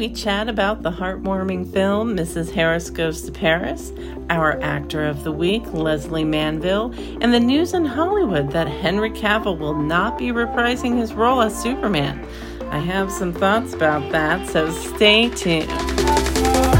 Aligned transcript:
we 0.00 0.08
chat 0.08 0.48
about 0.48 0.82
the 0.82 0.90
heartwarming 0.90 1.70
film 1.74 2.16
Mrs. 2.16 2.50
Harris 2.50 2.88
Goes 2.88 3.20
to 3.20 3.30
Paris, 3.30 3.92
our 4.30 4.58
actor 4.62 5.04
of 5.04 5.24
the 5.24 5.30
week, 5.30 5.62
Lesley 5.74 6.24
Manville, 6.24 6.94
and 7.20 7.34
the 7.34 7.38
news 7.38 7.74
in 7.74 7.84
Hollywood 7.84 8.50
that 8.52 8.66
Henry 8.66 9.10
Cavill 9.10 9.58
will 9.58 9.74
not 9.74 10.16
be 10.16 10.28
reprising 10.28 10.96
his 10.96 11.12
role 11.12 11.42
as 11.42 11.54
Superman. 11.54 12.26
I 12.70 12.78
have 12.78 13.12
some 13.12 13.34
thoughts 13.34 13.74
about 13.74 14.10
that, 14.10 14.48
so 14.48 14.70
stay 14.70 15.28
tuned. 15.28 16.79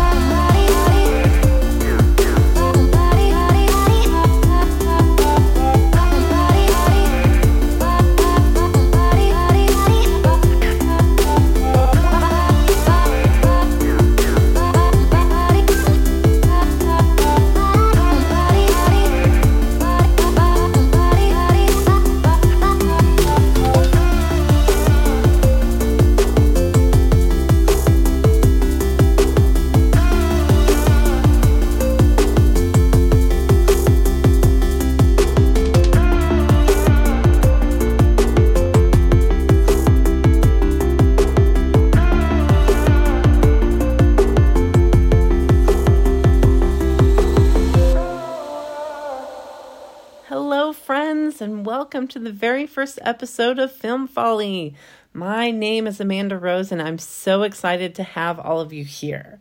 To 52.10 52.18
the 52.18 52.32
very 52.32 52.66
first 52.66 52.98
episode 53.02 53.60
of 53.60 53.70
Film 53.70 54.08
Folly. 54.08 54.74
My 55.12 55.52
name 55.52 55.86
is 55.86 56.00
Amanda 56.00 56.36
Rose, 56.36 56.72
and 56.72 56.82
I'm 56.82 56.98
so 56.98 57.44
excited 57.44 57.94
to 57.94 58.02
have 58.02 58.40
all 58.40 58.58
of 58.58 58.72
you 58.72 58.82
here. 58.82 59.38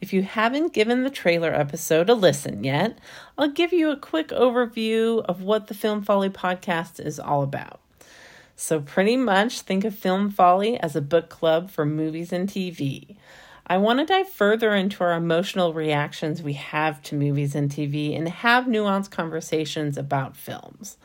If 0.00 0.12
you 0.12 0.22
haven't 0.22 0.72
given 0.72 1.02
the 1.02 1.10
trailer 1.10 1.52
episode 1.52 2.08
a 2.08 2.14
listen 2.14 2.62
yet, 2.62 2.96
I'll 3.36 3.48
give 3.48 3.72
you 3.72 3.90
a 3.90 3.96
quick 3.96 4.28
overview 4.28 5.24
of 5.24 5.42
what 5.42 5.66
the 5.66 5.74
Film 5.74 6.00
Folly 6.00 6.30
podcast 6.30 7.04
is 7.04 7.18
all 7.18 7.42
about. 7.42 7.80
So, 8.54 8.80
pretty 8.80 9.16
much 9.16 9.62
think 9.62 9.84
of 9.84 9.98
Film 9.98 10.30
Folly 10.30 10.78
as 10.78 10.94
a 10.94 11.00
book 11.00 11.28
club 11.28 11.70
for 11.72 11.84
movies 11.84 12.32
and 12.32 12.48
TV. 12.48 13.16
I 13.66 13.78
want 13.78 13.98
to 13.98 14.06
dive 14.06 14.28
further 14.28 14.76
into 14.76 15.02
our 15.02 15.14
emotional 15.14 15.74
reactions 15.74 16.40
we 16.40 16.52
have 16.52 17.02
to 17.02 17.16
movies 17.16 17.56
and 17.56 17.68
TV 17.68 18.16
and 18.16 18.28
have 18.28 18.66
nuanced 18.66 19.10
conversations 19.10 19.98
about 19.98 20.36
films. 20.36 20.98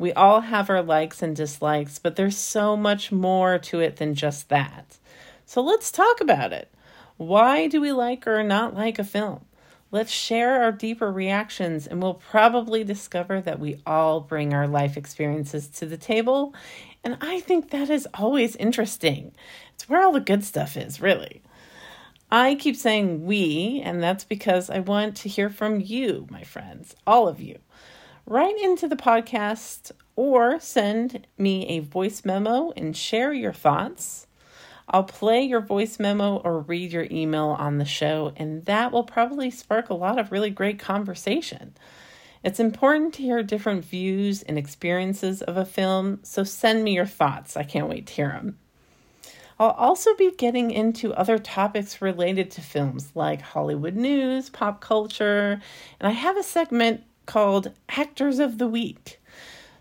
We 0.00 0.14
all 0.14 0.40
have 0.40 0.70
our 0.70 0.80
likes 0.80 1.20
and 1.20 1.36
dislikes, 1.36 1.98
but 1.98 2.16
there's 2.16 2.38
so 2.38 2.74
much 2.74 3.12
more 3.12 3.58
to 3.58 3.80
it 3.80 3.96
than 3.96 4.14
just 4.14 4.48
that. 4.48 4.96
So 5.44 5.60
let's 5.60 5.92
talk 5.92 6.22
about 6.22 6.54
it. 6.54 6.72
Why 7.18 7.66
do 7.66 7.82
we 7.82 7.92
like 7.92 8.26
or 8.26 8.42
not 8.42 8.74
like 8.74 8.98
a 8.98 9.04
film? 9.04 9.44
Let's 9.90 10.10
share 10.10 10.62
our 10.62 10.72
deeper 10.72 11.12
reactions, 11.12 11.86
and 11.86 12.00
we'll 12.00 12.14
probably 12.14 12.82
discover 12.82 13.42
that 13.42 13.60
we 13.60 13.82
all 13.84 14.20
bring 14.20 14.54
our 14.54 14.66
life 14.66 14.96
experiences 14.96 15.68
to 15.68 15.84
the 15.84 15.98
table. 15.98 16.54
And 17.04 17.18
I 17.20 17.40
think 17.40 17.68
that 17.68 17.90
is 17.90 18.08
always 18.14 18.56
interesting. 18.56 19.32
It's 19.74 19.86
where 19.86 20.02
all 20.02 20.12
the 20.12 20.20
good 20.20 20.44
stuff 20.44 20.78
is, 20.78 21.02
really. 21.02 21.42
I 22.30 22.54
keep 22.54 22.76
saying 22.76 23.26
we, 23.26 23.82
and 23.84 24.02
that's 24.02 24.24
because 24.24 24.70
I 24.70 24.78
want 24.78 25.18
to 25.18 25.28
hear 25.28 25.50
from 25.50 25.78
you, 25.78 26.26
my 26.30 26.42
friends, 26.42 26.96
all 27.06 27.28
of 27.28 27.38
you 27.38 27.58
write 28.30 28.56
into 28.60 28.86
the 28.86 28.94
podcast 28.94 29.90
or 30.14 30.60
send 30.60 31.26
me 31.36 31.66
a 31.66 31.80
voice 31.80 32.24
memo 32.24 32.72
and 32.76 32.96
share 32.96 33.32
your 33.32 33.52
thoughts. 33.52 34.28
I'll 34.88 35.02
play 35.02 35.42
your 35.42 35.60
voice 35.60 35.98
memo 35.98 36.36
or 36.36 36.60
read 36.60 36.92
your 36.92 37.08
email 37.10 37.56
on 37.58 37.78
the 37.78 37.84
show, 37.84 38.32
and 38.36 38.64
that 38.66 38.92
will 38.92 39.02
probably 39.02 39.50
spark 39.50 39.90
a 39.90 39.94
lot 39.94 40.16
of 40.16 40.30
really 40.30 40.50
great 40.50 40.78
conversation. 40.78 41.74
It's 42.44 42.60
important 42.60 43.14
to 43.14 43.22
hear 43.22 43.42
different 43.42 43.84
views 43.84 44.42
and 44.42 44.56
experiences 44.56 45.42
of 45.42 45.56
a 45.56 45.64
film, 45.64 46.20
so 46.22 46.44
send 46.44 46.84
me 46.84 46.94
your 46.94 47.06
thoughts. 47.06 47.56
I 47.56 47.64
can't 47.64 47.88
wait 47.88 48.06
to 48.06 48.14
hear 48.14 48.28
them. 48.28 48.58
I'll 49.58 49.70
also 49.70 50.14
be 50.14 50.30
getting 50.30 50.70
into 50.70 51.12
other 51.14 51.36
topics 51.36 52.00
related 52.00 52.52
to 52.52 52.60
films 52.60 53.10
like 53.16 53.42
Hollywood 53.42 53.96
news, 53.96 54.50
pop 54.50 54.80
culture, 54.80 55.60
and 55.98 56.08
I 56.08 56.12
have 56.12 56.36
a 56.36 56.44
segment 56.44 57.02
called 57.26 57.72
Actors 57.88 58.38
of 58.38 58.58
the 58.58 58.68
Week. 58.68 59.20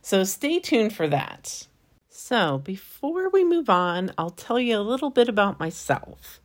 So 0.01 0.23
stay 0.23 0.59
tuned 0.59 0.94
for 0.95 1.07
that. 1.07 1.67
So, 2.09 2.59
before 2.59 3.29
we 3.29 3.44
move 3.44 3.69
on, 3.69 4.11
I'll 4.17 4.29
tell 4.29 4.59
you 4.59 4.77
a 4.77 4.81
little 4.81 5.09
bit 5.09 5.29
about 5.29 5.59
myself. 5.59 6.39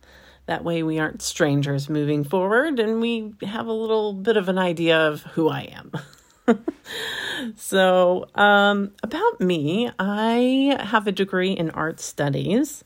That 0.47 0.63
way, 0.63 0.81
we 0.83 0.97
aren't 0.99 1.21
strangers 1.21 1.89
moving 1.89 2.23
forward 2.23 2.79
and 2.79 3.01
we 3.01 3.33
have 3.43 3.67
a 3.67 3.73
little 3.73 4.13
bit 4.13 4.37
of 4.37 4.49
an 4.49 4.57
idea 4.57 4.97
of 4.97 5.21
who 5.21 5.49
I 5.49 5.61
am. 5.61 5.91
so, 7.55 8.27
um, 8.35 8.93
about 9.03 9.41
me, 9.41 9.91
I 9.99 10.77
have 10.79 11.07
a 11.07 11.11
degree 11.11 11.51
in 11.51 11.69
art 11.71 11.99
studies. 11.99 12.83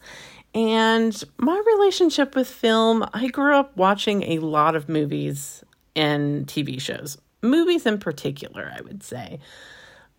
And 0.54 1.24
my 1.38 1.62
relationship 1.78 2.36
with 2.36 2.50
film, 2.50 3.08
I 3.14 3.28
grew 3.28 3.56
up 3.56 3.78
watching 3.78 4.24
a 4.24 4.40
lot 4.40 4.76
of 4.76 4.90
movies 4.90 5.64
and 5.96 6.48
TV 6.48 6.82
shows 6.82 7.18
movies 7.42 7.86
in 7.86 8.00
particular, 8.00 8.72
I 8.76 8.82
would 8.82 9.04
say. 9.04 9.40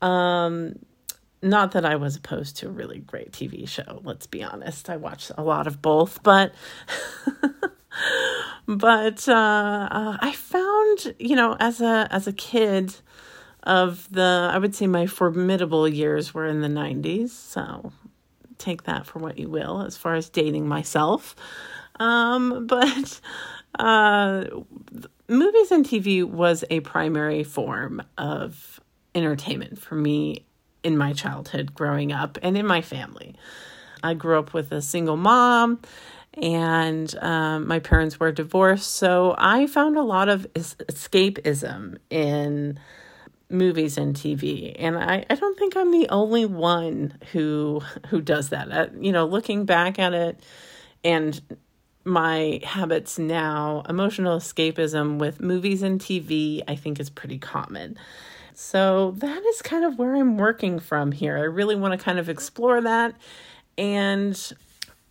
Um, 0.01 0.77
not 1.43 1.73
that 1.73 1.85
I 1.85 1.97
was 1.97 2.17
opposed 2.17 2.57
to 2.59 2.69
a 2.69 2.71
really 2.71 2.99
great 2.99 3.33
TV 3.33 3.67
show, 3.69 4.01
let's 4.05 4.27
be 4.27 4.43
honest. 4.43 4.91
I 4.91 4.97
watched 4.97 5.33
a 5.37 5.43
lot 5.43 5.67
of 5.67 5.81
both, 5.81 6.23
but 6.23 6.53
but 8.67 9.29
uh, 9.29 9.89
uh, 9.91 10.17
I 10.21 10.33
found, 10.33 11.15
you 11.19 11.37
know, 11.37 11.57
as 11.59 11.81
a 11.81 12.09
as 12.11 12.27
a 12.27 12.33
kid 12.33 12.95
of 13.63 14.09
the 14.11 14.51
I 14.53 14.59
would 14.59 14.75
say 14.75 14.87
my 14.87 15.07
formidable 15.07 15.89
years 15.89 16.35
were 16.35 16.47
in 16.47 16.61
the 16.61 16.69
90s, 16.69 17.31
so 17.31 17.93
take 18.59 18.85
that 18.85 19.07
for 19.07 19.19
what 19.19 19.39
you 19.39 19.49
will 19.49 19.83
as 19.83 19.97
far 19.97 20.15
as 20.15 20.29
dating 20.29 20.69
myself. 20.69 21.35
Um, 22.01 22.67
but 22.67 23.21
uh, 23.79 24.45
movies 25.29 25.71
and 25.71 25.85
TV 25.85 26.25
was 26.25 26.65
a 26.71 26.81
primary 26.81 27.45
form 27.45 28.03
of 28.19 28.81
entertainment 29.15 29.79
for 29.79 29.95
me 29.95 30.45
in 30.83 30.97
my 30.97 31.13
childhood 31.13 31.75
growing 31.75 32.11
up 32.11 32.39
and 32.43 32.59
in 32.59 32.67
my 32.67 32.81
family. 32.81 33.37
I 34.03 34.15
grew 34.15 34.39
up 34.39 34.55
with 34.55 34.73
a 34.73 34.81
single 34.81 35.17
mom 35.17 35.81
and 36.35 37.15
um, 37.17 37.67
my 37.67 37.81
parents 37.81 38.19
were 38.19 38.33
divorced. 38.33 38.93
So 38.93 39.35
I 39.37 39.67
found 39.67 39.97
a 39.97 40.03
lot 40.03 40.29
of 40.29 40.47
es- 40.55 40.77
escapism 40.89 41.99
in 42.09 42.79
movies 43.51 43.99
and 43.99 44.15
TV. 44.15 44.75
And 44.79 44.97
I, 44.97 45.27
I 45.29 45.35
don't 45.35 45.59
think 45.59 45.77
I'm 45.77 45.91
the 45.91 46.09
only 46.09 46.47
one 46.47 47.19
who 47.33 47.83
who 48.09 48.21
does 48.21 48.51
that. 48.51 48.71
Uh, 48.71 48.87
you 48.99 49.13
know, 49.13 49.27
looking 49.27 49.65
back 49.65 49.99
at 49.99 50.15
it 50.15 50.41
and 51.03 51.41
my 52.05 52.61
habits 52.65 53.19
now, 53.19 53.83
emotional 53.89 54.39
escapism 54.39 55.19
with 55.19 55.41
movies 55.41 55.83
and 55.83 56.01
TV, 56.01 56.63
I 56.67 56.75
think 56.77 56.99
is 56.99 57.11
pretty 57.11 57.39
common. 57.39 57.97
So 58.55 59.13
that 59.19 59.43
is 59.45 59.63
kind 59.63 59.85
of 59.85 59.99
where 59.99 60.17
I'm 60.17 60.37
working 60.37 60.79
from 60.79 61.13
here. 61.13 61.37
I 61.37 61.43
really 61.43 61.77
want 61.77 61.99
to 61.99 62.05
kind 62.05 62.19
of 62.19 62.29
explore 62.29 62.81
that 62.83 63.15
and 63.79 64.53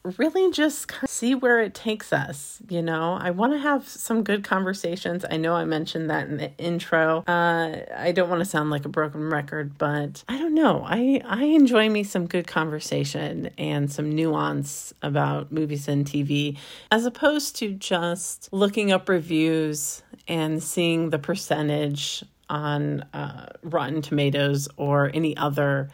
really 0.03 0.51
just 0.51 0.87
kind 0.87 1.03
of 1.03 1.09
see 1.09 1.35
where 1.35 1.59
it 1.59 1.73
takes 1.73 2.13
us. 2.13 2.59
You 2.69 2.81
know, 2.81 3.17
I 3.19 3.31
want 3.31 3.53
to 3.53 3.59
have 3.59 3.87
some 3.87 4.23
good 4.23 4.43
conversations. 4.43 5.25
I 5.29 5.37
know 5.37 5.53
I 5.55 5.65
mentioned 5.65 6.09
that 6.09 6.27
in 6.27 6.37
the 6.37 6.55
intro. 6.57 7.23
Uh, 7.27 7.81
I 7.95 8.11
don't 8.11 8.29
want 8.29 8.39
to 8.39 8.45
sound 8.45 8.69
like 8.69 8.85
a 8.85 8.89
broken 8.89 9.29
record, 9.29 9.77
but 9.77 10.23
I 10.27 10.37
don't 10.37 10.53
know. 10.53 10.83
I 10.85 11.21
I 11.25 11.43
enjoy 11.43 11.89
me 11.89 12.03
some 12.03 12.27
good 12.27 12.47
conversation 12.47 13.49
and 13.57 13.91
some 13.91 14.11
nuance 14.11 14.93
about 15.01 15.51
movies 15.51 15.87
and 15.87 16.05
TV, 16.05 16.57
as 16.91 17.05
opposed 17.05 17.55
to 17.57 17.73
just 17.73 18.49
looking 18.51 18.91
up 18.91 19.09
reviews 19.09 20.01
and 20.27 20.61
seeing 20.63 21.09
the 21.09 21.19
percentage 21.19 22.23
on 22.49 23.01
uh, 23.13 23.47
Rotten 23.63 24.01
Tomatoes 24.01 24.67
or 24.77 25.11
any 25.13 25.37
other 25.37 25.89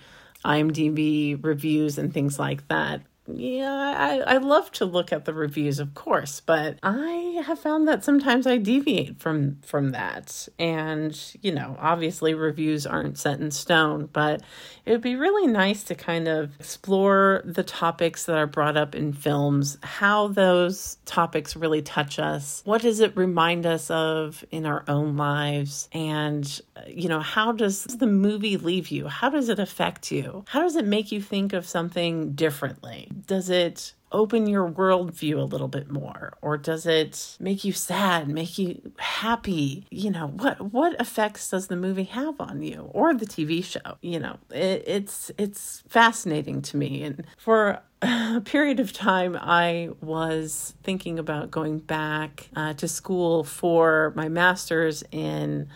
IMDb 0.46 1.44
reviews 1.44 1.98
and 1.98 2.14
things 2.14 2.38
like 2.40 2.68
that 2.68 3.02
yeah, 3.28 3.96
I, 3.98 4.36
I 4.36 4.38
love 4.38 4.72
to 4.74 4.86
look 4.86 5.12
at 5.12 5.26
the 5.26 5.34
reviews, 5.34 5.80
of 5.80 5.96
course, 5.96 6.42
but 6.42 6.78
I 6.84 7.42
have 7.46 7.60
found 7.60 7.88
that 7.88 8.04
sometimes 8.04 8.46
I 8.46 8.58
deviate 8.58 9.20
from 9.20 9.58
from 9.64 9.92
that. 9.92 10.48
And, 10.60 11.20
you 11.42 11.52
know, 11.52 11.76
obviously 11.80 12.36
reviews 12.36 12.86
aren't 12.86 13.18
set 13.18 13.40
in 13.40 13.50
stone, 13.50 14.10
but 14.14 14.42
it 14.86 14.92
would 14.92 15.02
be 15.02 15.16
really 15.16 15.48
nice 15.48 15.84
to 15.84 15.96
kind 15.96 16.28
of 16.28 16.56
explore 16.60 17.42
the 17.46 17.64
topics 17.64 18.26
that 18.26 18.38
are 18.38 18.48
brought 18.48 18.78
up 18.78 18.96
in 18.96 19.14
films, 19.14 19.78
how 19.82 20.28
those 20.28 20.98
topics 21.06 21.56
really 21.56 21.82
touch 21.82 22.20
us, 22.20 22.62
what 22.66 22.82
does 22.82 23.00
it 23.00 23.16
remind 23.18 23.66
us 23.66 23.90
of 23.90 24.46
in 24.52 24.66
our 24.66 24.84
own 24.88 25.18
lives, 25.18 25.90
and, 25.92 26.62
you 26.88 27.10
know, 27.10 27.20
how 27.20 27.52
does 27.52 27.84
the 27.86 28.08
movie 28.08 28.58
leave 28.58 28.90
you? 28.90 29.08
How 29.08 29.30
does 29.30 29.50
it 29.50 29.60
affect 29.60 30.12
you? 30.12 30.46
How 30.48 30.62
does 30.62 30.76
it 30.76 30.86
make 30.86 31.12
you 31.12 31.22
think 31.22 31.54
of 31.54 31.68
something 31.68 32.34
differently? 32.34 33.10
Does 33.26 33.50
it 33.50 33.94
open 34.16 34.48
your 34.48 34.70
worldview 34.70 35.38
a 35.38 35.44
little 35.44 35.68
bit 35.68 35.92
more? 35.92 36.38
Or 36.42 36.58
does 36.58 36.86
it 36.86 37.38
make 37.40 37.64
you 37.64 37.74
sad 37.74 38.28
make 38.28 38.58
you 38.58 38.94
happy? 38.98 39.86
You 39.92 40.12
know 40.12 40.28
what 40.28 40.74
what 40.74 41.00
effects 41.00 41.50
does 41.50 41.68
the 41.68 41.76
movie 41.76 42.06
have 42.06 42.40
on 42.40 42.64
you 42.64 42.90
or 42.94 43.14
the 43.14 43.26
tv 43.26 43.64
show? 43.64 43.98
You 44.02 44.20
know 44.20 44.38
it, 44.50 44.84
it's 44.88 45.32
it's 45.38 45.84
fascinating 45.88 46.62
to 46.64 46.78
me. 46.78 47.04
And 47.04 47.26
for 47.38 47.82
a 48.02 48.42
period 48.42 48.80
of 48.80 48.92
time 48.92 49.38
i 49.42 49.90
was 50.02 50.76
thinking 50.84 51.18
about 51.18 51.50
going 51.50 51.80
back 51.80 52.50
uh, 52.56 52.74
to 52.74 52.88
school 52.88 53.44
for 53.44 54.14
my 54.16 54.28
master's 54.28 55.04
in 55.12 55.68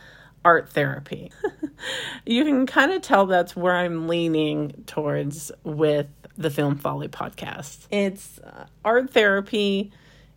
art 0.45 0.69
therapy. 0.69 1.31
you 2.25 2.43
can 2.43 2.65
kind 2.65 2.91
of 2.91 3.01
tell 3.01 3.25
that's 3.25 3.55
where 3.55 3.75
I'm 3.75 4.07
leaning 4.07 4.83
towards 4.87 5.51
with 5.63 6.07
the 6.39 6.49
Film 6.49 6.77
Folly 6.77 7.09
podcast. 7.09 7.85
It's 7.91 8.39
uh, 8.39 8.65
art 8.83 9.11
therapy 9.11 9.91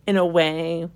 in 0.04 0.16
a 0.16 0.26
way, 0.26 0.88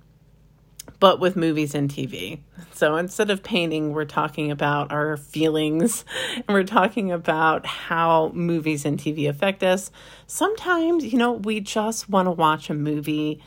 but 0.99 1.21
with 1.21 1.37
movies 1.37 1.73
and 1.73 1.89
TV. 1.89 2.39
So 2.73 2.97
instead 2.97 3.31
of 3.31 3.41
painting, 3.41 3.93
we're 3.93 4.03
talking 4.03 4.51
about 4.51 4.91
our 4.91 5.15
feelings 5.15 6.03
and 6.35 6.45
we're 6.49 6.63
talking 6.63 7.11
about 7.11 7.65
how 7.65 8.31
movies 8.33 8.83
and 8.83 8.99
TV 8.99 9.29
affect 9.29 9.63
us. 9.63 9.91
Sometimes, 10.27 11.05
you 11.05 11.17
know, 11.17 11.31
we 11.31 11.61
just 11.61 12.09
want 12.09 12.25
to 12.25 12.31
watch 12.31 12.69
a 12.69 12.73
movie 12.73 13.41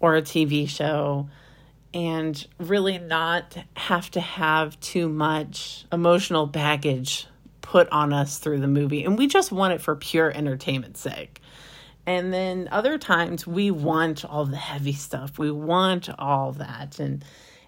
or 0.00 0.16
a 0.16 0.22
TV 0.22 0.68
show 0.68 1.28
and 1.94 2.44
really 2.58 2.98
not 2.98 3.56
have 3.74 4.10
to 4.10 4.20
have 4.20 4.78
too 4.80 5.08
much 5.08 5.86
emotional 5.92 6.46
baggage 6.46 7.28
put 7.68 7.86
on 7.90 8.14
us 8.14 8.38
through 8.38 8.58
the 8.60 8.66
movie. 8.66 9.04
And 9.04 9.18
we 9.18 9.26
just 9.26 9.52
want 9.52 9.74
it 9.74 9.82
for 9.82 9.94
pure 9.94 10.30
entertainment's 10.34 11.00
sake. 11.00 11.42
And 12.06 12.32
then 12.32 12.66
other 12.72 12.96
times 12.96 13.46
we 13.46 13.70
want 13.70 14.24
all 14.24 14.46
the 14.46 14.56
heavy 14.56 14.94
stuff. 14.94 15.38
We 15.38 15.50
want 15.50 16.08
all 16.18 16.52
that. 16.52 16.98
And 16.98 17.22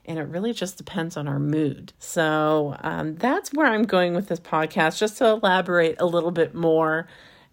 and 0.06 0.18
it 0.18 0.22
really 0.22 0.54
just 0.54 0.78
depends 0.78 1.18
on 1.18 1.28
our 1.28 1.38
mood. 1.38 1.92
So 1.98 2.74
um, 2.80 3.16
that's 3.16 3.52
where 3.52 3.66
I'm 3.66 3.84
going 3.84 4.14
with 4.14 4.28
this 4.28 4.40
podcast, 4.40 4.98
just 4.98 5.18
to 5.18 5.26
elaborate 5.26 5.96
a 6.00 6.06
little 6.06 6.30
bit 6.30 6.54
more 6.54 7.06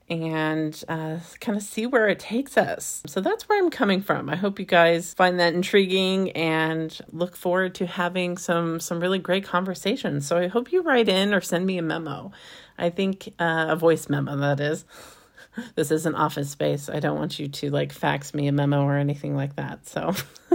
and 0.09 0.83
uh, 0.87 1.17
kind 1.41 1.57
of 1.57 1.63
see 1.63 1.85
where 1.85 2.07
it 2.07 2.19
takes 2.19 2.57
us. 2.57 3.01
So 3.05 3.19
that's 3.19 3.49
where 3.49 3.59
I'm 3.59 3.69
coming 3.69 4.01
from. 4.01 4.29
I 4.29 4.35
hope 4.35 4.59
you 4.59 4.65
guys 4.65 5.13
find 5.13 5.39
that 5.39 5.53
intriguing 5.53 6.31
and 6.31 6.97
look 7.11 7.35
forward 7.35 7.75
to 7.75 7.85
having 7.85 8.37
some 8.37 8.79
some 8.79 8.99
really 8.99 9.19
great 9.19 9.43
conversations. 9.43 10.25
So 10.25 10.37
I 10.37 10.47
hope 10.47 10.71
you 10.71 10.81
write 10.81 11.09
in 11.09 11.33
or 11.33 11.41
send 11.41 11.65
me 11.65 11.77
a 11.77 11.81
memo. 11.81 12.31
I 12.77 12.89
think 12.89 13.33
uh, 13.39 13.67
a 13.69 13.75
voice 13.75 14.07
memo 14.09 14.37
that 14.37 14.59
is. 14.59 14.85
this 15.75 15.91
is 15.91 16.05
an 16.05 16.15
office 16.15 16.49
space. 16.49 16.89
I 16.89 16.99
don't 16.99 17.17
want 17.17 17.39
you 17.39 17.47
to 17.47 17.69
like 17.69 17.91
fax 17.91 18.33
me 18.33 18.47
a 18.47 18.51
memo 18.51 18.83
or 18.83 18.97
anything 18.97 19.35
like 19.35 19.55
that. 19.55 19.87
So 19.87 20.13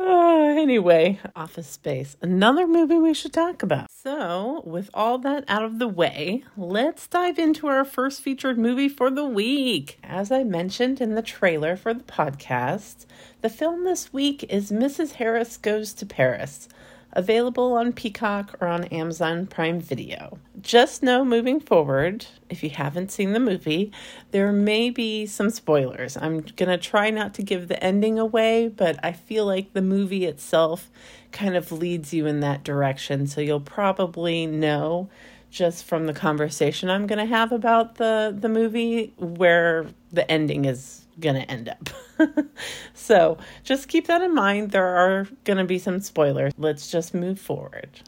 Uh, 0.00 0.54
anyway, 0.56 1.18
Office 1.34 1.66
Space, 1.66 2.16
another 2.22 2.68
movie 2.68 2.98
we 2.98 3.12
should 3.12 3.32
talk 3.32 3.64
about. 3.64 3.90
So, 3.90 4.62
with 4.64 4.90
all 4.94 5.18
that 5.18 5.44
out 5.48 5.64
of 5.64 5.80
the 5.80 5.88
way, 5.88 6.44
let's 6.56 7.08
dive 7.08 7.38
into 7.38 7.66
our 7.66 7.84
first 7.84 8.22
featured 8.22 8.58
movie 8.58 8.88
for 8.88 9.10
the 9.10 9.24
week. 9.24 9.98
As 10.04 10.30
I 10.30 10.44
mentioned 10.44 11.00
in 11.00 11.16
the 11.16 11.22
trailer 11.22 11.74
for 11.76 11.92
the 11.92 12.04
podcast, 12.04 13.06
the 13.40 13.48
film 13.48 13.82
this 13.84 14.12
week 14.12 14.44
is 14.44 14.70
Mrs. 14.70 15.14
Harris 15.14 15.56
Goes 15.56 15.92
to 15.94 16.06
Paris, 16.06 16.68
available 17.12 17.74
on 17.74 17.92
Peacock 17.92 18.56
or 18.60 18.68
on 18.68 18.84
Amazon 18.84 19.46
Prime 19.46 19.80
Video. 19.80 20.38
Just 20.60 21.02
know 21.02 21.24
moving 21.24 21.60
forward, 21.60 22.26
if 22.48 22.62
you 22.62 22.70
haven't 22.70 23.10
seen 23.10 23.32
the 23.32 23.40
movie, 23.40 23.92
there 24.30 24.52
may 24.52 24.90
be 24.90 25.26
some 25.26 25.50
spoilers. 25.50 26.16
I'm 26.16 26.40
going 26.40 26.68
to 26.68 26.78
try 26.78 27.10
not 27.10 27.34
to 27.34 27.42
give 27.42 27.68
the 27.68 27.82
ending 27.82 28.18
away, 28.18 28.68
but 28.68 28.98
I 29.02 29.12
feel 29.12 29.46
like 29.46 29.72
the 29.72 29.82
movie 29.82 30.26
itself 30.26 30.90
kind 31.32 31.56
of 31.56 31.72
leads 31.72 32.12
you 32.12 32.26
in 32.26 32.40
that 32.40 32.64
direction. 32.64 33.26
So 33.26 33.40
you'll 33.40 33.60
probably 33.60 34.46
know 34.46 35.08
just 35.50 35.84
from 35.84 36.06
the 36.06 36.12
conversation 36.12 36.90
I'm 36.90 37.06
going 37.06 37.18
to 37.18 37.24
have 37.24 37.52
about 37.52 37.94
the 37.94 38.36
the 38.38 38.50
movie 38.50 39.14
where 39.16 39.86
the 40.12 40.30
ending 40.30 40.66
is 40.66 41.06
going 41.20 41.36
to 41.36 41.50
end 41.50 41.68
up. 41.68 41.88
so 42.94 43.38
just 43.64 43.88
keep 43.88 44.06
that 44.06 44.22
in 44.22 44.34
mind. 44.34 44.70
There 44.70 44.86
are 44.86 45.28
going 45.44 45.58
to 45.58 45.64
be 45.64 45.78
some 45.78 46.00
spoilers. 46.00 46.52
Let's 46.56 46.90
just 46.90 47.14
move 47.14 47.40
forward. 47.40 48.00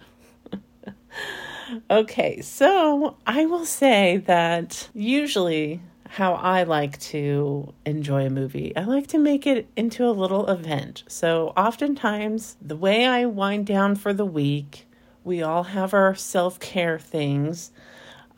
okay, 1.90 2.40
so 2.40 3.16
I 3.26 3.46
will 3.46 3.66
say 3.66 4.18
that 4.26 4.88
usually 4.94 5.80
how 6.10 6.34
I 6.34 6.64
like 6.64 6.98
to 6.98 7.72
enjoy 7.86 8.26
a 8.26 8.30
movie. 8.30 8.74
I 8.76 8.82
like 8.82 9.06
to 9.08 9.18
make 9.18 9.46
it 9.46 9.68
into 9.76 10.04
a 10.04 10.10
little 10.10 10.48
event. 10.50 11.04
So, 11.06 11.52
oftentimes, 11.56 12.56
the 12.60 12.74
way 12.74 13.06
I 13.06 13.26
wind 13.26 13.66
down 13.66 13.94
for 13.94 14.12
the 14.12 14.24
week, 14.24 14.88
we 15.22 15.40
all 15.40 15.62
have 15.62 15.94
our 15.94 16.16
self 16.16 16.58
care 16.58 16.98
things 16.98 17.70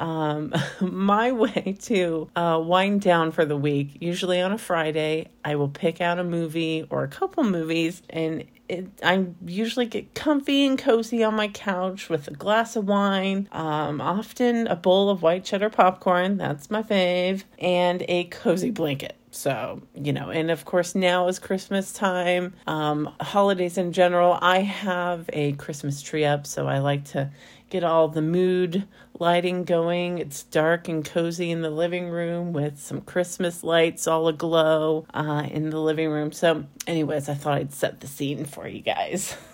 um, 0.03 0.53
my 0.81 1.31
way 1.33 1.77
to 1.83 2.29
uh, 2.35 2.61
wind 2.63 3.01
down 3.01 3.31
for 3.31 3.45
the 3.45 3.57
week, 3.57 3.99
usually 4.01 4.41
on 4.41 4.53
a 4.53 4.59
Friday, 4.59 5.29
I 5.45 5.55
will 5.55 5.69
pick 5.69 6.01
out 6.01 6.19
a 6.19 6.25
movie 6.25 6.87
or 6.91 7.05
a 7.05 7.09
couple 7.09 7.45
movies 7.45 8.03
and 8.11 8.45
it, 8.69 8.89
I 9.03 9.27
usually 9.45 9.87
get 9.87 10.15
comfy 10.15 10.67
and 10.67 10.79
cozy 10.79 11.23
on 11.23 11.35
my 11.35 11.49
couch 11.49 12.09
with 12.09 12.27
a 12.29 12.33
glass 12.33 12.75
of 12.75 12.89
wine, 12.89 13.49
um, 13.53 14.01
often 14.01 14.67
a 14.67 14.77
bowl 14.77 15.11
of 15.11 15.23
white 15.23 15.45
cheddar 15.45 15.69
popcorn, 15.69 16.39
that's 16.39 16.71
my 16.71 16.83
fave, 16.83 17.45
and 17.59 18.05
a 18.09 18.25
cozy 18.25 18.71
blanket. 18.71 19.17
So, 19.31 19.83
you 19.95 20.13
know, 20.13 20.31
and 20.31 20.51
of 20.51 20.65
course, 20.65 20.95
now 20.95 21.29
is 21.29 21.39
Christmas 21.39 21.93
time, 21.93 22.55
um, 22.67 23.13
holidays 23.21 23.79
in 23.79 23.93
general. 23.93 24.39
I 24.41 24.61
have 24.61 25.29
a 25.33 25.53
Christmas 25.53 26.03
tree 26.03 26.25
up, 26.25 26.47
so 26.47 26.67
I 26.67 26.79
like 26.79 27.05
to 27.07 27.31
get 27.73 27.83
all 27.83 28.07
the 28.07 28.21
mood 28.21 28.87
lighting 29.19 29.65
going. 29.65 30.19
It's 30.19 30.43
dark 30.43 30.89
and 30.89 31.03
cozy 31.03 31.51
in 31.51 31.63
the 31.63 31.71
living 31.71 32.11
room 32.11 32.53
with 32.53 32.79
some 32.79 33.01
Christmas 33.01 33.65
lights 33.65 34.07
all 34.07 34.29
aglow 34.29 35.07
uh, 35.15 35.49
in 35.51 35.71
the 35.71 35.81
living 35.81 36.11
room. 36.11 36.33
So, 36.33 36.67
anyways, 36.87 37.31
I 37.31 37.35
thought 37.35 37.55
I'd 37.55 37.73
set 37.73 38.01
the 38.01 38.07
scene 38.07 38.45
for 38.45 38.69
you 38.69 38.83
guys. 38.83 39.37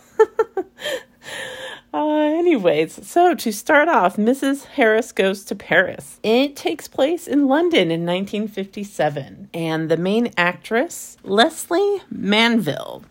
Uh, 1.90 2.34
anyways, 2.36 3.08
so 3.08 3.34
to 3.34 3.50
start 3.50 3.88
off, 3.88 4.16
Mrs. 4.16 4.66
Harris 4.66 5.10
Goes 5.10 5.42
to 5.44 5.54
Paris. 5.54 6.20
It 6.22 6.54
takes 6.54 6.86
place 6.86 7.26
in 7.26 7.48
London 7.48 7.90
in 7.90 8.04
1957, 8.04 9.48
and 9.54 9.90
the 9.90 9.96
main 9.96 10.30
actress, 10.36 11.16
Lesley 11.22 12.02
Manville, 12.10 13.04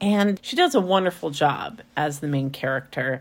and 0.00 0.40
she 0.42 0.56
does 0.56 0.74
a 0.74 0.80
wonderful 0.80 1.30
job 1.30 1.82
as 1.98 2.20
the 2.20 2.26
main 2.26 2.48
character 2.48 3.20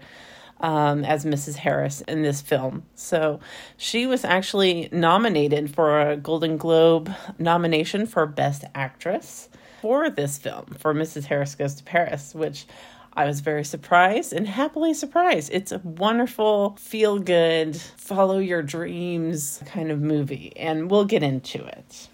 um, 0.63 1.03
as 1.03 1.25
Mrs. 1.25 1.57
Harris 1.57 2.01
in 2.01 2.23
this 2.23 2.41
film. 2.41 2.83
So 2.95 3.41
she 3.77 4.07
was 4.07 4.23
actually 4.23 4.89
nominated 4.91 5.75
for 5.75 6.09
a 6.09 6.17
Golden 6.17 6.57
Globe 6.57 7.13
nomination 7.37 8.07
for 8.07 8.25
Best 8.25 8.63
Actress 8.73 9.49
for 9.81 10.09
this 10.09 10.37
film, 10.37 10.65
for 10.79 10.93
Mrs. 10.93 11.25
Harris 11.25 11.55
Goes 11.55 11.75
to 11.75 11.83
Paris, 11.83 12.33
which 12.33 12.65
I 13.13 13.25
was 13.25 13.41
very 13.41 13.65
surprised 13.65 14.31
and 14.31 14.47
happily 14.47 14.93
surprised. 14.93 15.49
It's 15.53 15.73
a 15.73 15.79
wonderful, 15.79 16.77
feel 16.79 17.19
good, 17.19 17.75
follow 17.75 18.39
your 18.39 18.63
dreams 18.63 19.61
kind 19.65 19.91
of 19.91 20.01
movie, 20.01 20.53
and 20.55 20.89
we'll 20.89 21.05
get 21.05 21.21
into 21.21 21.63
it. 21.63 22.07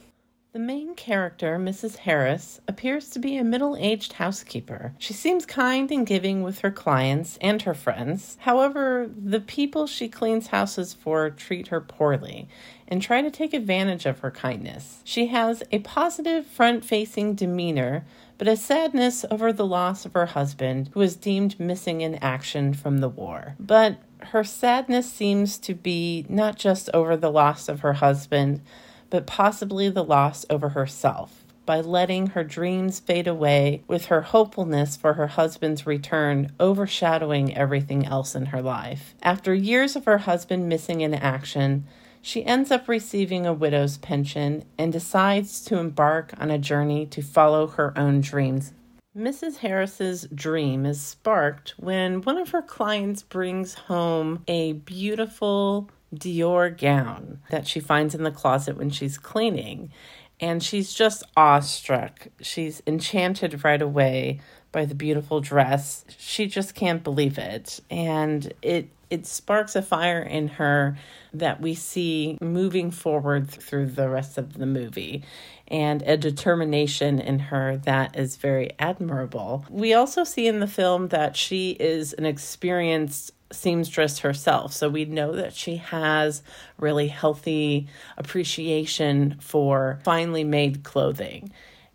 The 0.52 0.58
main 0.58 0.96
character, 0.96 1.60
Mrs. 1.60 1.98
Harris, 1.98 2.60
appears 2.68 3.10
to 3.10 3.20
be 3.20 3.38
a 3.38 3.44
middle 3.44 3.76
aged 3.76 4.14
housekeeper. 4.14 4.94
She 4.98 5.14
seems 5.14 5.46
kind 5.46 5.92
and 5.92 6.08
giving 6.08 6.42
with 6.42 6.62
her 6.62 6.72
clients 6.72 7.38
and 7.40 7.62
her 7.62 7.76
friends. 7.76 8.36
However, 8.40 9.08
the 9.16 9.42
people 9.42 9.86
she 9.86 10.10
cleans 10.10 10.48
houses 10.48 10.92
for 10.92 11.30
treat 11.30 11.68
her 11.68 11.80
poorly 11.80 12.48
and 12.88 13.00
try 13.00 13.22
to 13.22 13.30
take 13.30 13.54
advantage 13.54 14.08
of 14.08 14.22
her 14.22 14.32
kindness. 14.32 15.02
She 15.04 15.28
has 15.28 15.62
a 15.72 15.80
positive, 15.80 16.48
front 16.48 16.84
facing 16.84 17.36
demeanor, 17.36 18.06
but 18.40 18.48
a 18.48 18.58
sadness 18.58 19.26
over 19.30 19.54
the 19.54 19.68
loss 19.68 20.04
of 20.04 20.14
her 20.14 20.26
husband, 20.26 20.90
who 20.94 21.00
was 21.00 21.16
deemed 21.16 21.60
missing 21.60 22.02
in 22.02 22.16
action 22.16 22.74
from 22.74 23.02
the 23.02 23.10
war. 23.10 23.56
But 23.60 24.00
her 24.32 24.44
sadness 24.44 25.12
seems 25.12 25.60
to 25.60 25.76
be 25.76 26.26
not 26.28 26.58
just 26.58 26.90
over 26.92 27.16
the 27.16 27.32
loss 27.32 27.70
of 27.70 27.82
her 27.82 27.94
husband 27.94 28.62
but 29.10 29.28
possibly 29.28 29.90
the 29.90 30.04
loss 30.04 30.46
over 30.50 30.70
herself 30.70 31.44
by 31.66 31.80
letting 31.80 32.28
her 32.28 32.44
dreams 32.44 33.00
fade 33.00 33.28
away 33.28 33.84
with 33.88 34.06
her 34.06 34.22
hopefulness 34.22 34.98
for 34.98 35.14
her 35.14 35.28
husband's 35.28 35.86
return 35.86 36.52
overshadowing 36.60 37.56
everything 37.56 38.04
else 38.08 38.34
in 38.34 38.48
her 38.48 38.62
life. 38.62 39.14
After 39.22 39.54
years 39.54 39.96
of 39.96 40.06
her 40.06 40.18
husband 40.18 40.68
missing 40.68 41.02
in 41.02 41.14
action, 41.14 41.86
she 42.24 42.44
ends 42.44 42.72
up 42.72 42.88
receiving 42.88 43.46
a 43.46 43.54
widow's 43.54 44.00
pension 44.00 44.64
and 44.80 44.92
decides 44.92 45.64
to 45.66 45.78
embark 45.78 46.34
on 46.40 46.50
a 46.50 46.58
journey 46.58 47.06
to 47.06 47.22
follow 47.22 47.68
her 47.68 47.96
own 47.96 48.22
dreams. 48.22 48.74
Mrs. 49.16 49.58
Harris's 49.58 50.28
dream 50.34 50.86
is 50.86 51.00
sparked 51.00 51.76
when 51.78 52.22
one 52.22 52.38
of 52.38 52.50
her 52.50 52.62
clients 52.62 53.22
brings 53.22 53.74
home 53.74 54.44
a 54.48 54.74
beautiful 54.74 55.90
Dior 56.14 56.76
gown 56.76 57.40
that 57.50 57.68
she 57.68 57.80
finds 57.80 58.16
in 58.16 58.24
the 58.24 58.32
closet 58.32 58.78
when 58.78 58.90
she's 58.90 59.18
cleaning 59.18 59.92
and 60.40 60.64
she's 60.64 60.94
just 60.94 61.24
awestruck. 61.36 62.28
She's 62.42 62.82
enchanted 62.88 63.64
right 63.64 63.82
away 63.82 64.40
by 64.72 64.86
the 64.86 64.96
beautiful 64.96 65.42
dress. 65.42 66.06
She 66.18 66.48
just 66.48 66.76
can't 66.76 67.04
believe 67.04 67.38
it. 67.38 67.80
And 67.90 68.54
it 68.62 68.90
it 69.10 69.26
sparks 69.26 69.76
a 69.76 69.82
fire 69.82 70.22
in 70.22 70.48
her 70.48 70.96
that 71.34 71.60
we 71.60 71.74
see 71.74 72.38
moving 72.42 72.92
forward 72.92 73.50
through 73.50 73.88
the 73.88 74.08
rest 74.08 74.38
of 74.38 74.54
the 74.54 74.68
movie 74.68 75.24
and 75.68 76.04
a 76.04 76.16
determination 76.16 77.20
in 77.20 77.40
her 77.40 77.78
that 77.78 78.16
is 78.16 78.38
very 78.38 78.70
admirable. 78.78 79.66
We 79.68 79.96
also 79.96 80.24
see 80.24 80.48
in 80.48 80.60
the 80.60 80.68
film 80.68 81.08
that 81.08 81.36
she 81.36 81.72
is 81.72 82.14
an 82.14 82.26
experienced 82.26 83.32
seamstress 83.52 84.20
herself. 84.20 84.74
So 84.74 84.90
we 84.90 85.06
know 85.06 85.34
that 85.34 85.54
she 85.54 85.78
has 85.78 86.44
really 86.78 87.08
healthy 87.08 87.88
appreciation 88.18 89.38
for 89.40 90.00
finely 90.04 90.44
made 90.44 90.84
clothing. 90.84 91.52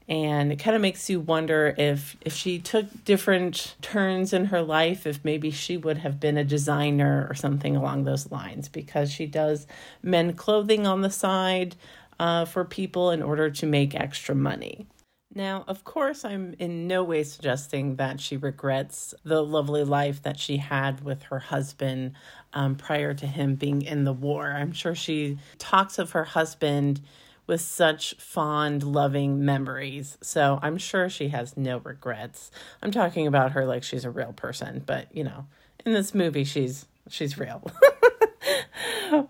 And 0.06 0.52
it 0.52 0.58
kind 0.58 0.76
of 0.76 0.82
makes 0.82 1.08
you 1.08 1.18
wonder 1.18 1.74
if 1.78 2.16
if 2.20 2.34
she 2.34 2.58
took 2.58 3.04
different 3.04 3.74
turns 3.80 4.34
in 4.34 4.46
her 4.46 4.60
life, 4.60 5.06
if 5.06 5.24
maybe 5.24 5.50
she 5.50 5.78
would 5.78 5.98
have 5.98 6.20
been 6.20 6.36
a 6.36 6.44
designer 6.44 7.26
or 7.30 7.34
something 7.34 7.74
along 7.74 8.04
those 8.04 8.30
lines, 8.30 8.68
because 8.68 9.10
she 9.10 9.24
does 9.24 9.66
mend 10.02 10.36
clothing 10.36 10.86
on 10.86 11.00
the 11.00 11.10
side 11.10 11.74
uh, 12.18 12.44
for 12.44 12.66
people 12.66 13.10
in 13.12 13.22
order 13.22 13.48
to 13.50 13.66
make 13.66 13.94
extra 13.94 14.34
money. 14.34 14.86
Now, 15.34 15.64
of 15.66 15.82
course, 15.82 16.24
I'm 16.24 16.54
in 16.58 16.86
no 16.86 17.02
way 17.02 17.24
suggesting 17.24 17.96
that 17.96 18.20
she 18.20 18.36
regrets 18.36 19.14
the 19.24 19.42
lovely 19.42 19.82
life 19.82 20.22
that 20.22 20.38
she 20.38 20.58
had 20.58 21.02
with 21.02 21.24
her 21.24 21.40
husband 21.40 22.12
um, 22.52 22.76
prior 22.76 23.14
to 23.14 23.26
him 23.26 23.56
being 23.56 23.82
in 23.82 24.04
the 24.04 24.12
war. 24.12 24.52
I'm 24.52 24.72
sure 24.72 24.94
she 24.94 25.38
talks 25.58 25.98
of 25.98 26.12
her 26.12 26.24
husband 26.24 27.00
with 27.46 27.60
such 27.60 28.14
fond, 28.14 28.84
loving 28.84 29.44
memories. 29.44 30.16
So 30.22 30.58
I'm 30.62 30.78
sure 30.78 31.10
she 31.10 31.28
has 31.28 31.56
no 31.56 31.78
regrets. 31.78 32.50
I'm 32.80 32.90
talking 32.90 33.26
about 33.26 33.52
her 33.52 33.66
like 33.66 33.82
she's 33.82 34.04
a 34.04 34.10
real 34.10 34.32
person, 34.32 34.82
but 34.86 35.14
you 35.14 35.24
know, 35.24 35.46
in 35.84 35.92
this 35.92 36.14
movie, 36.14 36.44
she's 36.44 36.86
she's 37.08 37.36
real. 37.38 37.62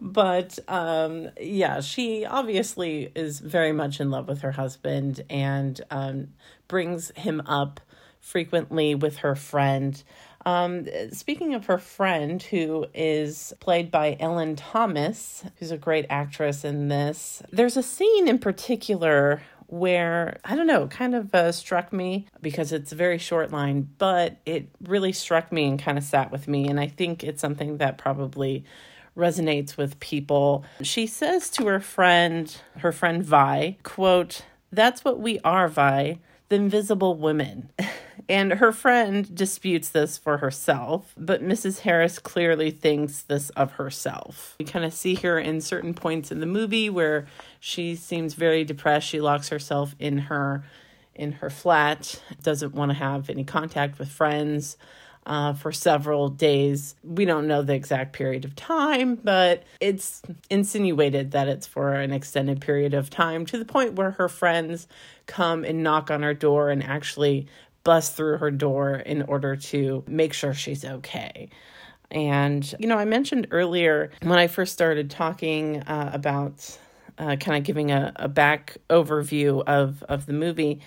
but 0.00 0.58
um, 0.68 1.30
yeah, 1.40 1.80
she 1.80 2.24
obviously 2.24 3.10
is 3.14 3.40
very 3.40 3.72
much 3.72 4.00
in 4.00 4.10
love 4.10 4.28
with 4.28 4.40
her 4.40 4.52
husband 4.52 5.22
and 5.28 5.80
um, 5.90 6.28
brings 6.68 7.10
him 7.16 7.42
up 7.46 7.80
frequently 8.20 8.94
with 8.94 9.18
her 9.18 9.34
friend. 9.34 10.02
Um, 10.46 10.86
speaking 11.10 11.54
of 11.54 11.66
her 11.66 11.78
friend, 11.78 12.42
who 12.42 12.86
is 12.92 13.54
played 13.60 13.90
by 13.90 14.16
Ellen 14.20 14.56
Thomas, 14.56 15.44
who's 15.56 15.70
a 15.70 15.78
great 15.78 16.06
actress 16.10 16.64
in 16.64 16.88
this, 16.88 17.42
there's 17.50 17.76
a 17.76 17.82
scene 17.82 18.28
in 18.28 18.38
particular 18.38 19.40
where 19.66 20.38
I 20.44 20.54
don't 20.54 20.66
know, 20.66 20.86
kind 20.86 21.14
of 21.14 21.34
uh, 21.34 21.50
struck 21.50 21.92
me 21.92 22.26
because 22.40 22.72
it's 22.72 22.92
a 22.92 22.96
very 22.96 23.18
short 23.18 23.50
line, 23.50 23.88
but 23.98 24.36
it 24.44 24.68
really 24.82 25.12
struck 25.12 25.50
me 25.50 25.66
and 25.66 25.78
kind 25.78 25.98
of 25.98 26.04
sat 26.04 26.30
with 26.30 26.46
me. 26.46 26.68
And 26.68 26.78
I 26.78 26.86
think 26.86 27.24
it's 27.24 27.40
something 27.40 27.78
that 27.78 27.98
probably 27.98 28.64
resonates 29.16 29.76
with 29.76 30.00
people. 30.00 30.64
She 30.82 31.06
says 31.06 31.50
to 31.50 31.66
her 31.66 31.80
friend, 31.80 32.54
her 32.78 32.92
friend 32.92 33.22
Vi, 33.22 33.76
quote, 33.82 34.44
"That's 34.72 35.04
what 35.04 35.20
we 35.20 35.38
are, 35.40 35.68
Vi, 35.68 36.18
the 36.48 36.56
invisible 36.56 37.16
women." 37.16 37.70
And 38.28 38.54
her 38.54 38.72
friend 38.72 39.34
disputes 39.34 39.90
this 39.90 40.16
for 40.16 40.38
herself, 40.38 41.14
but 41.18 41.42
Mrs. 41.42 41.80
Harris 41.80 42.18
clearly 42.18 42.70
thinks 42.70 43.20
this 43.20 43.50
of 43.50 43.72
herself. 43.72 44.54
We 44.58 44.64
kind 44.64 44.84
of 44.84 44.94
see 44.94 45.16
her 45.16 45.38
in 45.38 45.60
certain 45.60 45.92
points 45.92 46.32
in 46.32 46.40
the 46.40 46.46
movie 46.46 46.88
where 46.88 47.26
she 47.60 47.94
seems 47.94 48.32
very 48.32 48.64
depressed. 48.64 49.06
She 49.06 49.20
locks 49.20 49.50
herself 49.50 49.94
in 49.98 50.18
her 50.18 50.64
in 51.14 51.32
her 51.32 51.50
flat, 51.50 52.20
doesn't 52.42 52.74
want 52.74 52.90
to 52.90 52.96
have 52.96 53.30
any 53.30 53.44
contact 53.44 53.98
with 53.98 54.08
friends 54.08 54.76
uh, 55.26 55.54
for 55.54 55.72
several 55.72 56.28
days. 56.28 56.94
We 57.02 57.24
don't 57.24 57.46
know 57.46 57.62
the 57.62 57.74
exact 57.74 58.12
period 58.12 58.44
of 58.44 58.54
time, 58.54 59.16
but 59.16 59.62
it's 59.80 60.22
insinuated 60.50 61.30
that 61.32 61.48
it's 61.48 61.66
for 61.66 61.94
an 61.94 62.12
extended 62.12 62.60
period 62.60 62.94
of 62.94 63.10
time 63.10 63.46
to 63.46 63.58
the 63.58 63.64
point 63.64 63.94
where 63.94 64.12
her 64.12 64.28
friends 64.28 64.86
come 65.26 65.64
and 65.64 65.82
knock 65.82 66.10
on 66.10 66.22
her 66.22 66.34
door 66.34 66.70
and 66.70 66.82
actually 66.82 67.46
bust 67.84 68.16
through 68.16 68.38
her 68.38 68.50
door 68.50 68.94
in 68.94 69.22
order 69.22 69.56
to 69.56 70.04
make 70.06 70.32
sure 70.32 70.54
she's 70.54 70.84
okay. 70.84 71.48
And, 72.10 72.74
you 72.78 72.86
know, 72.86 72.96
I 72.96 73.04
mentioned 73.04 73.48
earlier 73.50 74.10
when 74.22 74.38
I 74.38 74.46
first 74.46 74.72
started 74.72 75.10
talking 75.10 75.80
uh, 75.82 76.10
about 76.12 76.78
uh, 77.18 77.36
kind 77.36 77.58
of 77.58 77.64
giving 77.64 77.90
a, 77.90 78.12
a 78.16 78.28
back 78.28 78.76
overview 78.90 79.62
of, 79.66 80.02
of 80.04 80.26
the 80.26 80.32
movie 80.32 80.80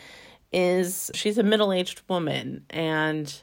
is 0.54 1.12
she's 1.14 1.38
a 1.38 1.44
middle-aged 1.44 2.02
woman 2.08 2.66
and 2.70 3.42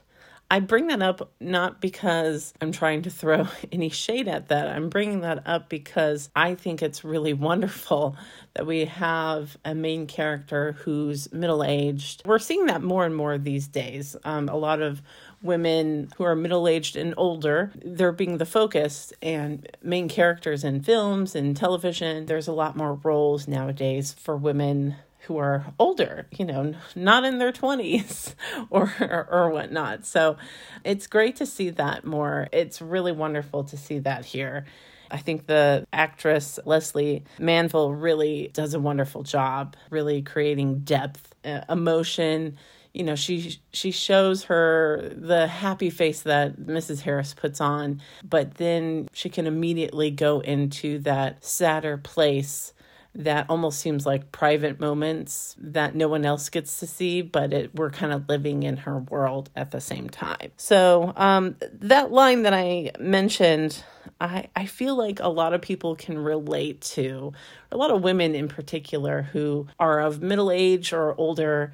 I 0.55 0.61
bring 0.61 0.87
that 0.87 1.03
up 1.03 1.33
not 1.41 1.81
because 1.81 2.55
I'm 2.61 2.71
trying 2.71 3.03
to 3.03 3.11
throw 3.11 3.49
any 3.73 3.89
shade 3.89 4.29
at 4.29 4.51
that. 4.51 4.69
I'm 4.69 4.89
bringing 4.89 5.23
that 5.23 5.45
up 5.49 5.69
because 5.69 6.31
I 6.37 6.55
think 6.55 6.81
it's 6.81 7.03
really 7.03 7.33
wonderful 7.51 8.17
that 8.55 8.65
we 8.65 8.85
have 8.85 9.57
a 9.65 9.75
main 9.75 10.07
character 10.07 10.77
who's 10.85 11.33
middle 11.33 11.65
aged. 11.65 12.23
We're 12.25 12.39
seeing 12.39 12.67
that 12.67 12.85
more 12.85 13.05
and 13.05 13.17
more 13.17 13.37
these 13.37 13.67
days. 13.67 14.15
Um, 14.23 14.49
a 14.49 14.55
lot 14.55 14.81
of 14.81 15.03
women 15.43 16.13
who 16.19 16.23
are 16.23 16.37
middle 16.37 16.69
aged 16.69 16.95
and 16.95 17.15
older, 17.17 17.73
they're 17.85 18.13
being 18.13 18.39
the 18.39 18.47
focus 18.47 19.13
and 19.21 19.69
main 19.83 20.09
characters 20.09 20.63
in 20.63 20.83
films 20.83 21.35
and 21.35 21.57
television. 21.57 22.27
There's 22.27 22.47
a 22.47 22.53
lot 22.53 22.77
more 22.77 22.95
roles 23.03 23.49
nowadays 23.49 24.13
for 24.13 24.37
women 24.37 24.95
who 25.27 25.39
are 25.39 25.67
older, 25.79 26.27
you 26.37 26.45
know, 26.45 26.75
not 26.95 27.25
in 27.25 27.39
their 27.39 27.53
20s 27.53 28.35
or, 28.71 28.93
or, 29.01 29.29
or 29.31 29.51
whatnot. 29.51 30.05
So 30.07 30.37
it's 30.85 31.07
great 31.07 31.37
to 31.37 31.47
see 31.47 31.71
that 31.71 32.05
more. 32.05 32.49
It's 32.53 32.81
really 32.81 33.13
wonderful 33.13 33.65
to 33.65 33.77
see 33.77 33.99
that 34.01 34.25
here. 34.25 34.67
I 35.11 35.19
think 35.19 35.47
the 35.47 35.87
actress 35.93 36.59
Lesley 36.65 37.25
Manville 37.39 37.93
really 37.93 38.51
does 38.53 38.75
a 38.75 38.81
wonderful 38.81 39.23
job, 39.23 39.77
really 39.91 40.23
creating 40.23 40.81
depth, 40.81 41.35
uh, 41.45 41.61
emotion. 41.69 42.57
You 42.93 43.05
know, 43.05 43.15
she 43.15 43.61
she 43.73 43.91
shows 43.91 44.45
her 44.45 45.13
the 45.15 45.47
happy 45.47 45.91
face 45.91 46.23
that 46.23 46.57
Mrs. 46.59 47.01
Harris 47.01 47.35
puts 47.35 47.61
on, 47.61 48.01
but 48.23 48.55
then 48.55 49.09
she 49.13 49.29
can 49.29 49.47
immediately 49.47 50.11
go 50.11 50.41
into 50.41 50.99
that 51.01 51.45
sadder 51.45 51.97
place 51.97 52.74
that 53.17 53.47
almost 53.49 53.79
seems 53.79 54.05
like 54.05 54.33
private 54.33 54.81
moments 54.81 55.55
that 55.59 55.95
no 55.95 56.09
one 56.09 56.25
else 56.25 56.49
gets 56.49 56.81
to 56.81 56.87
see, 56.87 57.23
but 57.23 57.53
it, 57.53 57.75
we're 57.75 57.91
kind 57.91 58.13
of 58.13 58.29
living 58.29 58.65
in 58.65 58.77
her 58.79 58.99
world 58.99 59.51
at 59.55 59.71
the 59.71 59.81
same 59.81 60.11
time. 60.11 60.51
So, 60.57 61.13
um, 61.17 61.57
that 61.73 62.11
line 62.11 62.43
that 62.43 62.53
I 62.53 62.91
mentioned, 62.99 63.85
I, 64.21 64.49
I 64.57 64.67
feel 64.67 64.97
like 64.97 65.21
a 65.21 65.29
lot 65.29 65.55
of 65.55 65.63
people 65.63 65.95
can 65.95 66.19
relate 66.19 66.81
to, 66.81 67.33
a 67.71 67.77
lot 67.77 67.93
of 67.93 68.03
women 68.03 68.35
in 68.35 68.49
particular 68.49 69.23
who 69.23 69.69
are 69.79 70.01
of 70.01 70.21
middle 70.21 70.51
age 70.51 70.93
or 70.93 71.15
older. 71.19 71.73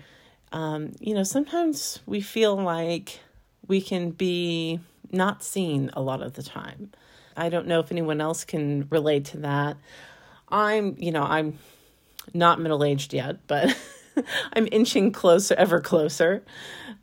Um, 0.53 0.93
you 1.01 1.15
know, 1.15 1.23
sometimes 1.23 2.01
we 2.07 2.21
feel 2.21 2.55
like 2.57 3.21
we 3.67 3.81
can 3.81 4.11
be 4.11 4.81
not 5.11 5.43
seen 5.43 5.91
a 5.95 6.03
lot 6.03 6.23
of 6.23 6.35
the 6.35 6.43
time. 6.43 6.91
I 7.37 7.49
don't 7.49 7.67
know 7.67 7.81
if 7.81 7.91
anyone 7.91 8.21
else 8.21 8.45
can 8.45 8.89
relate 8.91 9.25
to 9.27 9.39
that. 9.39 9.77
I'm, 10.51 10.97
you 10.99 11.13
know, 11.13 11.23
I'm 11.23 11.59
not 12.35 12.61
middle 12.61 12.85
aged 12.85 13.13
yet, 13.13 13.47
but 13.47 13.77
I'm 14.53 14.69
inching 14.71 15.13
closer, 15.13 15.55
ever 15.57 15.81
closer. 15.81 16.43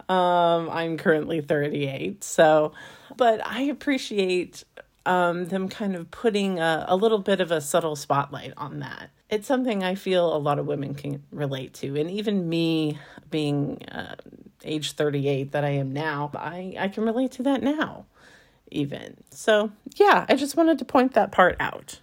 Um, 0.09 0.69
I'm 0.69 0.97
currently 0.97 1.41
38. 1.41 2.23
So, 2.23 2.73
but 3.15 3.45
I 3.45 3.61
appreciate 3.61 4.63
um, 5.05 5.45
them 5.45 5.69
kind 5.69 5.95
of 5.95 6.11
putting 6.11 6.59
a, 6.59 6.85
a 6.87 6.95
little 6.95 7.19
bit 7.19 7.41
of 7.41 7.51
a 7.51 7.61
subtle 7.61 7.95
spotlight 7.95 8.53
on 8.57 8.79
that. 8.79 9.09
It's 9.29 9.47
something 9.47 9.83
I 9.83 9.95
feel 9.95 10.35
a 10.35 10.37
lot 10.37 10.59
of 10.59 10.67
women 10.67 10.93
can 10.93 11.23
relate 11.31 11.73
to. 11.75 11.99
And 11.99 12.09
even 12.11 12.47
me 12.47 12.97
being 13.29 13.83
uh, 13.91 14.15
age 14.63 14.93
38 14.93 15.51
that 15.51 15.63
I 15.63 15.71
am 15.71 15.91
now, 15.91 16.31
I, 16.33 16.75
I 16.77 16.87
can 16.87 17.03
relate 17.03 17.31
to 17.33 17.43
that 17.43 17.61
now, 17.61 18.05
even. 18.71 19.17
So, 19.31 19.71
yeah, 19.95 20.25
I 20.29 20.35
just 20.35 20.55
wanted 20.55 20.79
to 20.79 20.85
point 20.85 21.13
that 21.13 21.31
part 21.31 21.57
out. 21.59 21.99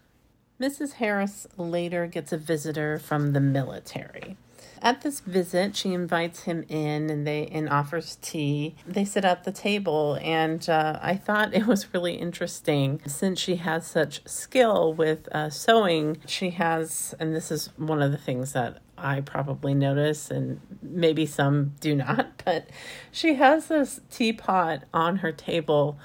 Mrs. 0.61 0.94
Harris 0.94 1.46
later 1.56 2.06
gets 2.06 2.32
a 2.32 2.38
visitor 2.38 2.99
from 2.99 3.32
the 3.32 3.40
military. 3.40 4.37
At 4.80 5.00
this 5.00 5.20
visit, 5.20 5.75
she 5.75 5.94
invites 5.94 6.42
him 6.42 6.64
in 6.68 7.08
and 7.08 7.26
they 7.26 7.46
and 7.46 7.68
offers 7.70 8.18
tea. 8.20 8.76
They 8.87 9.04
sit 9.04 9.25
at 9.25 9.44
the 9.44 9.50
table, 9.50 10.18
and 10.20 10.68
uh, 10.68 10.99
I 11.02 11.16
thought 11.16 11.54
it 11.54 11.66
was 11.66 11.92
really 11.94 12.14
interesting 12.14 13.00
since 13.06 13.40
she 13.40 13.56
has 13.56 13.87
such 13.87 14.20
skill 14.28 14.92
with 14.92 15.26
uh, 15.32 15.49
sewing. 15.50 16.18
She 16.26 16.50
has, 16.50 17.14
and 17.18 17.34
this 17.34 17.50
is 17.50 17.70
one 17.76 18.02
of 18.02 18.12
the 18.12 18.18
things 18.18 18.52
that 18.52 18.78
I 18.96 19.23
probably 19.23 19.75
notice, 19.75 20.30
and 20.30 20.61
maybe 20.82 21.26
some 21.26 21.75
do 21.80 21.96
not, 21.96 22.37
but 22.44 22.68
she 23.11 23.34
has 23.34 23.68
this 23.68 24.02
teapot 24.11 24.84
on 24.92 25.16
her 25.16 25.32
table 25.32 25.99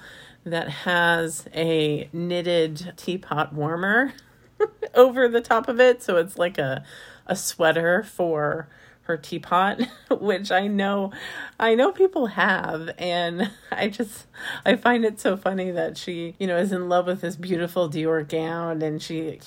that 0.46 0.70
has 0.70 1.48
a 1.54 2.10
knitted 2.14 2.94
teapot 2.96 3.54
warmer 3.54 4.14
over 4.94 5.28
the 5.28 5.42
top 5.42 5.68
of 5.68 5.80
it. 5.80 6.02
So 6.04 6.18
it's 6.18 6.38
like 6.38 6.58
a 6.58 6.84
a 7.28 7.36
sweater 7.36 8.04
for 8.04 8.68
her 9.04 9.18
teapot, 9.18 9.82
which 10.12 10.52
I 10.52 10.68
know 10.68 11.12
I 11.60 11.76
know 11.76 11.92
people 11.92 12.28
have 12.28 12.90
and 12.98 13.52
I 13.72 13.90
just 13.90 14.28
I 14.66 14.76
find 14.76 15.06
it 15.06 15.20
so 15.20 15.38
funny 15.38 15.72
that 15.72 15.98
she, 15.98 16.36
you 16.40 16.48
know, 16.48 16.58
is 16.58 16.72
in 16.72 16.90
love 16.90 17.08
with 17.08 17.22
this 17.22 17.36
beautiful 17.36 17.90
Dior 17.90 18.28
gown 18.28 18.82
and 18.82 19.02
she 19.02 19.40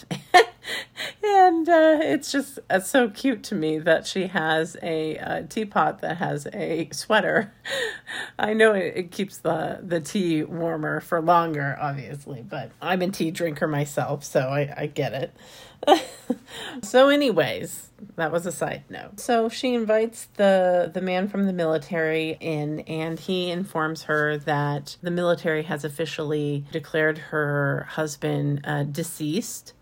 and 1.24 1.68
uh, 1.68 1.98
it's 2.00 2.30
just 2.30 2.58
it's 2.70 2.88
so 2.88 3.08
cute 3.08 3.42
to 3.44 3.54
me 3.54 3.78
that 3.78 4.06
she 4.06 4.28
has 4.28 4.76
a, 4.82 5.16
a 5.16 5.42
teapot 5.44 6.00
that 6.00 6.18
has 6.18 6.46
a 6.52 6.88
sweater. 6.92 7.52
I 8.38 8.52
know 8.52 8.72
it, 8.72 8.94
it, 8.96 9.10
keeps 9.10 9.38
the 9.38 9.80
the 9.82 10.00
tea 10.00 10.42
warmer 10.44 11.00
for 11.00 11.20
longer, 11.20 11.76
obviously, 11.80 12.42
but 12.42 12.70
I'm 12.80 13.02
a 13.02 13.08
tea 13.08 13.30
drinker 13.30 13.66
myself, 13.66 14.24
so 14.24 14.40
I, 14.40 14.72
I 14.76 14.86
get 14.86 15.12
it. 15.12 15.34
so, 16.82 17.08
anyways, 17.08 17.90
that 18.16 18.30
was 18.30 18.46
a 18.46 18.52
side 18.52 18.84
note. 18.88 19.18
So 19.18 19.48
she 19.48 19.74
invites 19.74 20.28
the 20.36 20.90
the 20.92 21.00
man 21.00 21.28
from 21.28 21.46
the 21.46 21.52
military 21.52 22.36
in, 22.40 22.80
and 22.80 23.18
he 23.18 23.50
informs 23.50 24.04
her 24.04 24.38
that 24.38 24.96
the 25.02 25.10
military 25.10 25.64
has 25.64 25.84
officially 25.84 26.64
declared 26.70 27.18
her 27.18 27.86
husband 27.90 28.60
uh, 28.64 28.84
deceased 28.84 29.72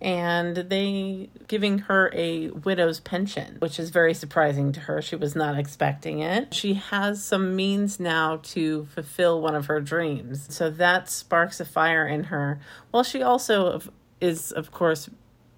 and 0.00 0.56
they 0.56 1.28
giving 1.48 1.78
her 1.80 2.10
a 2.14 2.48
widow's 2.50 3.00
pension, 3.00 3.56
which 3.58 3.78
is 3.78 3.90
very 3.90 4.14
surprising 4.14 4.72
to 4.72 4.80
her. 4.80 5.02
She 5.02 5.16
was 5.16 5.34
not 5.34 5.58
expecting 5.58 6.20
it. 6.20 6.54
She 6.54 6.74
has 6.74 7.22
some 7.22 7.56
means 7.56 8.00
now 8.00 8.38
to 8.44 8.86
fulfill 8.86 9.40
one 9.40 9.54
of 9.54 9.66
her 9.66 9.80
dreams. 9.80 10.54
So 10.54 10.70
that 10.70 11.08
sparks 11.10 11.60
a 11.60 11.64
fire 11.64 12.06
in 12.06 12.24
her. 12.24 12.60
Well, 12.92 13.02
she 13.02 13.22
also 13.22 13.80
is 14.20 14.52
of 14.52 14.70
course 14.70 15.10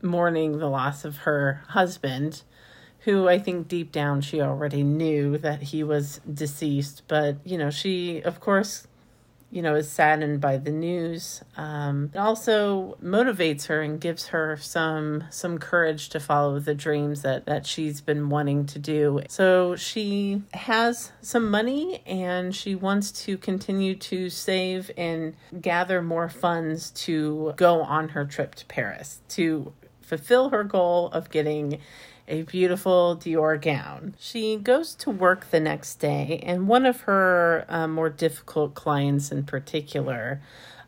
mourning 0.02 0.59
the 0.59 0.68
loss 0.68 1.04
of 1.04 1.18
her 1.18 1.62
husband, 1.68 2.42
who 3.00 3.28
I 3.28 3.38
think 3.38 3.68
deep 3.68 3.92
down 3.92 4.21
she 4.21 4.40
already 4.40 4.83
knew 4.83 5.38
that 5.38 5.62
he 5.62 5.83
was 5.85 6.21
deceased. 6.33 7.02
But, 7.09 7.37
you 7.45 7.57
know, 7.57 7.71
she, 7.71 8.21
of 8.21 8.40
course, 8.40 8.88
you 9.50 9.62
know, 9.62 9.74
is 9.74 9.90
saddened 9.90 10.40
by 10.40 10.58
the 10.58 10.70
news. 10.70 11.42
Um, 11.56 12.10
it 12.14 12.18
also 12.18 12.98
motivates 13.02 13.66
her 13.66 13.80
and 13.80 14.00
gives 14.00 14.28
her 14.28 14.56
some 14.58 15.24
some 15.30 15.58
courage 15.58 16.10
to 16.10 16.20
follow 16.20 16.58
the 16.58 16.74
dreams 16.74 17.22
that 17.22 17.46
that 17.46 17.66
she's 17.66 18.00
been 18.00 18.28
wanting 18.28 18.66
to 18.66 18.78
do. 18.78 19.22
So 19.28 19.74
she 19.76 20.42
has 20.52 21.12
some 21.22 21.50
money 21.50 22.02
and 22.06 22.54
she 22.54 22.74
wants 22.74 23.10
to 23.24 23.38
continue 23.38 23.94
to 23.96 24.28
save 24.28 24.90
and 24.96 25.34
gather 25.60 26.02
more 26.02 26.28
funds 26.28 26.90
to 26.90 27.54
go 27.56 27.80
on 27.82 28.10
her 28.10 28.24
trip 28.26 28.54
to 28.56 28.66
Paris 28.66 29.22
to 29.30 29.72
fulfill 30.02 30.50
her 30.50 30.64
goal 30.64 31.08
of 31.08 31.30
getting 31.30 31.80
a 32.28 32.42
beautiful 32.42 33.16
Dior 33.16 33.61
gown. 33.61 34.14
She 34.18 34.56
goes 34.56 34.94
to 34.97 35.11
work 35.11 35.50
the 35.50 35.61
next 35.61 35.97
day, 35.97 36.40
and 36.44 36.68
one 36.68 36.87
of 36.87 37.02
her 37.02 37.64
uh, 37.68 37.88
more 37.88 38.11
difficult 38.11 38.75
clients 38.75 39.32
in 39.32 39.44
particular 39.44 40.40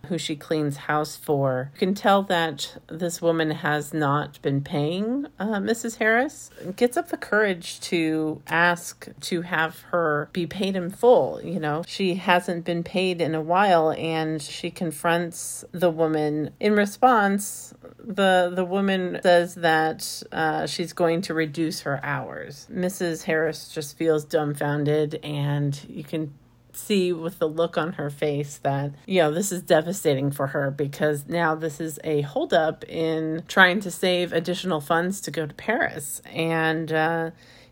who 0.07 0.19
she 0.19 0.37
cleans 0.37 0.77
house 0.77 1.17
for. 1.17 1.71
You 1.75 1.79
can 1.79 1.95
tell 1.95 2.23
that 2.25 2.79
this 2.89 3.21
woman 3.23 3.51
has 3.51 3.93
not 3.95 4.41
been 4.43 4.63
paying 4.63 5.27
uh, 5.39 5.59
Mrs. 5.59 5.97
Harris. 5.97 6.51
Gets 6.77 6.97
up 6.97 7.09
the 7.09 7.17
courage 7.17 7.81
to 7.81 8.43
ask 8.47 9.09
to 9.21 9.43
have 9.43 9.81
her 9.91 10.29
be 10.33 10.47
paid 10.47 10.77
in 10.77 10.91
full. 10.91 11.41
You 11.43 11.61
know, 11.61 11.83
she 11.87 12.15
hasn't 12.15 12.65
been 12.65 12.83
paid 12.83 13.21
in 13.21 13.35
a 13.35 13.41
while, 13.41 13.93
and 13.93 14.41
she 14.41 14.71
confronts 14.71 15.65
the 15.73 15.91
woman. 15.91 16.51
In 16.61 16.75
response, 16.75 17.75
the 17.99 18.53
the 18.55 18.65
woman 18.65 19.21
says 19.23 19.55
that 19.57 20.23
uh, 20.33 20.67
she's 20.67 20.93
going 20.93 21.23
to 21.23 21.35
reduce 21.35 21.83
her 21.83 22.01
hours. 22.03 22.67
Mrs. 22.73 23.25
Harris 23.25 23.69
just 23.69 23.97
feels 23.97 24.25
dumbfounded, 24.25 25.21
and 25.23 25.79
you 25.89 26.05
can 26.05 26.33
see 26.81 27.13
with 27.13 27.39
the 27.39 27.49
look 27.49 27.79
on 27.79 27.95
her 27.95 28.11
face 28.11 28.59
that, 28.59 28.93
you 29.07 29.21
know, 29.21 29.31
this 29.31 29.53
is 29.53 29.63
devastating 29.63 30.31
for 30.31 30.49
her 30.49 30.71
because 30.71 31.29
now 31.29 31.55
this 31.55 31.81
is 31.81 31.99
a 32.05 32.23
holdup 32.23 32.85
in 32.85 33.45
trying 33.49 33.81
to 33.81 33.91
save 33.91 34.33
additional 34.33 34.81
funds 34.81 35.21
to 35.23 35.31
go 35.31 35.47
to 35.47 35.55
Paris. 35.55 36.21
And, 36.27 36.93
uh, 36.93 37.31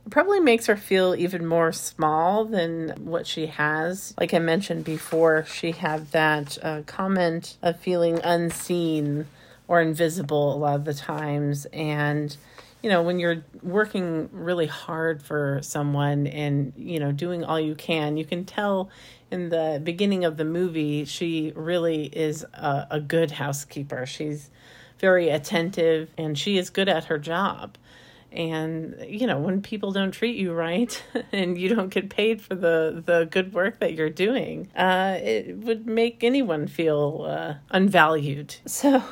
it 0.09 0.11
probably 0.11 0.41
makes 0.41 0.65
her 0.65 0.77
feel 0.77 1.15
even 1.15 1.45
more 1.45 1.71
small 1.71 2.47
than 2.47 2.95
what 3.05 3.27
she 3.27 3.45
has. 3.47 4.15
Like 4.19 4.33
I 4.33 4.39
mentioned 4.39 4.85
before, 4.85 5.45
she 5.45 5.73
had 5.73 6.11
that 6.13 6.57
uh, 6.63 6.81
comment 6.87 7.59
of 7.61 7.79
feeling 7.79 8.19
unseen 8.25 9.27
or 9.67 9.83
invisible 9.83 10.55
a 10.55 10.57
lot 10.57 10.77
of 10.77 10.87
the 10.87 10.95
times. 10.95 11.67
And 11.75 12.35
you 12.83 12.91
know, 12.91 13.03
when 13.03 13.19
you're 13.19 13.45
working 13.63 14.29
really 14.33 14.67
hard 14.67 15.23
for 15.23 15.61
someone 15.63 16.27
and, 16.27 16.73
you 16.77 17.01
know, 17.01 17.11
doing 17.11 17.45
all 17.45 17.59
you 17.59 17.75
can, 17.75 18.17
you 18.17 18.25
can 18.25 18.45
tell 18.45 18.91
in 19.31 19.49
the 19.49 19.81
beginning 19.83 20.25
of 20.25 20.37
the 20.37 20.45
movie, 20.45 21.05
she 21.05 21.53
really 21.55 22.05
is 22.07 22.45
a, 22.55 22.87
a 22.93 23.01
good 23.01 23.33
housekeeper. 23.33 24.07
She's 24.07 24.51
very 24.99 25.29
attentive 25.29 26.11
and 26.17 26.39
she 26.39 26.57
is 26.57 26.71
good 26.71 26.89
at 26.89 27.05
her 27.07 27.19
job. 27.19 27.77
And, 28.31 28.97
you 29.09 29.27
know, 29.27 29.39
when 29.39 29.63
people 29.63 29.91
don't 29.91 30.11
treat 30.11 30.37
you 30.37 30.53
right 30.53 31.03
and 31.33 31.57
you 31.57 31.75
don't 31.75 31.89
get 31.89 32.11
paid 32.11 32.43
for 32.43 32.55
the, 32.55 33.03
the 33.05 33.27
good 33.31 33.55
work 33.55 33.81
that 33.81 33.95
you're 33.95 34.11
doing, 34.11 34.71
uh, 34.77 35.19
it 35.21 35.57
would 35.59 35.87
make 35.87 36.23
anyone 36.23 36.67
feel 36.67 37.27
uh, 37.29 37.55
unvalued. 37.71 38.57
So, 38.67 39.03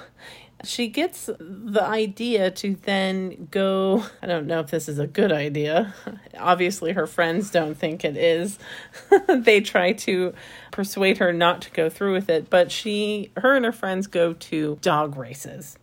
she 0.66 0.88
gets 0.88 1.30
the 1.38 1.82
idea 1.82 2.50
to 2.50 2.76
then 2.82 3.48
go. 3.50 4.04
I 4.22 4.26
don't 4.26 4.46
know 4.46 4.60
if 4.60 4.70
this 4.70 4.88
is 4.88 4.98
a 4.98 5.06
good 5.06 5.32
idea. 5.32 5.94
Obviously, 6.38 6.92
her 6.92 7.06
friends 7.06 7.50
don't 7.50 7.74
think 7.74 8.04
it 8.04 8.16
is. 8.16 8.58
they 9.28 9.60
try 9.60 9.92
to 9.92 10.34
persuade 10.70 11.18
her 11.18 11.32
not 11.32 11.62
to 11.62 11.70
go 11.70 11.88
through 11.88 12.12
with 12.12 12.28
it, 12.28 12.50
but 12.50 12.70
she, 12.70 13.30
her 13.36 13.56
and 13.56 13.64
her 13.64 13.72
friends 13.72 14.06
go 14.06 14.32
to 14.34 14.78
dog 14.82 15.16
races. 15.16 15.78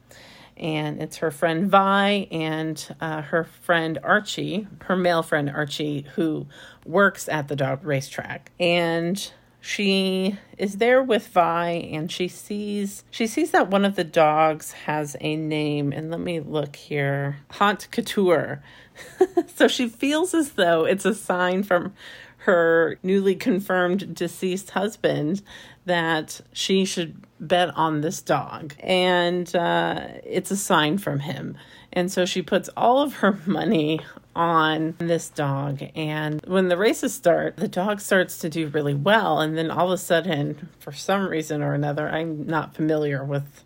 And 0.55 1.01
it's 1.01 1.17
her 1.17 1.31
friend 1.31 1.67
Vi 1.67 2.27
and 2.31 2.95
uh, 3.01 3.23
her 3.23 3.43
friend 3.43 3.97
Archie, 4.03 4.67
her 4.81 4.95
male 4.95 5.23
friend 5.23 5.49
Archie, 5.49 6.05
who 6.15 6.45
works 6.85 7.27
at 7.27 7.47
the 7.47 7.55
dog 7.55 7.83
racetrack. 7.83 8.51
And 8.59 9.31
she 9.65 10.37
is 10.57 10.75
there 10.75 11.01
with 11.01 11.29
Vi 11.29 11.69
and 11.69 12.11
she 12.11 12.27
sees 12.27 13.05
she 13.09 13.25
sees 13.25 13.51
that 13.51 13.69
one 13.69 13.85
of 13.85 13.95
the 13.95 14.03
dogs 14.03 14.73
has 14.73 15.15
a 15.21 15.37
name 15.37 15.93
and 15.93 16.11
let 16.11 16.19
me 16.19 16.41
look 16.41 16.75
here. 16.75 17.37
Haute 17.49 17.87
Couture. 17.89 18.61
so 19.55 19.69
she 19.69 19.87
feels 19.87 20.33
as 20.33 20.51
though 20.51 20.83
it's 20.83 21.05
a 21.05 21.15
sign 21.15 21.63
from 21.63 21.93
her 22.39 22.99
newly 23.03 23.35
confirmed 23.35 24.13
deceased 24.13 24.71
husband 24.71 25.41
that 25.85 26.41
she 26.51 26.83
should 26.83 27.23
bet 27.39 27.69
on 27.77 28.01
this 28.01 28.21
dog. 28.21 28.73
And 28.81 29.55
uh, 29.55 30.07
it's 30.25 30.51
a 30.51 30.57
sign 30.57 30.97
from 30.97 31.19
him. 31.19 31.57
And 31.93 32.11
so 32.11 32.25
she 32.25 32.41
puts 32.41 32.69
all 32.75 33.01
of 33.01 33.13
her 33.15 33.39
money 33.45 34.01
on 34.35 34.95
this 34.97 35.29
dog. 35.29 35.83
And 35.95 36.41
when 36.47 36.67
the 36.67 36.77
races 36.77 37.13
start, 37.13 37.57
the 37.57 37.67
dog 37.67 37.99
starts 37.99 38.37
to 38.39 38.49
do 38.49 38.67
really 38.67 38.93
well. 38.93 39.39
And 39.39 39.57
then 39.57 39.69
all 39.69 39.87
of 39.87 39.93
a 39.93 39.97
sudden, 39.97 40.69
for 40.79 40.91
some 40.91 41.27
reason 41.27 41.61
or 41.61 41.73
another, 41.73 42.09
I'm 42.09 42.47
not 42.47 42.75
familiar 42.75 43.23
with 43.23 43.63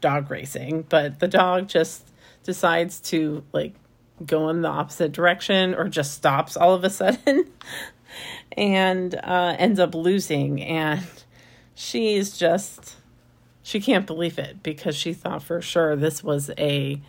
dog 0.00 0.30
racing, 0.30 0.86
but 0.88 1.20
the 1.20 1.28
dog 1.28 1.68
just 1.68 2.08
decides 2.44 3.00
to 3.00 3.44
like 3.52 3.74
go 4.24 4.48
in 4.48 4.62
the 4.62 4.68
opposite 4.68 5.12
direction 5.12 5.74
or 5.74 5.88
just 5.88 6.14
stops 6.14 6.56
all 6.56 6.74
of 6.74 6.84
a 6.84 6.90
sudden 6.90 7.50
and 8.56 9.14
uh, 9.16 9.56
ends 9.58 9.78
up 9.78 9.94
losing. 9.94 10.62
And 10.62 11.06
she's 11.74 12.36
just, 12.38 12.96
she 13.62 13.80
can't 13.80 14.06
believe 14.06 14.38
it 14.38 14.62
because 14.62 14.96
she 14.96 15.12
thought 15.12 15.42
for 15.42 15.60
sure 15.60 15.96
this 15.96 16.24
was 16.24 16.50
a 16.56 17.00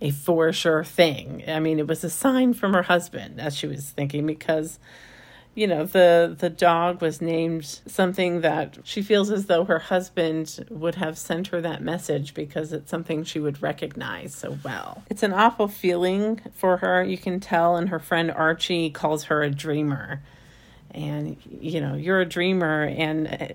a 0.00 0.10
for 0.10 0.52
sure 0.52 0.84
thing. 0.84 1.42
I 1.46 1.60
mean, 1.60 1.78
it 1.78 1.86
was 1.86 2.04
a 2.04 2.10
sign 2.10 2.54
from 2.54 2.74
her 2.74 2.82
husband, 2.82 3.40
as 3.40 3.56
she 3.56 3.66
was 3.66 3.90
thinking, 3.90 4.26
because, 4.26 4.78
you 5.54 5.66
know, 5.66 5.84
the 5.84 6.36
the 6.38 6.50
dog 6.50 7.02
was 7.02 7.20
named 7.20 7.64
something 7.64 8.42
that 8.42 8.78
she 8.84 9.02
feels 9.02 9.30
as 9.30 9.46
though 9.46 9.64
her 9.64 9.80
husband 9.80 10.64
would 10.70 10.94
have 10.96 11.18
sent 11.18 11.48
her 11.48 11.60
that 11.60 11.82
message 11.82 12.34
because 12.34 12.72
it's 12.72 12.90
something 12.90 13.24
she 13.24 13.40
would 13.40 13.60
recognize 13.60 14.34
so 14.34 14.56
well. 14.64 15.02
It's 15.10 15.22
an 15.22 15.32
awful 15.32 15.68
feeling 15.68 16.40
for 16.54 16.76
her, 16.78 17.02
you 17.02 17.18
can 17.18 17.40
tell, 17.40 17.76
and 17.76 17.88
her 17.88 17.98
friend 17.98 18.30
Archie 18.30 18.90
calls 18.90 19.24
her 19.24 19.42
a 19.42 19.50
dreamer. 19.50 20.22
And 20.92 21.36
you 21.60 21.80
know, 21.80 21.94
you're 21.94 22.20
a 22.20 22.26
dreamer 22.26 22.84
and 22.84 23.54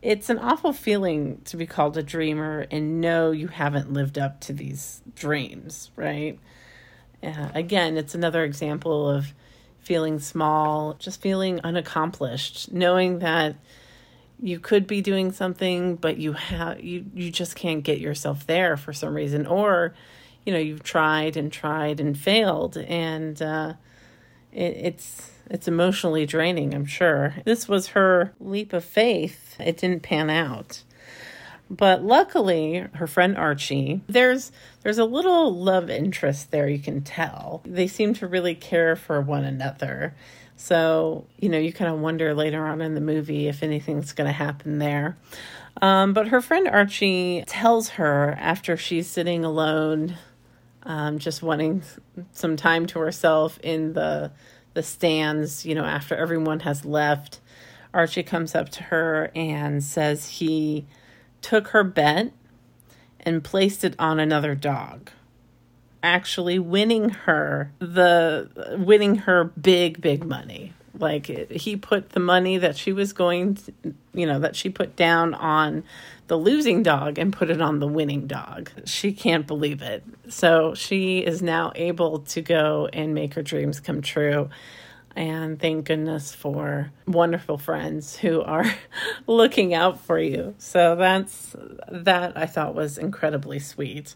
it's 0.00 0.30
an 0.30 0.38
awful 0.38 0.72
feeling 0.72 1.40
to 1.44 1.56
be 1.56 1.66
called 1.66 1.96
a 1.96 2.02
dreamer 2.02 2.66
and 2.70 3.00
know 3.00 3.30
you 3.30 3.48
haven't 3.48 3.92
lived 3.92 4.18
up 4.18 4.40
to 4.40 4.52
these 4.52 5.02
dreams, 5.14 5.90
right? 5.96 6.38
Uh, 7.22 7.48
again, 7.54 7.96
it's 7.96 8.14
another 8.14 8.44
example 8.44 9.08
of 9.08 9.34
feeling 9.80 10.20
small, 10.20 10.94
just 10.94 11.20
feeling 11.20 11.60
unaccomplished, 11.64 12.70
knowing 12.72 13.18
that 13.18 13.56
you 14.40 14.60
could 14.60 14.86
be 14.86 15.00
doing 15.00 15.32
something 15.32 15.96
but 15.96 16.16
you 16.16 16.32
have 16.32 16.80
you 16.80 17.04
you 17.14 17.30
just 17.30 17.56
can't 17.56 17.82
get 17.82 17.98
yourself 17.98 18.46
there 18.46 18.76
for 18.76 18.92
some 18.92 19.14
reason 19.14 19.46
or 19.46 19.94
you 20.46 20.52
know 20.52 20.58
you've 20.58 20.82
tried 20.82 21.36
and 21.36 21.52
tried 21.52 21.98
and 21.98 22.16
failed 22.16 22.76
and 22.76 23.42
uh, 23.42 23.72
it, 24.52 24.76
it's 24.76 25.30
it's 25.50 25.68
emotionally 25.68 26.26
draining 26.26 26.74
i'm 26.74 26.86
sure 26.86 27.34
this 27.44 27.68
was 27.68 27.88
her 27.88 28.32
leap 28.40 28.72
of 28.72 28.84
faith 28.84 29.56
it 29.60 29.76
didn't 29.76 30.02
pan 30.02 30.30
out 30.30 30.82
but 31.70 32.02
luckily, 32.02 32.86
her 32.94 33.06
friend 33.06 33.36
Archie, 33.36 34.00
there's 34.06 34.50
there's 34.82 34.98
a 34.98 35.04
little 35.04 35.54
love 35.54 35.90
interest 35.90 36.50
there 36.50 36.68
you 36.68 36.78
can 36.78 37.02
tell. 37.02 37.60
They 37.64 37.86
seem 37.86 38.14
to 38.14 38.26
really 38.26 38.54
care 38.54 38.96
for 38.96 39.20
one 39.20 39.44
another. 39.44 40.14
So, 40.56 41.26
you 41.38 41.48
know, 41.48 41.58
you 41.58 41.72
kind 41.72 41.92
of 41.92 42.00
wonder 42.00 42.34
later 42.34 42.66
on 42.66 42.80
in 42.80 42.94
the 42.94 43.00
movie 43.00 43.48
if 43.48 43.62
anything's 43.62 44.12
going 44.12 44.26
to 44.26 44.32
happen 44.32 44.78
there. 44.78 45.16
Um, 45.80 46.12
but 46.12 46.28
her 46.28 46.40
friend 46.40 46.66
Archie 46.66 47.44
tells 47.46 47.90
her 47.90 48.36
after 48.40 48.76
she's 48.76 49.06
sitting 49.06 49.44
alone, 49.44 50.16
um, 50.82 51.18
just 51.18 51.42
wanting 51.42 51.82
some 52.32 52.56
time 52.56 52.86
to 52.86 52.98
herself 52.98 53.60
in 53.62 53.92
the 53.92 54.32
the 54.78 54.82
stands, 54.84 55.66
you 55.66 55.74
know, 55.74 55.84
after 55.84 56.14
everyone 56.14 56.60
has 56.60 56.84
left. 56.84 57.40
Archie 57.92 58.22
comes 58.22 58.54
up 58.54 58.68
to 58.68 58.84
her 58.84 59.28
and 59.34 59.82
says 59.82 60.28
he 60.28 60.86
took 61.42 61.68
her 61.68 61.82
bet 61.82 62.32
and 63.18 63.42
placed 63.42 63.82
it 63.82 63.96
on 63.98 64.20
another 64.20 64.54
dog 64.54 65.10
actually 66.00 66.60
winning 66.60 67.08
her 67.08 67.72
the 67.80 68.76
winning 68.78 69.16
her 69.16 69.42
big 69.42 70.00
big 70.00 70.24
money 70.24 70.72
like 70.96 71.26
he 71.50 71.76
put 71.76 72.10
the 72.10 72.20
money 72.20 72.56
that 72.56 72.76
she 72.76 72.92
was 72.92 73.12
going 73.12 73.56
to, 73.56 73.72
you 74.14 74.24
know 74.24 74.38
that 74.38 74.54
she 74.54 74.70
put 74.70 74.94
down 74.94 75.34
on 75.34 75.82
the 76.28 76.38
losing 76.38 76.82
dog 76.82 77.18
and 77.18 77.32
put 77.32 77.50
it 77.50 77.60
on 77.60 77.78
the 77.78 77.86
winning 77.86 78.26
dog 78.26 78.70
she 78.84 79.12
can't 79.12 79.46
believe 79.46 79.82
it 79.82 80.04
so 80.28 80.74
she 80.74 81.18
is 81.18 81.42
now 81.42 81.72
able 81.74 82.20
to 82.20 82.40
go 82.40 82.88
and 82.92 83.14
make 83.14 83.34
her 83.34 83.42
dreams 83.42 83.80
come 83.80 84.00
true 84.00 84.48
and 85.18 85.58
thank 85.58 85.86
goodness 85.86 86.32
for 86.32 86.92
wonderful 87.04 87.58
friends 87.58 88.16
who 88.16 88.40
are 88.40 88.64
looking 89.26 89.74
out 89.74 90.00
for 90.00 90.16
you. 90.16 90.54
So 90.58 90.94
that's 90.94 91.56
that 91.90 92.36
I 92.36 92.46
thought 92.46 92.76
was 92.76 92.98
incredibly 92.98 93.58
sweet. 93.58 94.14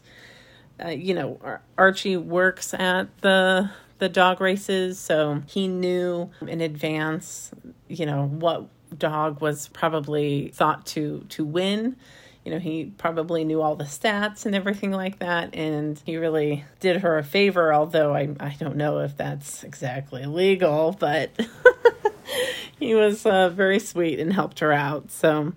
Uh, 0.83 0.89
you 0.89 1.13
know, 1.13 1.59
Archie 1.77 2.15
works 2.15 2.73
at 2.73 3.15
the 3.21 3.69
the 3.99 4.07
dog 4.07 4.39
races, 4.39 4.97
so 4.97 5.43
he 5.45 5.67
knew 5.67 6.31
in 6.47 6.61
advance, 6.61 7.51
you 7.89 8.05
know, 8.05 8.25
what 8.25 8.67
dog 8.93 9.41
was 9.41 9.67
probably 9.69 10.49
thought 10.53 10.85
to 10.87 11.25
to 11.29 11.43
win 11.43 11.95
you 12.43 12.51
know, 12.51 12.59
he 12.59 12.91
probably 12.97 13.45
knew 13.45 13.61
all 13.61 13.75
the 13.75 13.85
stats 13.85 14.45
and 14.45 14.53
everything 14.53 14.91
like 14.91 15.19
that. 15.19 15.55
And 15.55 16.01
he 16.05 16.17
really 16.17 16.65
did 16.81 17.01
her 17.01 17.17
a 17.17 17.23
favor, 17.23 17.73
although 17.73 18.13
I, 18.13 18.35
I 18.39 18.55
don't 18.59 18.75
know 18.75 18.99
if 18.99 19.15
that's 19.15 19.63
exactly 19.63 20.25
legal, 20.25 20.95
but 20.99 21.31
he 22.79 22.95
was 22.95 23.25
uh, 23.25 23.49
very 23.49 23.79
sweet 23.79 24.19
and 24.19 24.33
helped 24.33 24.59
her 24.59 24.73
out. 24.73 25.09
So 25.11 25.53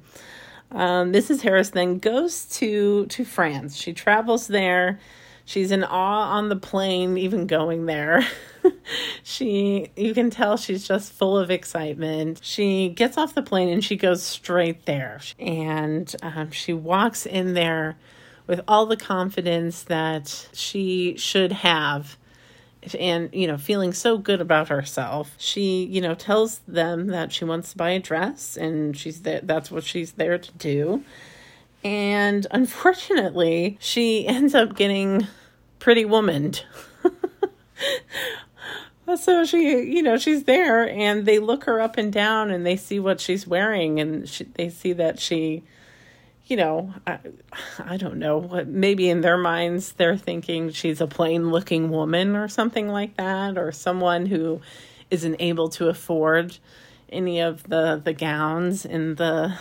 um, 0.71 1.13
Mrs. 1.13 1.43
Harris 1.43 1.71
then 1.71 1.99
goes 1.99 2.47
to, 2.59 3.07
to 3.07 3.25
France. 3.25 3.77
She 3.77 3.93
travels 3.93 4.47
there. 4.47 5.01
She's 5.47 5.71
in 5.71 5.85
awe 5.85 6.33
on 6.33 6.49
the 6.49 6.57
plane, 6.57 7.17
even 7.17 7.47
going 7.47 7.87
there. 7.87 8.27
she 9.23 9.93
you 9.95 10.13
can 10.13 10.29
tell 10.29 10.57
she's 10.57 10.87
just 10.87 11.13
full 11.13 11.39
of 11.39 11.53
excitement. 11.53 12.41
She 12.43 12.89
gets 12.89 13.17
off 13.17 13.33
the 13.33 13.43
plane 13.43 13.69
and 13.69 13.83
she 13.83 13.95
goes 13.95 14.25
straight 14.25 14.87
there. 14.87 15.21
And 15.39 16.15
um, 16.21 16.51
she 16.51 16.73
walks 16.73 17.27
in 17.27 17.55
there 17.55 17.97
with 18.49 18.61
all 18.67 18.87
the 18.87 18.97
confidence 18.97 19.85
that 19.85 20.49
she 20.53 21.17
should 21.17 21.53
have 21.53 22.19
and 22.99 23.31
you 23.33 23.47
know 23.47 23.57
feeling 23.57 23.93
so 23.93 24.19
good 24.19 24.41
about 24.41 24.69
herself. 24.69 25.37
She 25.39 25.85
you 25.85 26.01
know 26.01 26.17
tells 26.17 26.59
them 26.67 27.07
that 27.07 27.33
she 27.33 27.45
wants 27.45 27.71
to 27.71 27.77
buy 27.77 27.91
a 27.91 28.01
dress 28.01 28.57
and 28.57 28.97
she's 28.97 29.23
there 29.23 29.43
that's 29.45 29.71
what 29.71 29.85
she's 29.85 30.13
there 30.13 30.39
to 30.39 30.53
do 30.55 31.05
and 31.87 32.49
unfortunately 32.51 33.79
she 33.81 34.27
ends 34.37 34.55
up 34.55 34.77
getting 34.77 35.27
pretty 35.79 36.05
womaned 36.05 36.65
so 39.17 39.45
she 39.45 39.83
you 39.83 40.03
know 40.03 40.19
she's 40.19 40.45
there 40.45 40.89
and 40.89 41.27
they 41.27 41.39
look 41.39 41.65
her 41.65 41.81
up 41.81 41.97
and 41.97 42.13
down 42.13 42.51
and 42.51 42.67
they 42.67 42.77
see 42.77 42.99
what 42.99 43.21
she's 43.21 43.47
wearing 43.47 44.01
and 44.01 44.29
she, 44.29 44.45
they 44.55 44.69
see 44.69 44.93
that 44.93 45.21
she 45.21 45.63
you 46.47 46.57
know 46.57 46.93
I, 47.07 47.19
I 47.79 47.97
don't 47.97 48.19
know 48.19 48.39
what. 48.39 48.67
maybe 48.67 49.09
in 49.09 49.21
their 49.21 49.39
minds 49.39 49.93
they're 49.93 50.17
thinking 50.17 50.71
she's 50.71 51.01
a 51.01 51.07
plain 51.07 51.51
looking 51.51 51.89
woman 51.89 52.35
or 52.35 52.49
something 52.49 52.89
like 52.89 53.17
that 53.17 53.57
or 53.57 53.71
someone 53.71 54.27
who 54.27 54.61
isn't 55.09 55.37
able 55.39 55.69
to 55.69 55.89
afford 55.89 56.59
any 57.09 57.41
of 57.41 57.63
the 57.69 58.01
the 58.03 58.13
gowns 58.13 58.85
in 58.85 59.15
the 59.17 59.57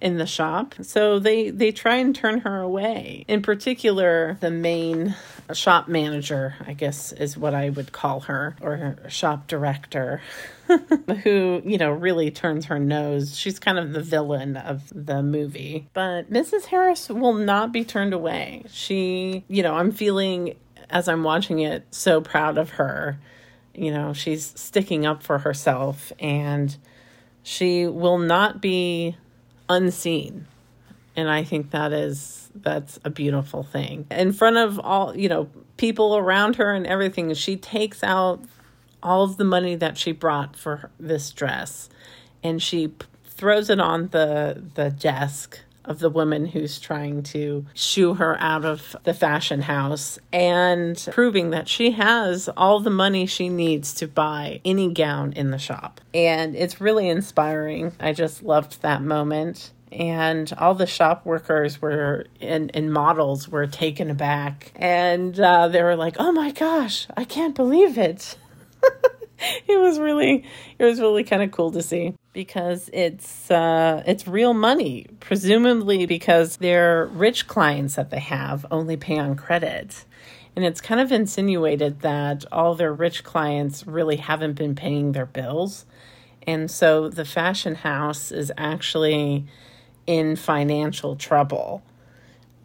in 0.00 0.18
the 0.18 0.26
shop. 0.26 0.74
So 0.82 1.18
they 1.18 1.50
they 1.50 1.72
try 1.72 1.96
and 1.96 2.14
turn 2.14 2.40
her 2.40 2.60
away. 2.60 3.24
In 3.28 3.40
particular 3.42 4.36
the 4.40 4.50
main 4.50 5.14
shop 5.52 5.86
manager 5.86 6.54
i 6.66 6.72
guess 6.72 7.12
is 7.12 7.36
what 7.36 7.52
i 7.52 7.68
would 7.68 7.92
call 7.92 8.20
her 8.20 8.56
or 8.62 8.76
her 8.76 9.10
shop 9.10 9.46
director 9.48 10.22
who 11.24 11.60
you 11.64 11.76
know 11.76 11.90
really 11.90 12.30
turns 12.30 12.66
her 12.66 12.78
nose. 12.78 13.36
She's 13.36 13.58
kind 13.58 13.78
of 13.78 13.92
the 13.92 14.00
villain 14.00 14.56
of 14.56 14.82
the 14.94 15.22
movie. 15.22 15.88
But 15.92 16.30
mrs 16.32 16.66
harris 16.66 17.08
will 17.08 17.34
not 17.34 17.72
be 17.72 17.84
turned 17.84 18.14
away. 18.14 18.64
She 18.70 19.44
you 19.48 19.62
know 19.62 19.74
i'm 19.74 19.92
feeling 19.92 20.56
as 20.90 21.08
i'm 21.08 21.22
watching 21.22 21.60
it 21.60 21.86
so 21.90 22.20
proud 22.20 22.58
of 22.58 22.70
her 22.70 23.18
you 23.74 23.90
know, 23.90 24.12
she's 24.12 24.52
sticking 24.56 25.06
up 25.06 25.22
for 25.22 25.38
herself 25.38 26.12
and 26.18 26.76
she 27.42 27.86
will 27.86 28.18
not 28.18 28.60
be 28.60 29.16
unseen. 29.68 30.46
And 31.16 31.30
I 31.30 31.44
think 31.44 31.70
that 31.70 31.92
is 31.92 32.50
that's 32.54 32.98
a 33.04 33.10
beautiful 33.10 33.62
thing. 33.62 34.06
In 34.10 34.32
front 34.32 34.56
of 34.56 34.78
all, 34.80 35.16
you 35.16 35.28
know, 35.28 35.48
people 35.76 36.16
around 36.16 36.56
her 36.56 36.72
and 36.72 36.86
everything, 36.86 37.32
she 37.34 37.56
takes 37.56 38.02
out 38.02 38.42
all 39.02 39.24
of 39.24 39.36
the 39.36 39.44
money 39.44 39.74
that 39.74 39.98
she 39.98 40.12
brought 40.12 40.56
for 40.56 40.90
this 40.98 41.30
dress 41.32 41.88
and 42.42 42.62
she 42.62 42.92
throws 43.24 43.70
it 43.70 43.80
on 43.80 44.08
the 44.08 44.62
the 44.74 44.90
desk 44.90 45.60
of 45.84 45.98
the 45.98 46.10
woman 46.10 46.46
who's 46.46 46.78
trying 46.78 47.22
to 47.22 47.66
shoo 47.74 48.14
her 48.14 48.36
out 48.40 48.64
of 48.64 48.96
the 49.04 49.14
fashion 49.14 49.62
house 49.62 50.18
and 50.32 51.08
proving 51.12 51.50
that 51.50 51.68
she 51.68 51.92
has 51.92 52.48
all 52.56 52.80
the 52.80 52.90
money 52.90 53.26
she 53.26 53.48
needs 53.48 53.94
to 53.94 54.06
buy 54.06 54.60
any 54.64 54.92
gown 54.92 55.32
in 55.32 55.50
the 55.50 55.58
shop. 55.58 56.00
And 56.14 56.54
it's 56.54 56.80
really 56.80 57.08
inspiring. 57.08 57.92
I 58.00 58.12
just 58.12 58.42
loved 58.42 58.82
that 58.82 59.02
moment. 59.02 59.72
And 59.90 60.50
all 60.56 60.74
the 60.74 60.86
shop 60.86 61.26
workers 61.26 61.82
were 61.82 62.26
and, 62.40 62.70
and 62.74 62.92
models 62.92 63.48
were 63.48 63.66
taken 63.66 64.10
aback. 64.10 64.72
And 64.76 65.38
uh, 65.38 65.68
they 65.68 65.82
were 65.82 65.96
like, 65.96 66.16
oh 66.18 66.32
my 66.32 66.50
gosh, 66.50 67.06
I 67.16 67.24
can't 67.24 67.54
believe 67.54 67.98
it. 67.98 68.36
it 69.68 69.80
was 69.80 69.98
really 69.98 70.44
it 70.78 70.84
was 70.84 71.00
really 71.00 71.24
kind 71.24 71.42
of 71.42 71.50
cool 71.50 71.70
to 71.72 71.82
see 71.82 72.14
because 72.32 72.88
it's 72.92 73.50
uh, 73.50 74.02
it's 74.06 74.26
real 74.26 74.54
money, 74.54 75.06
presumably 75.20 76.06
because 76.06 76.56
their 76.56 77.06
rich 77.06 77.46
clients 77.46 77.96
that 77.96 78.10
they 78.10 78.20
have 78.20 78.64
only 78.70 78.96
pay 78.96 79.18
on 79.18 79.34
credit. 79.36 80.04
And 80.54 80.66
it's 80.66 80.82
kind 80.82 81.00
of 81.00 81.10
insinuated 81.10 82.00
that 82.00 82.44
all 82.52 82.74
their 82.74 82.92
rich 82.92 83.24
clients 83.24 83.86
really 83.86 84.16
haven't 84.16 84.52
been 84.52 84.74
paying 84.74 85.12
their 85.12 85.24
bills. 85.24 85.86
And 86.46 86.70
so 86.70 87.08
the 87.08 87.24
fashion 87.24 87.74
house 87.74 88.30
is 88.30 88.52
actually 88.58 89.46
in 90.06 90.36
financial 90.36 91.16
trouble. 91.16 91.82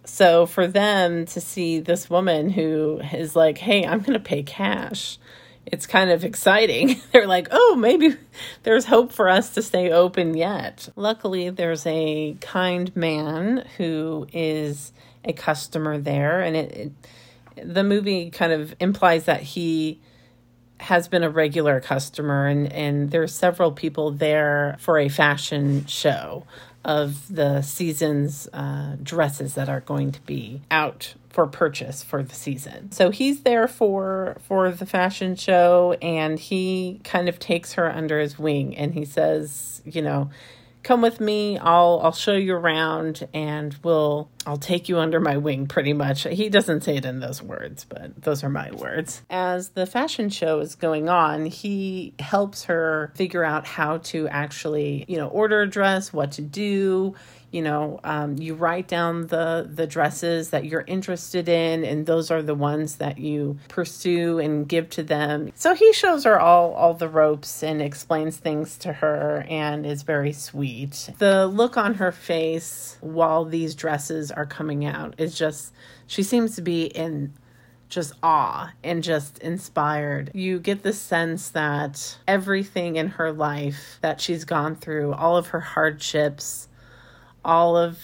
So 0.04 0.46
for 0.46 0.68
them 0.68 1.26
to 1.28 1.40
see 1.40 1.80
this 1.80 2.10
woman 2.10 2.50
who 2.50 3.00
is 3.14 3.38
like, 3.38 3.58
hey, 3.58 3.86
I'm 3.86 4.00
going 4.00 4.14
to 4.14 4.20
pay 4.20 4.44
cash 4.44 5.18
it's 5.68 5.86
kind 5.86 6.10
of 6.10 6.24
exciting. 6.24 7.02
They're 7.12 7.28
like, 7.28 7.50
oh, 7.52 7.76
maybe 7.76 8.16
there's 8.64 8.86
hope 8.86 9.12
for 9.12 9.30
us 9.30 9.54
to 9.54 9.62
stay 9.62 9.92
open 9.92 10.36
yet. 10.36 10.90
Luckily, 10.96 11.50
there's 11.50 11.86
a 11.86 12.38
kind 12.42 12.96
man 12.96 13.66
who 13.78 14.28
is 14.32 14.94
a 15.24 15.34
customer 15.34 15.98
there, 15.98 16.42
and 16.42 16.56
it, 16.56 16.72
it 16.72 16.92
the 17.64 17.84
movie 17.84 18.30
kind 18.30 18.52
of 18.52 18.76
implies 18.80 19.26
that 19.26 19.42
he 19.42 20.00
has 20.80 21.08
been 21.08 21.24
a 21.24 21.30
regular 21.30 21.82
customer 21.82 22.46
and 22.46 22.72
and 22.72 23.10
there's 23.10 23.34
several 23.34 23.72
people 23.72 24.12
there 24.12 24.76
for 24.80 25.00
a 25.00 25.10
fashion 25.10 25.84
show 25.88 26.46
of 26.86 27.34
the 27.34 27.64
season's 27.64 28.48
uh, 28.54 28.96
dresses 29.02 29.56
that 29.56 29.70
are 29.70 29.82
going 29.82 30.12
to 30.12 30.22
be 30.22 30.62
out 30.70 31.16
for 31.38 31.46
purchase 31.46 32.02
for 32.02 32.24
the 32.24 32.34
season. 32.34 32.92
So 32.92 33.12
he's 33.12 33.42
there 33.42 33.68
for 33.68 34.38
for 34.48 34.72
the 34.72 34.88
fashion 34.88 35.36
show 35.36 35.96
and 36.02 36.40
he 36.40 37.00
kind 37.04 37.30
of 37.30 37.38
takes 37.38 37.74
her 37.74 37.94
under 37.94 38.20
his 38.20 38.40
wing 38.40 38.76
and 38.76 38.92
he 38.92 39.06
says, 39.06 39.84
you 39.86 40.02
know, 40.02 40.32
come 40.82 41.04
with 41.04 41.20
me. 41.20 41.60
I'll 41.60 42.00
i'll 42.02 42.12
show 42.12 42.34
you 42.34 42.56
around 42.56 43.28
and 43.36 43.78
we'll 43.84 44.32
i'll 44.48 44.58
take 44.58 44.90
you 44.90 44.98
under 44.98 45.20
my 45.20 45.38
wing 45.38 45.68
pretty 45.68 45.94
much. 45.94 46.24
He 46.24 46.50
doesn't 46.50 46.82
say 46.82 46.98
it 46.98 47.06
in 47.06 47.20
those 47.20 47.44
words 47.44 47.86
but 47.88 48.20
those 48.20 48.44
are 48.44 48.50
my 48.50 48.72
words. 48.72 49.22
As 49.30 49.70
the 49.70 49.86
fashion 49.86 50.32
show 50.32 50.60
is 50.60 50.74
going 50.74 51.08
on 51.08 51.46
he 51.46 52.16
helps 52.18 52.64
her 52.64 53.12
figure 53.14 53.44
out 53.44 53.68
how 53.68 54.00
to 54.10 54.28
actually 54.30 55.06
you 55.08 55.18
know 55.18 55.28
order 55.28 55.62
a 55.62 55.70
dress 55.70 56.12
what 56.12 56.32
to 56.32 56.42
do 56.42 57.14
you 57.52 57.62
know 57.62 58.00
um, 58.04 58.38
you 58.38 58.54
write 58.54 58.88
down 58.88 59.28
the 59.28 59.70
the 59.74 59.88
dresses 59.88 60.50
that 60.50 60.66
you're 60.66 60.84
interested 60.88 61.48
in 61.48 61.84
and 61.86 62.06
those 62.06 62.30
are 62.30 62.42
the 62.42 62.56
ones 62.56 62.96
that 62.96 63.18
you 63.18 63.58
pursue 63.68 64.40
and 64.40 64.68
give 64.68 64.90
to 64.90 65.04
them 65.04 65.52
so 65.56 65.74
he 65.74 65.92
shows 65.94 66.24
her 66.24 66.40
all 66.40 66.74
all 66.74 66.94
the 66.94 67.10
ropes 67.10 67.64
and 67.64 67.82
explains 67.82 68.38
things 68.38 68.78
to 68.78 68.94
her 68.94 69.46
and 69.50 69.86
is 69.86 70.04
very 70.04 70.34
sweet 70.34 71.10
the 71.20 71.48
look 71.48 71.78
on 71.78 71.96
her 71.96 72.12
face 72.12 72.98
while 73.02 73.46
these 73.46 73.76
dresses 73.76 74.32
are 74.32 74.46
coming 74.46 74.86
out 74.86 75.16
is 75.18 75.38
just 75.38 75.74
she 76.06 76.24
seems 76.24 76.56
to 76.56 76.62
be 76.62 76.86
in 76.86 77.34
just 77.90 78.14
awe 78.22 78.72
and 78.84 79.04
just 79.04 79.40
inspired. 79.40 80.32
You 80.34 80.60
get 80.60 80.84
the 80.84 80.94
sense 80.94 81.50
that 81.50 82.18
everything 82.28 82.96
in 82.98 83.08
her 83.10 83.32
life 83.32 83.98
that 84.02 84.20
she's 84.20 84.46
gone 84.46 84.76
through, 84.76 85.14
all 85.14 85.38
of 85.38 85.48
her 85.48 85.60
hardships, 85.60 86.67
all 87.44 87.78
of 87.78 87.98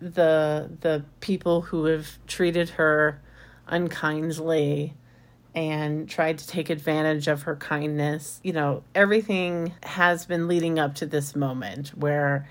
the 0.00 0.70
the 0.80 1.04
people 1.20 1.62
who 1.62 1.86
have 1.86 2.18
treated 2.26 2.70
her 2.70 3.20
unkindly 3.66 4.94
and 5.54 6.08
tried 6.08 6.38
to 6.38 6.46
take 6.46 6.70
advantage 6.70 7.26
of 7.26 7.42
her 7.42 7.56
kindness. 7.56 8.40
You 8.44 8.52
know, 8.52 8.84
everything 8.94 9.72
has 9.82 10.26
been 10.26 10.46
leading 10.46 10.78
up 10.78 10.94
to 10.96 11.06
this 11.06 11.34
moment 11.34 11.88
where 11.88 12.48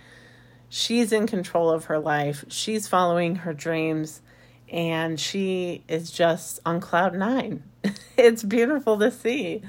she's 0.70 1.12
in 1.12 1.28
control 1.28 1.70
of 1.70 1.86
her 1.86 2.00
life, 2.00 2.44
she's 2.50 2.88
following 2.88 3.38
her 3.38 3.54
dreams, 3.54 4.22
and 4.70 5.20
she 5.20 5.84
is 5.88 6.12
just 6.12 6.60
on 6.66 6.82
cloud 6.82 7.16
nine. 7.16 7.64
it's 8.18 8.44
beautiful 8.44 9.00
to 9.00 9.12
see. 9.12 9.62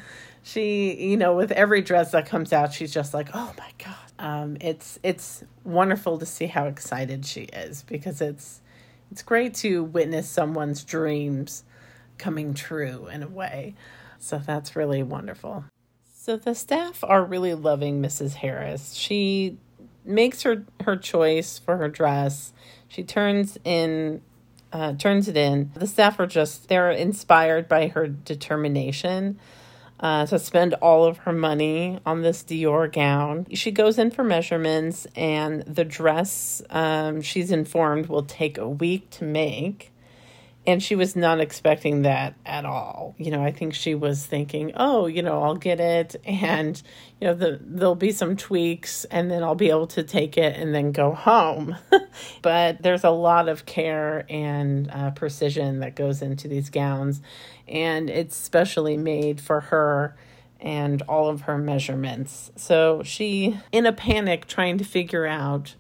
She, 0.42 1.11
you 1.11 1.16
know, 1.16 1.37
with 1.37 1.53
every 1.53 1.83
dress 1.83 2.12
that 2.12 2.27
comes 2.27 2.53
out, 2.53 2.73
she's 2.73 2.92
just 2.92 3.14
like, 3.14 3.29
oh 3.35 3.53
my 3.59 3.71
God 3.79 4.08
um, 4.19 4.57
it's 4.61 4.99
it's 5.03 5.45
wonderful 5.65 6.19
to 6.19 6.27
see 6.27 6.47
how 6.47 6.67
excited 6.67 7.25
she 7.25 7.43
is 7.43 7.83
because 7.83 8.21
it's 8.21 8.61
it's 9.11 9.23
great 9.23 9.55
to 9.55 9.85
witness 9.85 10.29
someone's 10.29 10.85
dreams 10.85 11.65
coming 12.19 12.55
true 12.55 13.09
in 13.09 13.23
a 13.23 13.29
way. 13.29 13.75
So 14.19 14.39
that's 14.39 14.75
really 14.75 15.03
wonderful. 15.03 15.65
So 16.13 16.37
the 16.37 16.55
staff 16.55 17.03
are 17.05 17.25
really 17.25 17.55
loving 17.55 18.03
Mrs. 18.03 18.35
Harris. 18.35 18.95
She 18.95 19.57
makes 20.05 20.43
her 20.43 20.65
her 20.83 20.97
choice 20.97 21.59
for 21.59 21.77
her 21.77 21.89
dress. 21.89 22.53
She 22.89 23.05
turns 23.05 23.57
in 23.65 24.21
uh, 24.73 24.95
turns 24.95 25.29
it 25.29 25.37
in. 25.37 25.71
The 25.75 25.87
staff 25.87 26.19
are 26.19 26.27
just 26.27 26.69
they're 26.69 26.91
inspired 26.91 27.69
by 27.69 27.89
her 27.89 28.07
determination 28.09 29.39
uh, 30.01 30.27
to 30.27 30.39
spend 30.39 30.75
all 30.75 31.05
of 31.05 31.19
her 31.19 31.33
money 31.33 31.99
on 32.07 32.23
this 32.23 32.43
Dior 32.43 32.91
gown. 32.93 33.47
She 33.53 33.71
goes 33.71 33.99
in 33.99 34.11
for 34.11 34.25
measurements, 34.25 35.07
and 35.17 35.63
the 35.63 35.85
dress, 35.85 36.63
um, 36.71 37.23
she's 37.23 37.51
informed, 37.51 38.07
will 38.07 38.25
take 38.25 38.59
a 38.59 38.69
week 38.69 39.11
to 39.11 39.25
make 39.25 39.93
and 40.66 40.83
she 40.83 40.94
was 40.94 41.16
not 41.16 41.40
expecting 41.40 42.03
that 42.03 42.35
at 42.44 42.64
all. 42.66 43.14
You 43.16 43.31
know, 43.31 43.42
I 43.42 43.53
think 43.53 43.75
she 43.75 43.94
was 43.94 44.27
thinking, 44.27 44.73
"Oh, 44.75 45.07
you 45.07 45.23
know, 45.23 45.42
I'll 45.42 45.57
get 45.57 45.81
it 45.81 46.16
and 46.25 46.81
you 47.21 47.27
know, 47.27 47.35
the, 47.35 47.59
there'll 47.62 47.94
be 47.94 48.12
some 48.12 48.37
tweaks 48.37 49.05
and 49.07 49.31
then 49.31 49.42
I'll 49.42 49.55
be 49.55 49.71
able 49.71 49.87
to 49.88 50.03
take 50.03 50.37
it 50.37 50.57
and 50.57 50.75
then 50.75 50.92
go 50.92 51.12
home." 51.12 51.77
but 52.42 52.83
there's 52.83 53.05
a 53.05 53.11
lot 53.11 53.49
of 53.49 53.66
care 53.66 54.27
and 54.29 54.90
uh, 54.90 55.11
precision 55.12 55.81
that 55.81 55.97
goes 55.97 56.23
into 56.23 56.49
these 56.49 56.71
gowns, 56.71 57.23
and 57.66 58.11
it's 58.11 58.37
specially 58.37 58.97
made 58.97 59.40
for 59.40 59.61
her 59.61 60.16
and 60.61 61.03
all 61.03 61.29
of 61.29 61.42
her 61.42 61.57
measurements. 61.57 62.51
So 62.57 63.03
she, 63.05 63.59
in 63.73 63.87
a 63.87 63.92
panic, 63.92 64.47
trying 64.47 64.79
to 64.79 64.85
figure 64.85 65.27
out 65.27 65.77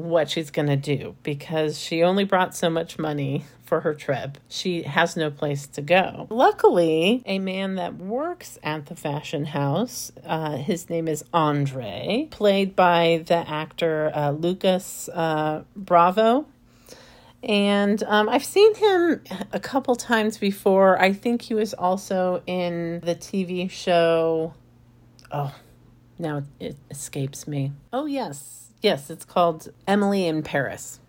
what 0.00 0.30
she's 0.30 0.50
going 0.50 0.68
to 0.68 0.76
do 0.76 1.16
because 1.22 1.78
she 1.78 2.02
only 2.02 2.24
brought 2.24 2.54
so 2.54 2.70
much 2.70 2.98
money 2.98 3.44
for 3.70 3.80
her 3.80 3.94
trip. 3.94 4.38
She 4.48 4.82
has 4.82 5.16
no 5.16 5.30
place 5.30 5.66
to 5.68 5.80
go. 5.82 6.26
Luckily, 6.28 7.22
a 7.24 7.38
man 7.38 7.76
that 7.76 7.96
works 7.96 8.58
at 8.64 8.86
the 8.86 8.96
fashion 8.96 9.44
house, 9.44 10.10
uh, 10.26 10.56
his 10.56 10.90
name 10.90 11.06
is 11.06 11.24
Andre, 11.32 12.26
played 12.30 12.74
by 12.74 13.22
the 13.26 13.48
actor 13.48 14.10
uh, 14.12 14.32
Lucas 14.32 15.08
uh, 15.10 15.62
Bravo. 15.76 16.46
And 17.42 18.02
um, 18.02 18.28
I've 18.28 18.44
seen 18.44 18.74
him 18.74 19.22
a 19.52 19.60
couple 19.60 19.96
times 19.96 20.36
before. 20.36 21.00
I 21.00 21.12
think 21.12 21.42
he 21.42 21.54
was 21.54 21.72
also 21.72 22.42
in 22.46 23.00
the 23.00 23.14
TV 23.14 23.70
show. 23.70 24.52
Oh, 25.30 25.54
now 26.18 26.42
it 26.58 26.76
escapes 26.90 27.46
me. 27.46 27.72
Oh, 27.92 28.06
yes. 28.06 28.69
Yes, 28.80 29.10
it's 29.10 29.24
called 29.24 29.68
Emily 29.86 30.26
in 30.26 30.42
Paris. 30.42 31.00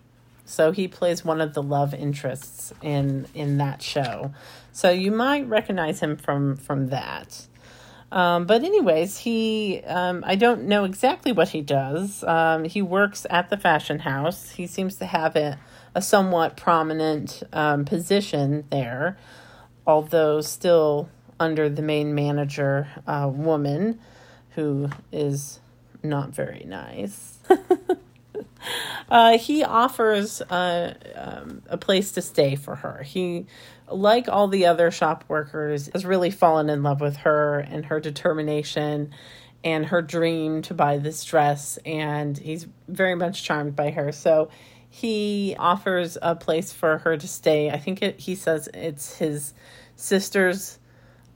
So 0.45 0.71
he 0.71 0.87
plays 0.87 1.23
one 1.23 1.39
of 1.39 1.53
the 1.53 1.63
love 1.63 1.93
interests 1.93 2.73
in 2.81 3.27
in 3.33 3.57
that 3.57 3.81
show. 3.81 4.33
So 4.73 4.89
you 4.89 5.11
might 5.11 5.47
recognize 5.47 6.01
him 6.01 6.17
from 6.17 6.57
from 6.57 6.89
that. 6.89 7.47
Um, 8.11 8.45
but 8.45 8.63
anyways, 8.63 9.19
he 9.19 9.81
um, 9.85 10.23
I 10.27 10.35
don't 10.35 10.63
know 10.63 10.83
exactly 10.83 11.31
what 11.31 11.49
he 11.49 11.61
does. 11.61 12.23
Um, 12.25 12.65
he 12.65 12.81
works 12.81 13.25
at 13.29 13.49
the 13.49 13.57
fashion 13.57 13.99
house. 13.99 14.51
He 14.51 14.67
seems 14.67 14.97
to 14.97 15.05
have 15.05 15.37
a, 15.37 15.57
a 15.95 16.01
somewhat 16.01 16.57
prominent 16.57 17.43
um, 17.53 17.85
position 17.85 18.65
there, 18.69 19.17
although 19.87 20.41
still 20.41 21.07
under 21.39 21.69
the 21.69 21.81
main 21.81 22.13
manager 22.13 22.89
uh, 23.07 23.29
woman, 23.33 23.99
who 24.55 24.89
is 25.13 25.61
not 26.03 26.31
very 26.31 26.65
nice. 26.65 27.30
Uh, 29.09 29.37
he 29.37 29.63
offers 29.63 30.41
uh, 30.41 30.93
um, 31.15 31.61
a 31.67 31.77
place 31.77 32.13
to 32.13 32.21
stay 32.21 32.55
for 32.55 32.75
her. 32.75 33.03
He, 33.03 33.45
like 33.89 34.29
all 34.29 34.47
the 34.47 34.67
other 34.67 34.89
shop 34.89 35.25
workers, 35.27 35.89
has 35.91 36.05
really 36.05 36.31
fallen 36.31 36.69
in 36.69 36.81
love 36.81 37.01
with 37.01 37.17
her 37.17 37.59
and 37.59 37.85
her 37.87 37.99
determination 37.99 39.11
and 39.65 39.85
her 39.87 40.01
dream 40.01 40.61
to 40.63 40.73
buy 40.73 40.97
this 40.97 41.25
dress. 41.25 41.77
And 41.85 42.37
he's 42.37 42.67
very 42.87 43.15
much 43.15 43.43
charmed 43.43 43.75
by 43.75 43.91
her. 43.91 44.13
So 44.13 44.49
he 44.89 45.57
offers 45.59 46.17
a 46.21 46.35
place 46.35 46.71
for 46.71 46.99
her 46.99 47.17
to 47.17 47.27
stay. 47.27 47.69
I 47.69 47.77
think 47.77 48.01
it, 48.01 48.17
he 48.17 48.35
says 48.35 48.69
it's 48.73 49.17
his 49.17 49.53
sister's 49.97 50.79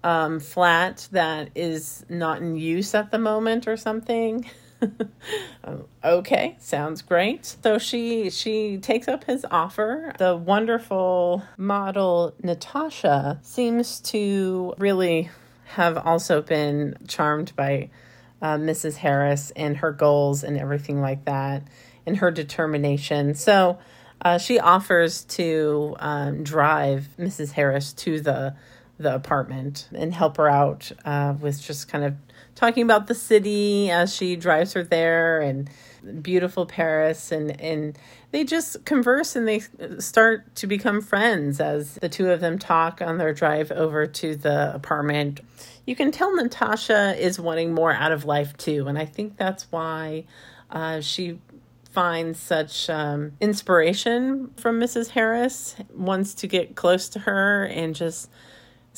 um, 0.01 0.39
flat 0.39 1.10
that 1.12 1.49
is 1.56 2.06
not 2.08 2.39
in 2.39 2.56
use 2.56 2.95
at 2.95 3.12
the 3.12 3.19
moment 3.19 3.67
or 3.67 3.75
something. 3.75 4.49
okay, 6.04 6.56
sounds 6.60 7.02
great. 7.02 7.45
So 7.63 7.78
she 7.78 8.30
she 8.30 8.78
takes 8.78 9.08
up 9.08 9.26
his 9.26 9.45
offer. 9.50 10.13
The 10.17 10.36
wonderful 10.36 11.43
model 11.58 12.34
Natasha 12.41 13.39
seems 13.43 14.00
to 14.02 14.74
really 14.78 15.30
have 15.65 15.98
also 15.98 16.41
been 16.41 16.95
charmed 17.08 17.56
by 17.56 17.89
uh, 18.41 18.58
Mrs. 18.58 18.98
Harris 18.98 19.52
and 19.56 19.78
her 19.78 19.91
goals 19.91 20.43
and 20.43 20.58
everything 20.58 21.02
like 21.02 21.26
that, 21.26 21.63
and 22.06 22.17
her 22.17 22.32
determination. 22.32 23.34
So 23.36 23.80
uh, 24.21 24.38
she 24.38 24.60
offers 24.60 25.24
to 25.24 25.95
um, 26.00 26.43
drive 26.43 27.10
Mrs. 27.19 27.52
Harris 27.52 27.93
to 27.93 28.19
the 28.21 28.56
the 28.98 29.13
apartment 29.13 29.89
and 29.93 30.13
help 30.13 30.38
her 30.38 30.48
out 30.48 30.91
uh, 31.04 31.34
with 31.39 31.62
just 31.62 31.89
kind 31.89 32.06
of 32.06 32.13
talking 32.56 32.84
about 32.84 33.08
the 33.08 33.15
city 33.15 33.91
as 33.91 34.15
she 34.15 34.36
drives 34.36 34.74
her 34.74 34.84
there 34.84 35.41
and 35.41 35.70
beautiful 36.22 36.65
Paris 36.65 37.32
and 37.32 37.60
and 37.60 37.98
they 38.32 38.44
just 38.44 38.84
converse 38.86 39.36
and 39.36 39.48
they 39.48 39.62
start 40.00 40.56
to 40.56 40.68
become 40.68 41.02
friends 41.02 41.60
as 41.60 41.96
the 41.96 42.10
two 42.10 42.30
of 42.32 42.41
them 42.41 42.60
talk 42.60 43.02
on 43.02 43.18
their 43.18 43.34
drive 43.34 43.72
over 43.72 44.06
to 44.06 44.36
the 44.36 44.74
apartment. 44.76 45.39
You 45.86 45.96
can 45.96 46.12
tell 46.12 46.36
Natasha 46.36 47.15
is 47.18 47.39
wanting 47.39 47.74
more 47.74 47.94
out 47.94 48.12
of 48.12 48.26
life 48.26 48.58
too, 48.58 48.88
and 48.88 48.98
I 48.98 49.06
think 49.06 49.38
that's 49.38 49.72
why 49.72 50.26
uh, 50.70 51.00
she 51.00 51.39
finds 51.96 52.38
such 52.38 52.89
um, 52.89 53.32
inspiration 53.39 54.52
from 54.58 54.82
Mrs. 54.82 55.12
Harris, 55.12 55.78
wants 55.94 56.34
to 56.34 56.46
get 56.48 56.76
close 56.76 57.08
to 57.08 57.20
her 57.20 57.63
and 57.63 57.96
just 57.96 58.30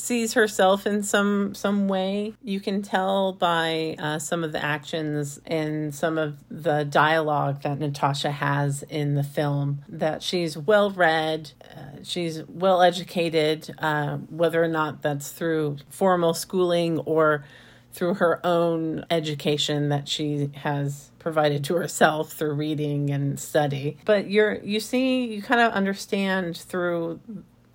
sees 0.00 0.34
herself 0.34 0.86
in 0.86 1.02
some 1.02 1.54
some 1.54 1.88
way. 1.88 2.34
You 2.42 2.60
can 2.60 2.82
tell 2.82 3.32
by 3.32 3.96
uh, 3.98 4.18
some 4.18 4.44
of 4.44 4.52
the 4.52 4.64
actions 4.64 5.40
and 5.46 5.94
some 5.94 6.18
of 6.18 6.38
the 6.50 6.84
dialogue 6.84 7.62
that 7.62 7.78
Natasha 7.78 8.30
has 8.30 8.82
in 8.84 9.14
the 9.14 9.22
film 9.22 9.84
that 9.88 10.22
she's 10.22 10.56
well 10.56 10.90
read, 10.90 11.52
uh, 11.76 12.02
she's 12.02 12.42
well 12.48 12.82
educated, 12.82 13.74
uh, 13.78 14.16
whether 14.16 14.62
or 14.62 14.68
not 14.68 15.02
that's 15.02 15.30
through 15.30 15.78
formal 15.90 16.34
schooling 16.34 16.98
or 17.00 17.44
through 17.92 18.14
her 18.14 18.44
own 18.46 19.04
education 19.10 19.88
that 19.88 20.08
she 20.08 20.50
has 20.54 21.10
provided 21.18 21.64
to 21.64 21.74
herself 21.74 22.32
through 22.32 22.54
reading 22.54 23.10
and 23.10 23.40
study. 23.40 23.96
But 24.04 24.30
you're 24.30 24.54
you 24.62 24.80
see 24.80 25.26
you 25.26 25.42
kind 25.42 25.60
of 25.60 25.72
understand 25.72 26.56
through 26.56 27.20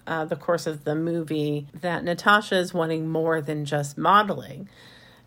uh, 0.08 0.26
the 0.26 0.36
course 0.36 0.68
of 0.68 0.84
the 0.84 0.96
movie 0.96 1.68
that 1.82 2.04
Natasha 2.04 2.56
is 2.56 2.74
wanting 2.74 3.08
more 3.08 3.42
than 3.42 3.66
just 3.66 3.98
modeling. 3.98 4.70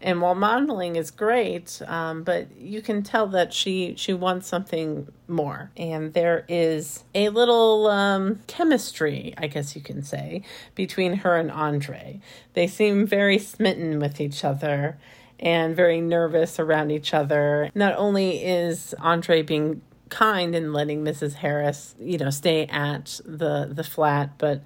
And 0.01 0.21
while 0.21 0.35
modeling 0.35 0.97
is 0.97 1.11
great, 1.11 1.81
um, 1.87 2.23
but 2.23 2.55
you 2.59 2.83
can 2.83 3.03
tell 3.03 3.27
that 3.29 3.55
she 3.55 3.95
she 3.97 4.13
wants 4.13 4.47
something 4.47 5.09
more. 5.27 5.71
And 5.77 6.13
there 6.13 6.45
is 6.49 7.05
a 7.15 7.31
little 7.31 7.87
um, 7.87 8.41
chemistry, 8.47 9.33
I 9.39 9.47
guess 9.47 9.75
you 9.75 9.81
can 9.81 10.03
say, 10.03 10.43
between 10.75 11.15
her 11.15 11.37
and 11.37 11.51
Andre. 11.51 12.21
They 12.53 12.67
seem 12.67 13.07
very 13.07 13.39
smitten 13.39 13.99
with 13.99 14.21
each 14.21 14.45
other 14.45 14.99
and 15.39 15.75
very 15.75 16.01
nervous 16.01 16.59
around 16.59 16.91
each 16.91 17.15
other. 17.15 17.71
Not 17.75 17.95
only 17.97 18.45
is 18.45 18.95
Andre 19.01 19.43
being 19.43 19.81
kind 20.09 20.55
in 20.55 20.73
letting 20.73 21.05
Mrs. 21.05 21.35
Harris, 21.35 21.95
you 21.99 22.19
know, 22.19 22.31
stay 22.31 22.67
at 22.67 23.21
the 23.25 23.69
the 23.71 23.85
flat, 23.85 24.39
but 24.39 24.63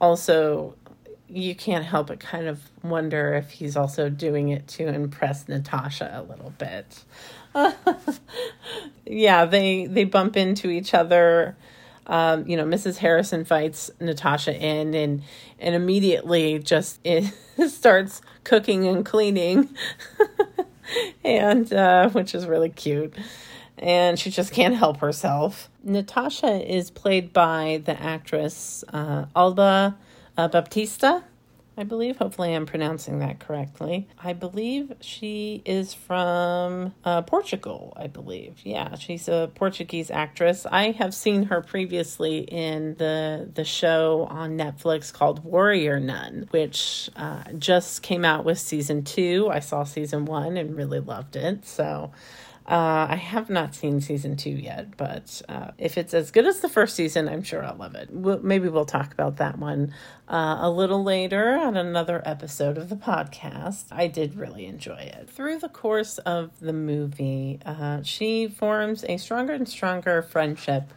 also 0.00 0.74
you 1.28 1.54
can't 1.54 1.84
help 1.84 2.06
but 2.06 2.20
kind 2.20 2.46
of 2.46 2.70
wonder 2.82 3.34
if 3.34 3.50
he's 3.50 3.76
also 3.76 4.08
doing 4.08 4.48
it 4.48 4.66
to 4.66 4.88
impress 4.88 5.46
Natasha 5.46 6.10
a 6.14 6.22
little 6.22 6.52
bit. 6.58 7.04
yeah, 9.06 9.44
they 9.44 9.86
they 9.86 10.04
bump 10.04 10.36
into 10.36 10.70
each 10.70 10.94
other. 10.94 11.56
Um, 12.06 12.48
you 12.48 12.56
know, 12.56 12.64
Mrs. 12.64 12.96
Harris 12.96 13.34
invites 13.34 13.90
Natasha 14.00 14.54
in 14.56 14.94
and 14.94 15.22
and 15.58 15.74
immediately 15.74 16.58
just 16.58 17.06
starts 17.68 18.22
cooking 18.44 18.86
and 18.86 19.04
cleaning, 19.04 19.68
and 21.24 21.70
uh, 21.70 22.08
which 22.10 22.34
is 22.34 22.46
really 22.46 22.70
cute 22.70 23.14
and 23.80 24.18
she 24.18 24.30
just 24.30 24.52
can't 24.52 24.76
help 24.76 24.98
herself. 24.98 25.68
Natasha 25.82 26.74
is 26.74 26.90
played 26.90 27.32
by 27.32 27.82
the 27.84 28.00
actress 28.00 28.84
uh, 28.92 29.26
Alba 29.34 29.96
uh, 30.36 30.48
Baptista, 30.48 31.24
I 31.76 31.84
believe. 31.84 32.16
Hopefully, 32.16 32.54
I'm 32.54 32.66
pronouncing 32.66 33.20
that 33.20 33.38
correctly. 33.38 34.08
I 34.22 34.32
believe 34.32 34.92
she 35.00 35.62
is 35.64 35.94
from 35.94 36.92
uh, 37.04 37.22
Portugal, 37.22 37.92
I 37.96 38.08
believe. 38.08 38.60
Yeah, 38.64 38.96
she's 38.96 39.28
a 39.28 39.50
Portuguese 39.54 40.10
actress. 40.10 40.66
I 40.66 40.90
have 40.90 41.14
seen 41.14 41.44
her 41.44 41.60
previously 41.60 42.38
in 42.38 42.96
the, 42.96 43.48
the 43.54 43.64
show 43.64 44.26
on 44.28 44.58
Netflix 44.58 45.12
called 45.12 45.44
Warrior 45.44 46.00
Nun, 46.00 46.48
which 46.50 47.10
uh, 47.14 47.44
just 47.56 48.02
came 48.02 48.24
out 48.24 48.44
with 48.44 48.58
season 48.58 49.04
two. 49.04 49.48
I 49.48 49.60
saw 49.60 49.84
season 49.84 50.24
one 50.24 50.56
and 50.56 50.76
really 50.76 51.00
loved 51.00 51.36
it. 51.36 51.64
So, 51.64 52.10
uh, 52.68 53.06
I 53.08 53.16
have 53.16 53.48
not 53.48 53.74
seen 53.74 54.02
season 54.02 54.36
two 54.36 54.50
yet, 54.50 54.98
but 54.98 55.40
uh, 55.48 55.70
if 55.78 55.96
it's 55.96 56.12
as 56.12 56.30
good 56.30 56.44
as 56.44 56.60
the 56.60 56.68
first 56.68 56.94
season, 56.94 57.26
I'm 57.26 57.42
sure 57.42 57.64
I'll 57.64 57.76
love 57.76 57.94
it. 57.94 58.10
We'll, 58.12 58.42
maybe 58.42 58.68
we'll 58.68 58.84
talk 58.84 59.10
about 59.14 59.38
that 59.38 59.58
one 59.58 59.94
uh, 60.28 60.58
a 60.60 60.70
little 60.70 61.02
later 61.02 61.56
on 61.56 61.78
another 61.78 62.20
episode 62.26 62.76
of 62.76 62.90
the 62.90 62.96
podcast. 62.96 63.84
I 63.90 64.06
did 64.06 64.36
really 64.36 64.66
enjoy 64.66 64.98
it. 64.98 65.30
Through 65.30 65.60
the 65.60 65.70
course 65.70 66.18
of 66.18 66.50
the 66.60 66.74
movie, 66.74 67.58
uh, 67.64 68.02
she 68.02 68.48
forms 68.48 69.02
a 69.08 69.16
stronger 69.16 69.54
and 69.54 69.66
stronger 69.66 70.20
friendship 70.20 70.92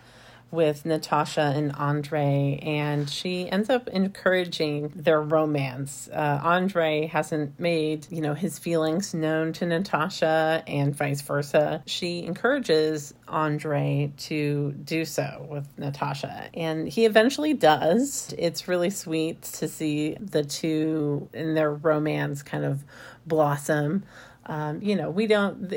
with 0.52 0.86
Natasha 0.86 1.54
and 1.56 1.72
Andre, 1.72 2.60
and 2.62 3.10
she 3.10 3.50
ends 3.50 3.70
up 3.70 3.88
encouraging 3.88 4.92
their 4.96 5.22
romance. 5.22 6.10
Uh, 6.12 6.40
Andre 6.44 7.08
hasn't 7.08 7.60
made, 7.60 8.08
you 8.10 8.22
know, 8.22 8.34
his 8.34 8.60
feelings 8.60 9.14
known 9.14 9.54
to 9.54 9.66
Natasha, 9.66 10.64
and 10.68 10.96
vice 10.96 11.22
versa. 11.22 11.82
She 11.86 12.24
encourages 12.24 13.14
Andre 13.28 14.12
to 14.18 14.74
do 14.74 15.06
so 15.06 15.48
with 15.50 15.68
Natasha, 15.78 16.50
and 16.54 16.88
he 16.88 17.06
eventually 17.06 17.54
does. 17.54 18.34
It's 18.38 18.68
really 18.68 18.90
sweet 18.90 19.42
to 19.44 19.68
see 19.68 20.16
the 20.20 20.44
two 20.44 21.30
in 21.34 21.56
their 21.56 21.72
romance 21.72 22.44
kind 22.44 22.66
of 22.66 22.84
blossom. 23.26 24.04
Um, 24.46 24.82
you 24.82 24.96
know, 24.96 25.10
we 25.10 25.28
don't 25.28 25.70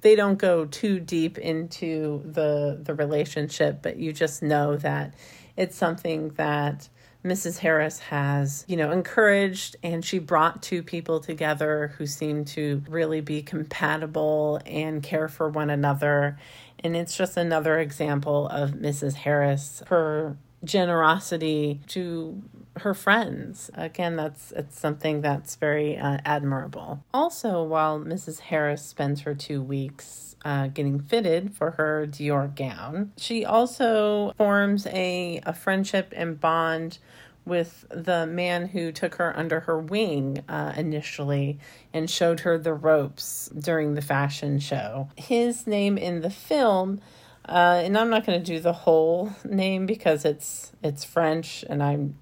they 0.00 0.14
don't 0.14 0.38
go 0.38 0.64
too 0.64 1.00
deep 1.00 1.38
into 1.38 2.22
the 2.24 2.78
the 2.82 2.94
relationship, 2.94 3.82
but 3.82 3.96
you 3.96 4.12
just 4.12 4.42
know 4.42 4.76
that 4.76 5.14
it's 5.56 5.76
something 5.76 6.30
that 6.30 6.88
Mrs. 7.24 7.58
Harris 7.58 7.98
has, 7.98 8.64
you 8.68 8.76
know, 8.76 8.92
encouraged 8.92 9.76
and 9.82 10.04
she 10.04 10.18
brought 10.20 10.62
two 10.62 10.82
people 10.82 11.18
together 11.18 11.92
who 11.98 12.06
seem 12.06 12.44
to 12.44 12.82
really 12.88 13.20
be 13.20 13.42
compatible 13.42 14.60
and 14.64 15.02
care 15.02 15.26
for 15.28 15.48
one 15.48 15.68
another. 15.68 16.38
And 16.78 16.96
it's 16.96 17.16
just 17.16 17.36
another 17.36 17.78
example 17.78 18.46
of 18.48 18.70
Mrs. 18.70 19.14
Harris, 19.14 19.82
her 19.88 20.36
generosity 20.64 21.80
to 21.88 22.42
her 22.78 22.94
friends. 22.94 23.70
Again, 23.74 24.16
that's 24.16 24.52
it's 24.52 24.78
something 24.78 25.20
that's 25.20 25.56
very 25.56 25.96
uh, 25.96 26.18
admirable. 26.24 27.04
Also, 27.12 27.62
while 27.62 27.98
Mrs. 28.00 28.40
Harris 28.40 28.84
spends 28.84 29.22
her 29.22 29.34
two 29.34 29.62
weeks 29.62 30.36
uh, 30.44 30.68
getting 30.68 31.00
fitted 31.00 31.54
for 31.54 31.72
her 31.72 32.06
Dior 32.06 32.54
gown, 32.54 33.12
she 33.16 33.44
also 33.44 34.32
forms 34.36 34.86
a, 34.86 35.40
a 35.44 35.52
friendship 35.52 36.12
and 36.16 36.40
bond 36.40 36.98
with 37.44 37.86
the 37.90 38.26
man 38.26 38.68
who 38.68 38.92
took 38.92 39.14
her 39.14 39.36
under 39.36 39.60
her 39.60 39.78
wing 39.78 40.44
uh, 40.48 40.74
initially 40.76 41.58
and 41.94 42.10
showed 42.10 42.40
her 42.40 42.58
the 42.58 42.74
ropes 42.74 43.48
during 43.58 43.94
the 43.94 44.02
fashion 44.02 44.58
show. 44.58 45.08
His 45.16 45.66
name 45.66 45.96
in 45.96 46.20
the 46.20 46.30
film 46.30 47.00
uh, 47.48 47.80
and 47.82 47.96
I'm 47.96 48.10
not 48.10 48.26
going 48.26 48.38
to 48.38 48.44
do 48.44 48.60
the 48.60 48.74
whole 48.74 49.32
name 49.44 49.86
because 49.86 50.24
it's 50.24 50.72
it's 50.82 51.02
French 51.02 51.64
and 51.68 51.82
I'm 51.82 52.16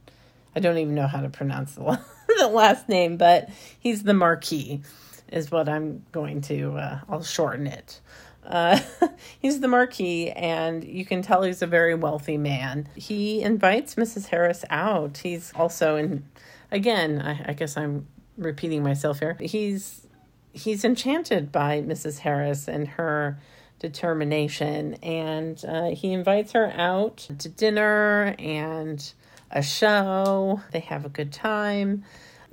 I 0.57 0.61
don't 0.61 0.79
even 0.79 0.95
know 0.95 1.07
how 1.07 1.21
to 1.21 1.29
pronounce 1.29 1.75
the, 1.75 2.01
the 2.39 2.49
last 2.49 2.89
name, 2.89 3.17
but 3.19 3.51
he's 3.79 4.03
the 4.03 4.15
Marquis 4.15 4.83
is 5.31 5.51
what 5.51 5.69
I'm 5.69 6.05
going 6.13 6.41
to 6.43 6.77
uh, 6.79 7.01
I'll 7.09 7.23
shorten 7.23 7.67
it. 7.67 8.01
Uh, 8.45 8.79
he's 9.41 9.61
the 9.61 9.69
Marquis, 9.69 10.31
and 10.31 10.83
you 10.83 11.05
can 11.05 11.21
tell 11.21 11.43
he's 11.43 11.63
a 11.63 11.67
very 11.67 11.95
wealthy 11.95 12.39
man. 12.39 12.89
He 12.95 13.43
invites 13.43 13.97
Mrs. 13.97 14.27
Harris 14.27 14.65
out. 14.71 15.19
He's 15.19 15.53
also 15.55 15.97
in, 15.97 16.25
again, 16.71 17.21
I, 17.21 17.51
I 17.51 17.53
guess 17.53 17.77
I'm 17.77 18.07
repeating 18.39 18.83
myself 18.83 19.19
here. 19.19 19.37
He's 19.41 20.07
he's 20.53 20.85
enchanted 20.85 21.53
by 21.53 21.83
Mrs. 21.83 22.21
Harris 22.21 22.67
and 22.67 22.89
her 22.89 23.39
determination. 23.79 24.95
And 25.03 25.63
uh, 25.67 25.91
he 25.91 26.13
invites 26.13 26.53
her 26.53 26.73
out 26.73 27.29
to 27.39 27.49
dinner 27.49 28.35
and 28.39 29.13
a 29.51 29.63
show. 29.63 30.61
They 30.73 30.81
have 30.81 31.05
a 31.05 31.09
good 31.09 31.33
time. 31.33 32.05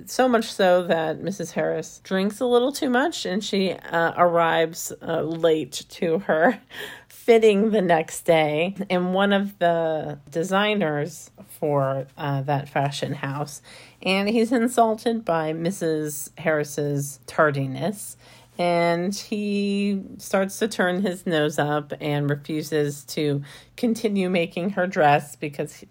So 0.06 0.28
much 0.28 0.52
so 0.52 0.82
that 0.84 1.20
Mrs. 1.20 1.52
Harris 1.52 2.00
drinks 2.02 2.40
a 2.40 2.46
little 2.46 2.72
too 2.72 2.90
much 2.90 3.24
and 3.24 3.42
she 3.42 3.72
uh, 3.72 4.12
arrives 4.16 4.92
uh, 5.00 5.22
late 5.22 5.84
to 5.90 6.18
her 6.20 6.60
fitting 7.08 7.70
the 7.70 7.80
next 7.80 8.22
day. 8.22 8.74
And 8.90 9.14
one 9.14 9.32
of 9.32 9.58
the 9.58 10.18
designers 10.30 11.30
for 11.48 12.06
uh, 12.18 12.42
that 12.42 12.68
fashion 12.68 13.14
house, 13.14 13.62
and 14.02 14.28
he's 14.28 14.52
insulted 14.52 15.24
by 15.24 15.52
Mrs. 15.52 16.30
Harris's 16.38 17.20
tardiness 17.26 18.16
and 18.58 19.14
he 19.14 20.00
starts 20.18 20.58
to 20.60 20.68
turn 20.68 21.02
his 21.02 21.26
nose 21.26 21.58
up 21.58 21.92
and 22.00 22.30
refuses 22.30 23.04
to 23.04 23.42
continue 23.76 24.30
making 24.30 24.70
her 24.70 24.86
dress 24.86 25.34
because 25.34 25.84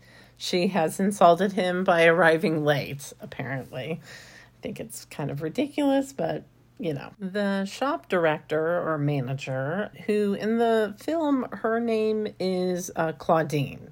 she 0.43 0.67
has 0.67 0.99
insulted 0.99 1.53
him 1.53 1.85
by 1.85 2.03
arriving 2.03 2.65
late, 2.65 3.13
apparently. 3.21 4.01
I 4.01 4.61
think 4.61 4.77
it's 4.77 5.05
kind 5.05 5.31
of 5.31 5.41
ridiculous, 5.41 6.11
but 6.11 6.43
you 6.77 6.93
know. 6.93 7.11
The 7.17 7.63
shop 7.63 8.09
director 8.09 8.81
or 8.85 8.97
manager, 8.97 9.89
who 10.05 10.33
in 10.33 10.57
the 10.57 10.95
film, 10.99 11.47
her 11.49 11.79
name 11.79 12.27
is 12.41 12.91
uh, 12.97 13.13
Claudine. 13.13 13.91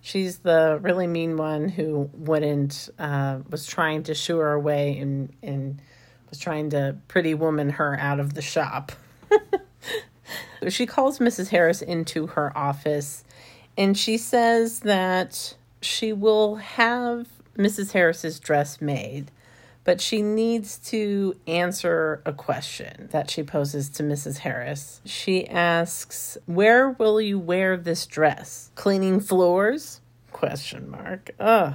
She's 0.00 0.38
the 0.38 0.80
really 0.82 1.06
mean 1.06 1.36
one 1.36 1.68
who 1.68 2.10
wouldn't, 2.12 2.88
uh, 2.98 3.38
was 3.48 3.64
trying 3.64 4.02
to 4.02 4.14
shoo 4.14 4.38
her 4.38 4.52
away 4.52 4.98
and, 4.98 5.32
and 5.44 5.80
was 6.28 6.40
trying 6.40 6.70
to 6.70 6.96
pretty 7.06 7.34
woman 7.34 7.70
her 7.70 7.96
out 8.00 8.18
of 8.18 8.34
the 8.34 8.42
shop. 8.42 8.90
she 10.68 10.86
calls 10.86 11.20
Mrs. 11.20 11.50
Harris 11.50 11.82
into 11.82 12.26
her 12.26 12.56
office 12.58 13.22
and 13.76 13.96
she 13.96 14.18
says 14.18 14.80
that 14.80 15.54
she 15.84 16.12
will 16.12 16.56
have 16.56 17.28
Mrs. 17.56 17.92
Harris's 17.92 18.40
dress 18.40 18.80
made, 18.80 19.30
but 19.84 20.00
she 20.00 20.22
needs 20.22 20.78
to 20.78 21.36
answer 21.46 22.22
a 22.24 22.32
question 22.32 23.08
that 23.12 23.30
she 23.30 23.42
poses 23.42 23.88
to 23.90 24.02
Mrs. 24.02 24.38
Harris. 24.38 25.00
She 25.04 25.46
asks, 25.46 26.38
"Where 26.46 26.90
will 26.90 27.20
you 27.20 27.38
wear 27.38 27.76
this 27.76 28.06
dress? 28.06 28.70
Cleaning 28.74 29.20
floors?" 29.20 30.00
question 30.34 30.90
mark. 30.90 31.30
Ugh. 31.40 31.74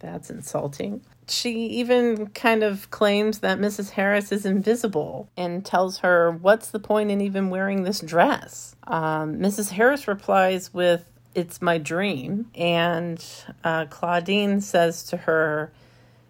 That's 0.00 0.30
insulting. 0.30 1.02
She 1.28 1.66
even 1.66 2.28
kind 2.28 2.62
of 2.62 2.90
claims 2.90 3.40
that 3.40 3.58
Mrs. 3.58 3.90
Harris 3.90 4.32
is 4.32 4.46
invisible 4.46 5.28
and 5.36 5.64
tells 5.64 5.98
her, 5.98 6.32
What's 6.32 6.70
the 6.70 6.78
point 6.78 7.10
in 7.10 7.20
even 7.20 7.50
wearing 7.50 7.82
this 7.82 8.00
dress? 8.00 8.74
Um, 8.84 9.36
Mrs. 9.36 9.70
Harris 9.70 10.08
replies 10.08 10.72
with, 10.72 11.04
It's 11.38 11.62
my 11.62 11.78
dream. 11.78 12.50
And 12.56 13.24
uh, 13.62 13.86
Claudine 13.86 14.60
says 14.60 15.04
to 15.04 15.16
her, 15.18 15.70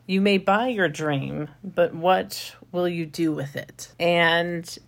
You 0.06 0.20
may 0.20 0.36
buy 0.36 0.68
your 0.68 0.90
dream, 0.90 1.48
but 1.64 1.94
what 1.94 2.54
will 2.72 2.86
you 2.86 3.06
do 3.06 3.32
with 3.32 3.56
it? 3.56 3.90
And 3.98 4.78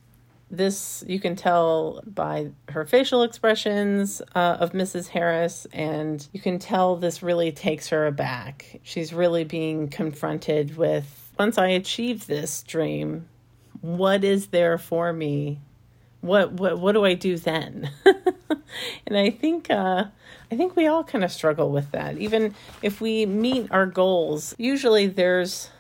this 0.51 1.03
you 1.07 1.21
can 1.21 1.37
tell 1.37 2.03
by 2.05 2.51
her 2.69 2.85
facial 2.85 3.23
expressions 3.23 4.21
uh, 4.35 4.59
of 4.61 4.73
Mrs. 4.73 5.09
Harris, 5.09 5.67
and 5.73 6.29
you 6.35 6.41
can 6.41 6.59
tell 6.59 6.97
this 6.97 7.23
really 7.23 7.51
takes 7.51 7.89
her 7.89 8.07
aback. 8.07 8.79
She's 8.83 9.15
really 9.15 9.45
being 9.45 9.89
confronted 9.89 10.77
with 10.77 11.33
once 11.39 11.57
I 11.57 11.69
achieve 11.69 12.27
this 12.27 12.63
dream, 12.65 13.27
what 13.81 14.23
is 14.23 14.49
there 14.49 14.77
for 14.77 15.15
me? 15.15 15.61
What 16.21 16.53
what 16.53 16.79
what 16.79 16.93
do 16.93 17.07
I 17.07 17.15
do 17.15 17.39
then? 17.39 17.91
and 19.07 19.17
I 19.17 19.31
think 19.31 19.71
uh, 19.71 20.07
I 20.51 20.57
think 20.57 20.77
we 20.77 20.87
all 20.87 21.05
kind 21.05 21.25
of 21.25 21.33
struggle 21.33 21.71
with 21.71 21.91
that. 21.93 22.19
Even 22.19 22.55
if 22.83 23.01
we 23.01 23.27
meet 23.27 23.71
our 23.71 23.87
goals, 23.87 24.55
usually 24.59 25.07
there's 25.07 25.71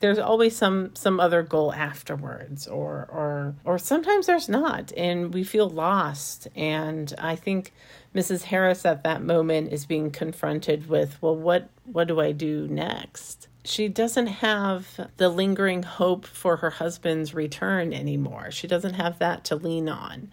there's 0.00 0.18
always 0.18 0.56
some 0.56 0.94
some 0.94 1.18
other 1.18 1.42
goal 1.42 1.72
afterwards 1.72 2.66
or 2.66 3.08
or 3.10 3.54
or 3.64 3.78
sometimes 3.78 4.26
there's 4.26 4.48
not 4.48 4.92
and 4.96 5.34
we 5.34 5.44
feel 5.44 5.68
lost. 5.68 6.48
And 6.54 7.12
i 7.18 7.34
think 7.36 7.72
mrs 8.14 8.42
harris 8.42 8.86
at 8.86 9.04
that 9.04 9.22
moment 9.22 9.70
is 9.70 9.84
being 9.84 10.10
confronted 10.10 10.88
with 10.88 11.20
well 11.20 11.36
what 11.36 11.68
what 11.84 12.08
do 12.08 12.20
i 12.20 12.32
do 12.32 12.66
next? 12.68 13.48
She 13.64 13.88
doesn't 13.88 14.28
have 14.28 15.10
the 15.18 15.28
lingering 15.28 15.82
hope 15.82 16.24
for 16.24 16.56
her 16.56 16.70
husband's 16.70 17.34
return 17.34 17.92
anymore. 17.92 18.50
She 18.50 18.66
doesn't 18.66 18.94
have 18.94 19.18
that 19.18 19.44
to 19.44 19.56
lean 19.56 19.90
on 19.90 20.30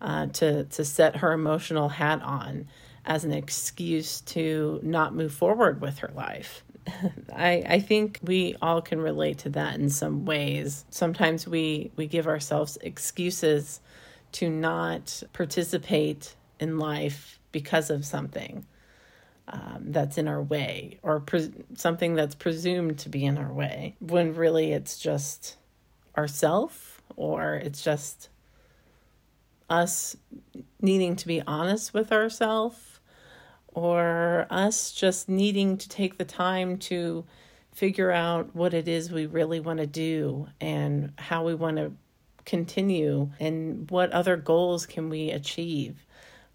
uh, 0.00 0.26
to 0.26 0.64
to 0.64 0.84
set 0.84 1.16
her 1.16 1.32
emotional 1.32 1.88
hat 1.88 2.22
on 2.22 2.66
as 3.04 3.24
an 3.24 3.32
excuse 3.32 4.20
to 4.20 4.80
not 4.82 5.14
move 5.14 5.32
forward 5.32 5.80
with 5.80 5.98
her 5.98 6.10
life 6.14 6.62
I, 7.34 7.62
I 7.66 7.80
think 7.80 8.20
we 8.22 8.56
all 8.60 8.82
can 8.82 9.00
relate 9.00 9.38
to 9.38 9.50
that 9.50 9.78
in 9.78 9.90
some 9.90 10.24
ways. 10.24 10.84
Sometimes 10.90 11.46
we, 11.46 11.90
we 11.96 12.06
give 12.06 12.26
ourselves 12.26 12.78
excuses 12.80 13.80
to 14.32 14.48
not 14.48 15.22
participate 15.32 16.34
in 16.58 16.78
life 16.78 17.38
because 17.52 17.90
of 17.90 18.04
something 18.04 18.64
um, 19.48 19.86
that's 19.86 20.18
in 20.18 20.28
our 20.28 20.42
way 20.42 20.98
or 21.02 21.20
pre- 21.20 21.52
something 21.74 22.14
that's 22.14 22.34
presumed 22.34 22.98
to 23.00 23.08
be 23.08 23.24
in 23.24 23.36
our 23.38 23.52
way 23.52 23.96
when 23.98 24.34
really 24.34 24.72
it's 24.72 24.98
just 24.98 25.56
ourself 26.16 27.02
or 27.16 27.54
it's 27.54 27.82
just 27.82 28.28
us 29.70 30.16
needing 30.82 31.16
to 31.16 31.26
be 31.26 31.40
honest 31.46 31.94
with 31.94 32.12
ourselves 32.12 33.00
or 33.68 34.46
us 34.50 34.92
just 34.92 35.28
needing 35.28 35.78
to 35.78 35.88
take 35.88 36.18
the 36.18 36.24
time 36.24 36.76
to 36.76 37.24
figure 37.72 38.10
out 38.10 38.54
what 38.54 38.74
it 38.74 38.88
is 38.88 39.12
we 39.12 39.26
really 39.26 39.60
want 39.60 39.78
to 39.78 39.86
do 39.86 40.48
and 40.60 41.12
how 41.16 41.44
we 41.44 41.54
want 41.54 41.76
to 41.76 41.92
continue 42.44 43.30
and 43.38 43.88
what 43.90 44.10
other 44.12 44.36
goals 44.36 44.86
can 44.86 45.08
we 45.08 45.30
achieve 45.30 46.04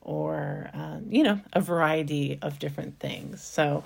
or 0.02 0.70
uh, 0.74 1.00
you 1.10 1.24
know 1.24 1.40
a 1.54 1.62
variety 1.62 2.38
of 2.42 2.60
different 2.60 3.00
things. 3.00 3.42
So 3.42 3.84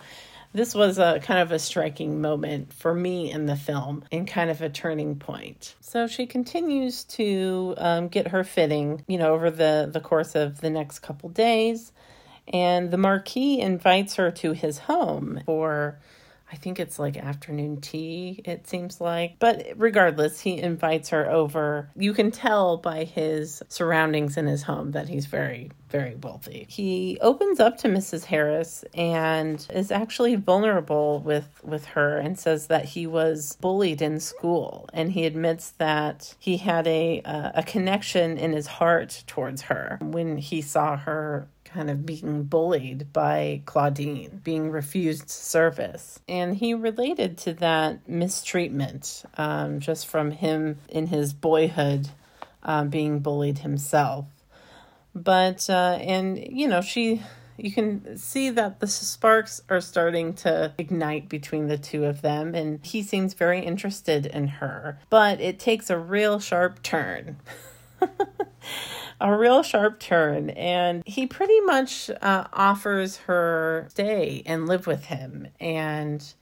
this 0.54 0.74
was 0.74 0.98
a 0.98 1.20
kind 1.20 1.40
of 1.40 1.52
a 1.52 1.60
striking 1.60 2.22
moment 2.22 2.74
for 2.74 2.94
me 2.94 3.32
in 3.32 3.46
the 3.46 3.56
film 3.56 4.04
and 4.12 4.28
kind 4.28 4.50
of 4.50 4.62
a 4.62 4.70
turning 4.70 5.16
point. 5.18 5.76
So 5.82 6.08
she 6.08 6.26
continues 6.26 7.04
to 7.06 7.76
um, 7.78 8.08
get 8.08 8.30
her 8.30 8.44
fitting, 8.44 9.04
you 9.08 9.18
know, 9.18 9.34
over 9.34 9.52
the 9.52 9.90
the 9.92 10.00
course 10.00 10.36
of 10.36 10.62
the 10.62 10.70
next 10.70 11.00
couple 11.00 11.30
days. 11.30 11.92
And 12.52 12.90
the 12.90 12.98
Marquis 12.98 13.60
invites 13.60 14.16
her 14.16 14.32
to 14.32 14.54
his 14.54 14.80
home 14.80 15.42
for, 15.46 16.00
I 16.52 16.56
think 16.56 16.80
it's 16.80 16.98
like 16.98 17.18
afternoon 17.18 17.80
tea, 17.80 18.42
it 18.44 18.68
seems 18.68 19.00
like. 19.00 19.38
But 19.40 19.68
regardless, 19.76 20.40
he 20.40 20.58
invites 20.58 21.10
her 21.10 21.30
over. 21.30 21.90
You 21.96 22.14
can 22.14 22.32
tell 22.32 22.78
by 22.78 23.04
his 23.04 23.62
surroundings 23.70 24.38
in 24.38 24.48
his 24.48 24.64
home 24.64 24.92
that 24.92 25.08
he's 25.10 25.28
very, 25.28 25.72
very 25.90 26.16
wealthy. 26.16 26.66
He 26.68 27.20
opens 27.22 27.60
up 27.60 27.78
to 27.80 27.88
Mrs. 27.88 28.26
Harris 28.26 28.84
and 28.94 29.66
is 29.74 29.92
actually 29.92 30.36
vulnerable 30.36 31.20
with, 31.20 31.62
with 31.64 31.86
her 31.86 32.18
and 32.18 32.38
says 32.38 32.68
that 32.68 32.86
he 32.86 33.06
was 33.06 33.56
bullied 33.62 34.02
in 34.02 34.20
school. 34.20 34.90
And 34.92 35.12
he 35.12 35.26
admits 35.26 35.72
that 35.72 36.34
he 36.40 36.58
had 36.58 36.88
a, 36.88 37.22
uh, 37.22 37.52
a 37.56 37.64
connection 37.64 38.38
in 38.38 38.54
his 38.54 38.68
heart 38.68 39.24
towards 39.28 39.64
her 39.64 40.00
when 40.02 40.38
he 40.38 40.62
saw 40.62 40.98
her 40.98 41.48
kind 41.74 41.90
of 41.90 42.06
being 42.06 42.44
bullied 42.44 43.12
by 43.14 43.62
Claudine, 43.66 44.42
being 44.44 44.72
refused 44.72 45.30
service. 45.30 46.20
And 46.28 46.56
he 46.56 46.74
related 46.74 47.38
to 47.40 47.54
that 47.56 48.08
mistreatment 48.08 49.24
um, 49.38 49.80
just 49.80 50.08
from 50.08 50.32
him 50.32 50.78
in 50.90 51.08
his 51.08 51.34
boyhood 51.34 52.10
uh, 52.64 52.84
being 52.86 53.20
bullied 53.20 53.60
himself. 53.60 54.26
But, 55.16 55.70
uh, 55.70 55.98
and, 56.02 56.38
you 56.38 56.68
know, 56.68 56.82
she 56.82 57.22
you 57.62 57.72
can 57.72 58.18
see 58.18 58.50
that 58.52 58.80
the 58.80 58.88
sparks 58.88 59.62
are 59.70 59.82
starting 59.82 60.34
to 60.36 60.74
ignite 60.78 61.28
between 61.30 61.68
the 61.68 61.78
two 61.78 62.06
of 62.06 62.22
them, 62.22 62.56
and 62.56 62.80
he 62.86 63.04
seems 63.04 63.34
very 63.34 63.60
interested 63.60 64.26
in 64.26 64.48
her. 64.48 65.00
But 65.10 65.42
it 65.42 65.60
takes 65.60 65.90
a 65.90 65.98
real 65.98 66.40
sharp 66.40 66.82
turn. 66.82 67.38
a 69.22 69.38
real 69.38 69.64
sharp 69.64 70.00
turn 70.00 70.50
and 70.52 71.04
he 71.06 71.28
pretty 71.28 71.60
much 71.62 72.10
uh, 72.22 72.46
offers 72.54 73.18
her 73.18 73.88
stay 73.90 74.44
and 74.46 74.68
live 74.68 74.88
with 74.88 75.06
him 75.06 75.48
and 75.60 76.34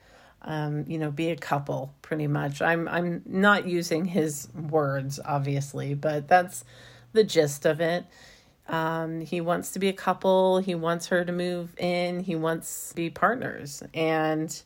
um, 0.44 0.86
you 0.88 0.98
know 0.98 1.12
be 1.12 1.30
a 1.30 1.36
couple 1.36 1.94
pretty 2.02 2.28
much. 2.28 2.62
I'm 2.62 2.88
i'm 2.88 3.22
not 3.26 3.68
using 3.68 4.06
his 4.06 4.48
words 4.54 5.20
obviously 5.26 5.94
but 5.94 6.28
that's 6.28 6.64
the 7.14 7.24
gist 7.24 7.66
of 7.66 7.82
it. 7.82 8.06
Um, 8.70 9.22
he 9.22 9.42
wants 9.42 9.72
to 9.72 9.80
be 9.80 9.88
a 9.88 9.94
couple. 9.94 10.60
He 10.60 10.76
wants 10.76 11.08
her 11.08 11.24
to 11.24 11.32
move 11.32 11.74
in. 11.78 12.22
He 12.22 12.36
wants 12.36 12.90
to 12.90 12.96
be 12.96 13.10
partners. 13.10 13.82
And 13.94 14.62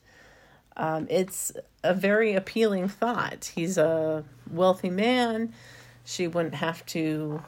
um, 0.75 1.07
it's 1.09 1.51
a 1.83 1.93
very 1.93 2.33
appealing 2.33 2.87
thought. 2.89 3.51
He's 3.55 3.77
a 3.77 4.23
wealthy 4.49 4.89
man. 4.89 5.53
She 6.03 6.27
wouldn't 6.27 6.55
have 6.55 6.85
to 6.87 7.43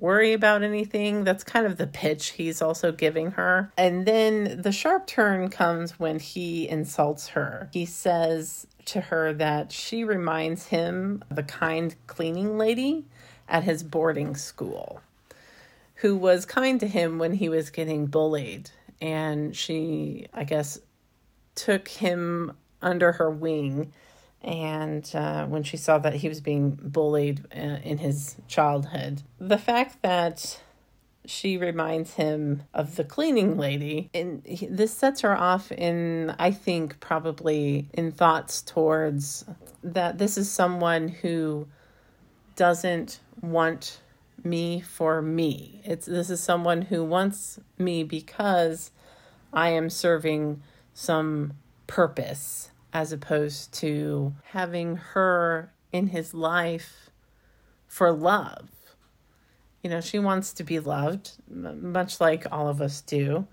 worry 0.00 0.32
about 0.32 0.62
anything. 0.62 1.24
That's 1.24 1.44
kind 1.44 1.66
of 1.66 1.76
the 1.76 1.86
pitch 1.86 2.30
he's 2.30 2.62
also 2.62 2.92
giving 2.92 3.32
her. 3.32 3.72
And 3.76 4.06
then 4.06 4.62
the 4.62 4.72
sharp 4.72 5.06
turn 5.06 5.48
comes 5.50 5.98
when 5.98 6.18
he 6.18 6.68
insults 6.68 7.28
her. 7.28 7.68
He 7.72 7.84
says 7.84 8.66
to 8.86 9.00
her 9.02 9.32
that 9.34 9.72
she 9.72 10.04
reminds 10.04 10.68
him 10.68 11.22
of 11.30 11.36
the 11.36 11.42
kind 11.42 11.94
cleaning 12.06 12.56
lady 12.56 13.04
at 13.48 13.64
his 13.64 13.82
boarding 13.82 14.34
school 14.34 15.00
who 15.96 16.16
was 16.16 16.46
kind 16.46 16.78
to 16.80 16.86
him 16.86 17.18
when 17.18 17.32
he 17.32 17.48
was 17.48 17.70
getting 17.70 18.06
bullied. 18.06 18.70
And 19.00 19.54
she, 19.54 20.26
I 20.32 20.44
guess, 20.44 20.78
took 21.54 21.88
him 21.88 22.56
under 22.80 23.12
her 23.12 23.30
wing 23.30 23.92
and 24.42 25.10
uh, 25.14 25.46
when 25.46 25.62
she 25.62 25.76
saw 25.76 25.98
that 25.98 26.14
he 26.14 26.28
was 26.28 26.40
being 26.40 26.78
bullied 26.82 27.44
uh, 27.54 27.78
in 27.82 27.98
his 27.98 28.36
childhood. 28.46 29.22
The 29.38 29.58
fact 29.58 30.02
that 30.02 30.60
she 31.28 31.58
reminds 31.58 32.14
him 32.14 32.62
of 32.72 32.96
the 32.96 33.04
cleaning 33.04 33.58
lady. 33.58 34.08
And 34.14 34.42
he, 34.46 34.66
this 34.66 34.92
sets 34.92 35.20
her 35.20 35.36
off 35.36 35.70
in, 35.70 36.34
I 36.38 36.50
think, 36.50 37.00
probably 37.00 37.88
in 37.92 38.12
thoughts 38.12 38.62
towards 38.62 39.44
that 39.84 40.16
this 40.16 40.38
is 40.38 40.50
someone 40.50 41.08
who 41.08 41.68
doesn't 42.56 43.20
want 43.42 44.00
me 44.42 44.80
for 44.80 45.20
me. 45.20 45.82
It's 45.84 46.06
this 46.06 46.30
is 46.30 46.40
someone 46.42 46.82
who 46.82 47.04
wants 47.04 47.60
me 47.76 48.04
because 48.04 48.90
I 49.52 49.70
am 49.70 49.90
serving 49.90 50.62
some 50.94 51.52
purpose 51.86 52.70
as 52.92 53.12
opposed 53.12 53.72
to 53.74 54.34
having 54.44 54.96
her 54.96 55.72
in 55.92 56.08
his 56.08 56.34
life 56.34 57.10
for 57.86 58.12
love. 58.12 58.68
You 59.82 59.90
know, 59.90 60.00
she 60.00 60.18
wants 60.18 60.52
to 60.54 60.64
be 60.64 60.80
loved, 60.80 61.32
much 61.48 62.20
like 62.20 62.46
all 62.50 62.68
of 62.68 62.82
us 62.82 63.00
do, 63.00 63.46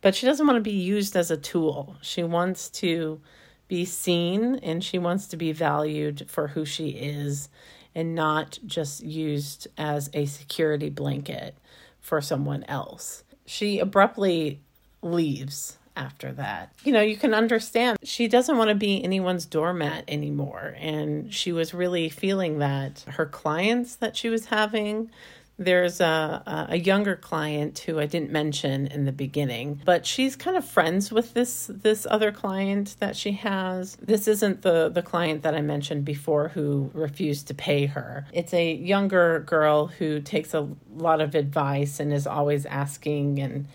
but 0.00 0.14
she 0.14 0.26
doesn't 0.26 0.46
want 0.46 0.56
to 0.56 0.62
be 0.62 0.70
used 0.70 1.16
as 1.16 1.30
a 1.30 1.36
tool. 1.36 1.96
She 2.00 2.22
wants 2.22 2.70
to 2.70 3.20
be 3.66 3.84
seen 3.84 4.56
and 4.56 4.82
she 4.82 4.98
wants 4.98 5.26
to 5.28 5.36
be 5.36 5.52
valued 5.52 6.26
for 6.28 6.48
who 6.48 6.64
she 6.64 6.90
is 6.90 7.48
and 7.94 8.14
not 8.14 8.58
just 8.64 9.02
used 9.02 9.66
as 9.76 10.08
a 10.14 10.26
security 10.26 10.88
blanket 10.88 11.56
for 12.00 12.20
someone 12.20 12.64
else. 12.64 13.24
She 13.44 13.78
abruptly 13.78 14.60
leaves 15.02 15.77
after 15.98 16.32
that. 16.32 16.72
You 16.84 16.92
know, 16.92 17.02
you 17.02 17.16
can 17.16 17.34
understand 17.34 17.98
she 18.02 18.28
doesn't 18.28 18.56
want 18.56 18.68
to 18.68 18.74
be 18.74 19.02
anyone's 19.02 19.44
doormat 19.44 20.04
anymore. 20.08 20.76
And 20.78 21.34
she 21.34 21.52
was 21.52 21.74
really 21.74 22.08
feeling 22.08 22.58
that 22.60 23.04
her 23.08 23.26
clients 23.26 23.96
that 23.96 24.16
she 24.16 24.28
was 24.28 24.46
having 24.46 25.10
there's 25.58 26.00
a, 26.00 26.66
a 26.70 26.78
younger 26.78 27.16
client 27.16 27.80
who 27.80 27.98
I 27.98 28.06
didn't 28.06 28.30
mention 28.30 28.86
in 28.86 29.06
the 29.06 29.12
beginning, 29.12 29.80
but 29.84 30.06
she's 30.06 30.36
kind 30.36 30.56
of 30.56 30.64
friends 30.64 31.10
with 31.10 31.34
this 31.34 31.68
this 31.68 32.06
other 32.08 32.30
client 32.30 32.94
that 33.00 33.16
she 33.16 33.32
has. 33.32 33.96
This 33.96 34.28
isn't 34.28 34.62
the 34.62 34.88
the 34.88 35.02
client 35.02 35.42
that 35.42 35.54
I 35.54 35.60
mentioned 35.60 36.04
before 36.04 36.48
who 36.48 36.90
refused 36.94 37.48
to 37.48 37.54
pay 37.54 37.86
her. 37.86 38.24
It's 38.32 38.54
a 38.54 38.72
younger 38.72 39.40
girl 39.40 39.88
who 39.88 40.20
takes 40.20 40.54
a 40.54 40.68
lot 40.94 41.20
of 41.20 41.34
advice 41.34 41.98
and 41.98 42.12
is 42.12 42.26
always 42.26 42.64
asking 42.64 43.40
and 43.40 43.66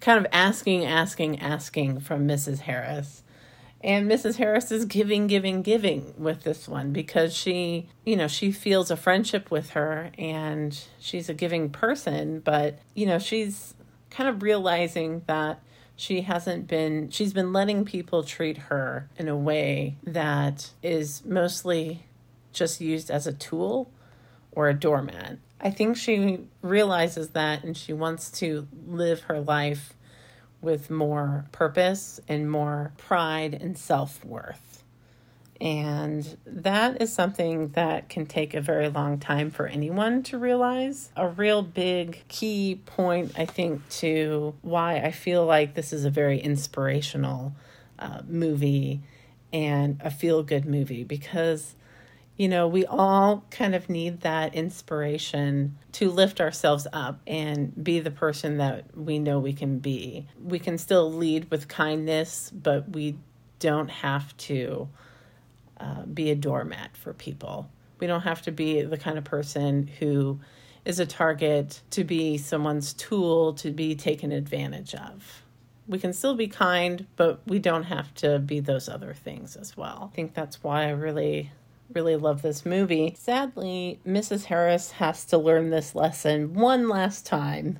kind 0.00 0.18
of 0.18 0.26
asking, 0.32 0.84
asking, 0.84 1.40
asking 1.40 2.00
from 2.00 2.26
Mrs. 2.26 2.60
Harris. 2.60 3.22
And 3.82 4.10
Mrs. 4.10 4.36
Harris 4.36 4.72
is 4.72 4.84
giving, 4.84 5.26
giving, 5.26 5.62
giving 5.62 6.14
with 6.18 6.42
this 6.42 6.66
one 6.66 6.92
because 6.92 7.34
she, 7.34 7.88
you 8.04 8.16
know, 8.16 8.26
she 8.26 8.50
feels 8.50 8.90
a 8.90 8.96
friendship 8.96 9.50
with 9.50 9.70
her 9.70 10.10
and 10.18 10.78
she's 10.98 11.28
a 11.28 11.34
giving 11.34 11.70
person, 11.70 12.40
but, 12.40 12.78
you 12.94 13.06
know, 13.06 13.18
she's 13.18 13.74
kind 14.10 14.28
of 14.28 14.42
realizing 14.42 15.22
that 15.26 15.60
she 15.94 16.22
hasn't 16.22 16.66
been, 16.66 17.10
she's 17.10 17.32
been 17.32 17.52
letting 17.52 17.84
people 17.84 18.22
treat 18.22 18.58
her 18.58 19.08
in 19.16 19.28
a 19.28 19.36
way 19.36 19.96
that 20.02 20.70
is 20.82 21.24
mostly 21.24 22.06
just 22.52 22.80
used 22.80 23.10
as 23.10 23.26
a 23.26 23.32
tool 23.32 23.90
or 24.52 24.68
a 24.68 24.74
doormat. 24.74 25.38
I 25.60 25.70
think 25.70 25.96
she 25.96 26.40
realizes 26.62 27.30
that 27.30 27.64
and 27.64 27.76
she 27.76 27.92
wants 27.92 28.30
to 28.32 28.68
live 28.86 29.22
her 29.22 29.40
life 29.40 29.94
with 30.60 30.90
more 30.90 31.46
purpose 31.52 32.20
and 32.28 32.50
more 32.50 32.92
pride 32.98 33.54
and 33.54 33.76
self 33.76 34.24
worth. 34.24 34.84
And 35.58 36.36
that 36.44 37.00
is 37.00 37.12
something 37.12 37.68
that 37.68 38.10
can 38.10 38.26
take 38.26 38.52
a 38.52 38.60
very 38.60 38.88
long 38.88 39.18
time 39.18 39.50
for 39.50 39.66
anyone 39.66 40.22
to 40.24 40.38
realize. 40.38 41.10
A 41.16 41.28
real 41.28 41.62
big 41.62 42.24
key 42.28 42.80
point, 42.84 43.32
I 43.38 43.46
think, 43.46 43.88
to 44.00 44.54
why 44.60 44.96
I 44.96 45.12
feel 45.12 45.46
like 45.46 45.74
this 45.74 45.94
is 45.94 46.04
a 46.04 46.10
very 46.10 46.38
inspirational 46.40 47.54
uh, 47.98 48.20
movie 48.28 49.00
and 49.52 49.98
a 50.04 50.10
feel 50.10 50.42
good 50.42 50.66
movie 50.66 51.04
because 51.04 51.74
you 52.36 52.48
know, 52.48 52.68
we 52.68 52.84
all 52.84 53.44
kind 53.50 53.74
of 53.74 53.88
need 53.88 54.20
that 54.20 54.54
inspiration 54.54 55.78
to 55.92 56.10
lift 56.10 56.40
ourselves 56.40 56.86
up 56.92 57.20
and 57.26 57.72
be 57.82 58.00
the 58.00 58.10
person 58.10 58.58
that 58.58 58.94
we 58.94 59.18
know 59.18 59.38
we 59.38 59.54
can 59.54 59.78
be. 59.78 60.26
We 60.42 60.58
can 60.58 60.76
still 60.76 61.10
lead 61.10 61.50
with 61.50 61.68
kindness, 61.68 62.50
but 62.54 62.90
we 62.90 63.16
don't 63.58 63.88
have 63.88 64.36
to 64.36 64.88
uh, 65.78 66.02
be 66.02 66.30
a 66.30 66.34
doormat 66.34 66.96
for 66.96 67.14
people. 67.14 67.70
We 67.98 68.06
don't 68.06 68.22
have 68.22 68.42
to 68.42 68.52
be 68.52 68.82
the 68.82 68.98
kind 68.98 69.16
of 69.16 69.24
person 69.24 69.86
who 69.98 70.40
is 70.84 71.00
a 71.00 71.06
target 71.06 71.80
to 71.90 72.04
be 72.04 72.36
someone's 72.36 72.92
tool 72.92 73.54
to 73.54 73.70
be 73.70 73.94
taken 73.94 74.30
advantage 74.30 74.94
of. 74.94 75.42
We 75.88 75.98
can 75.98 76.12
still 76.12 76.34
be 76.34 76.48
kind, 76.48 77.06
but 77.16 77.40
we 77.46 77.58
don't 77.58 77.84
have 77.84 78.12
to 78.16 78.38
be 78.38 78.60
those 78.60 78.88
other 78.88 79.14
things 79.14 79.56
as 79.56 79.76
well. 79.76 80.10
I 80.12 80.14
think 80.14 80.34
that's 80.34 80.62
why 80.62 80.84
I 80.84 80.90
really 80.90 81.50
really 81.92 82.16
love 82.16 82.42
this 82.42 82.66
movie. 82.66 83.14
Sadly, 83.18 84.00
Mrs. 84.06 84.44
Harris 84.44 84.92
has 84.92 85.24
to 85.26 85.38
learn 85.38 85.70
this 85.70 85.94
lesson 85.94 86.54
one 86.54 86.88
last 86.88 87.26
time 87.26 87.78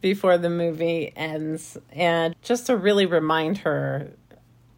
before 0.00 0.38
the 0.38 0.50
movie 0.50 1.12
ends, 1.16 1.76
and 1.92 2.34
just 2.42 2.66
to 2.66 2.76
really 2.76 3.06
remind 3.06 3.58
her 3.58 4.12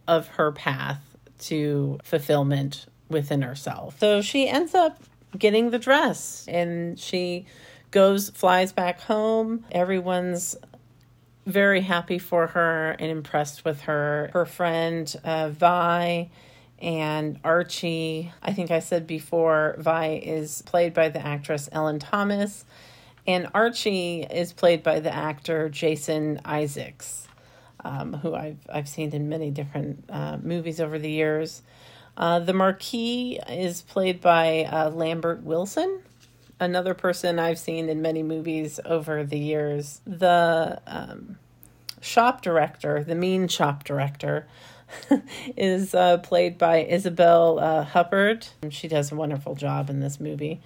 of 0.09 0.29
her 0.29 0.53
path 0.53 1.01
to 1.39 1.99
fulfillment 2.03 2.87
within 3.09 3.43
herself. 3.43 3.99
So 4.01 4.23
she 4.23 4.49
ends 4.49 4.75
up 4.75 5.03
getting 5.39 5.71
the 5.71 5.79
dress 5.79 6.47
and 6.49 6.99
she 6.99 7.47
goes, 7.91 8.31
flies 8.31 8.73
back 8.73 9.01
home. 9.01 9.65
Everyone's 9.71 10.57
very 11.47 11.81
happy 11.81 12.19
for 12.19 12.49
her 12.49 12.93
and 12.93 13.11
impressed 13.11 13.65
with 13.65 13.83
her. 13.83 14.31
Her 14.33 14.47
friend, 14.47 15.15
uh, 15.25 15.49
Vi, 15.51 16.31
and 16.83 17.39
Archie. 17.45 18.33
I 18.43 18.53
think 18.53 18.71
I 18.71 18.81
said 18.81 19.07
before, 19.07 19.77
Vi 19.79 20.21
is 20.25 20.63
played 20.63 20.93
by 20.93 21.09
the 21.09 21.25
actress 21.25 21.69
Ellen 21.71 22.01
Thomas, 22.01 22.65
and 23.27 23.49
Archie 23.55 24.27
is 24.29 24.53
played 24.53 24.83
by 24.83 24.99
the 25.01 25.15
actor 25.15 25.69
Jason 25.69 26.41
Isaacs, 26.45 27.29
um, 27.85 28.15
who 28.15 28.35
I've 28.35 28.59
I've 28.69 28.89
seen 28.89 29.13
in 29.13 29.29
many 29.29 29.51
different 29.51 30.05
uh, 30.11 30.39
movies 30.43 30.81
over 30.81 30.99
the 30.99 31.11
years. 31.11 31.63
Uh, 32.17 32.41
the 32.41 32.53
Marquis 32.53 33.39
is 33.49 33.83
played 33.83 34.21
by 34.21 34.65
uh, 34.65 34.91
Lambert 34.91 35.43
Wilson, 35.45 36.01
another 36.61 36.95
person 36.95 37.39
I've 37.39 37.59
seen 37.59 37.89
in 37.89 38.03
many 38.03 38.23
movies 38.23 38.79
over 38.85 39.25
the 39.25 39.39
years. 39.39 40.01
The 40.05 40.81
um, 40.87 41.39
shop 42.01 42.43
director, 42.43 43.03
the 43.03 43.15
mean 43.15 43.49
shop 43.49 43.85
director, 43.85 44.47
is 45.57 45.95
uh, 45.95 46.19
played 46.19 46.59
by 46.59 46.85
Isabelle 46.85 47.59
uh, 47.59 47.85
Huppert. 47.85 48.51
She 48.71 48.89
does 48.89 49.13
a 49.13 49.15
wonderful 49.15 49.55
job 49.55 49.91
in 49.91 50.01
this 50.01 50.21
movie 50.21 50.61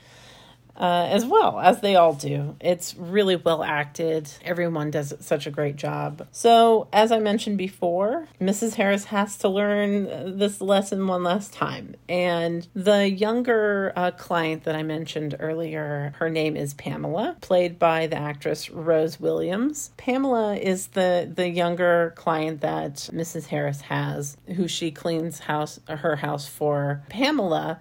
uh, 0.76 1.08
as 1.10 1.24
well, 1.24 1.58
as 1.58 1.80
they 1.80 1.96
all 1.96 2.12
do. 2.12 2.56
It's 2.60 2.94
really 2.96 3.36
well 3.36 3.62
acted. 3.62 4.30
Everyone 4.44 4.90
does 4.90 5.14
such 5.20 5.46
a 5.46 5.50
great 5.50 5.76
job. 5.76 6.26
So, 6.32 6.88
as 6.92 7.10
I 7.12 7.18
mentioned 7.18 7.58
before, 7.58 8.28
Mrs. 8.40 8.74
Harris 8.74 9.06
has 9.06 9.36
to 9.38 9.48
learn 9.48 10.38
this 10.38 10.60
lesson 10.60 11.06
one 11.06 11.22
last 11.22 11.52
time. 11.52 11.96
And 12.08 12.66
the 12.74 13.08
younger 13.08 13.92
uh, 13.96 14.10
client 14.12 14.64
that 14.64 14.74
I 14.74 14.82
mentioned 14.82 15.36
earlier, 15.38 16.14
her 16.18 16.28
name 16.28 16.56
is 16.56 16.74
Pamela, 16.74 17.36
played 17.40 17.78
by 17.78 18.06
the 18.06 18.16
actress 18.16 18.70
Rose 18.70 19.18
Williams. 19.18 19.90
Pamela 19.96 20.56
is 20.56 20.88
the, 20.88 21.30
the 21.32 21.48
younger 21.48 22.12
client 22.16 22.60
that 22.60 22.94
Mrs. 23.12 23.46
Harris 23.46 23.82
has, 23.82 24.36
who 24.56 24.68
she 24.68 24.90
cleans 24.90 25.40
house 25.40 25.80
her 25.88 26.16
house 26.16 26.46
for. 26.46 27.02
Pamela 27.08 27.80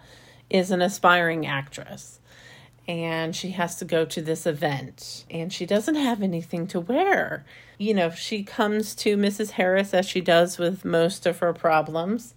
is 0.49 0.71
an 0.71 0.81
aspiring 0.81 1.45
actress 1.45 2.19
and 2.87 3.35
she 3.35 3.51
has 3.51 3.77
to 3.77 3.85
go 3.85 4.05
to 4.05 4.21
this 4.21 4.45
event 4.45 5.25
and 5.29 5.51
she 5.51 5.65
doesn't 5.65 5.95
have 5.95 6.21
anything 6.21 6.67
to 6.67 6.79
wear. 6.79 7.45
You 7.77 7.93
know, 7.93 8.11
she 8.11 8.43
comes 8.43 8.93
to 8.95 9.17
Mrs. 9.17 9.51
Harris 9.51 9.93
as 9.93 10.07
she 10.07 10.21
does 10.21 10.57
with 10.57 10.85
most 10.85 11.25
of 11.25 11.39
her 11.39 11.53
problems. 11.53 12.33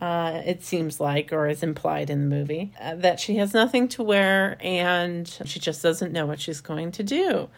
Uh, 0.00 0.40
it 0.46 0.64
seems 0.64 0.98
like, 0.98 1.32
or 1.32 1.46
is 1.46 1.62
implied 1.62 2.08
in 2.08 2.28
the 2.28 2.36
movie, 2.36 2.72
uh, 2.80 2.94
that 2.94 3.20
she 3.20 3.36
has 3.36 3.52
nothing 3.52 3.86
to 3.88 4.02
wear 4.02 4.56
and 4.60 5.28
she 5.44 5.60
just 5.60 5.82
doesn't 5.82 6.12
know 6.12 6.26
what 6.26 6.40
she's 6.40 6.60
going 6.60 6.90
to 6.92 7.02
do. 7.02 7.48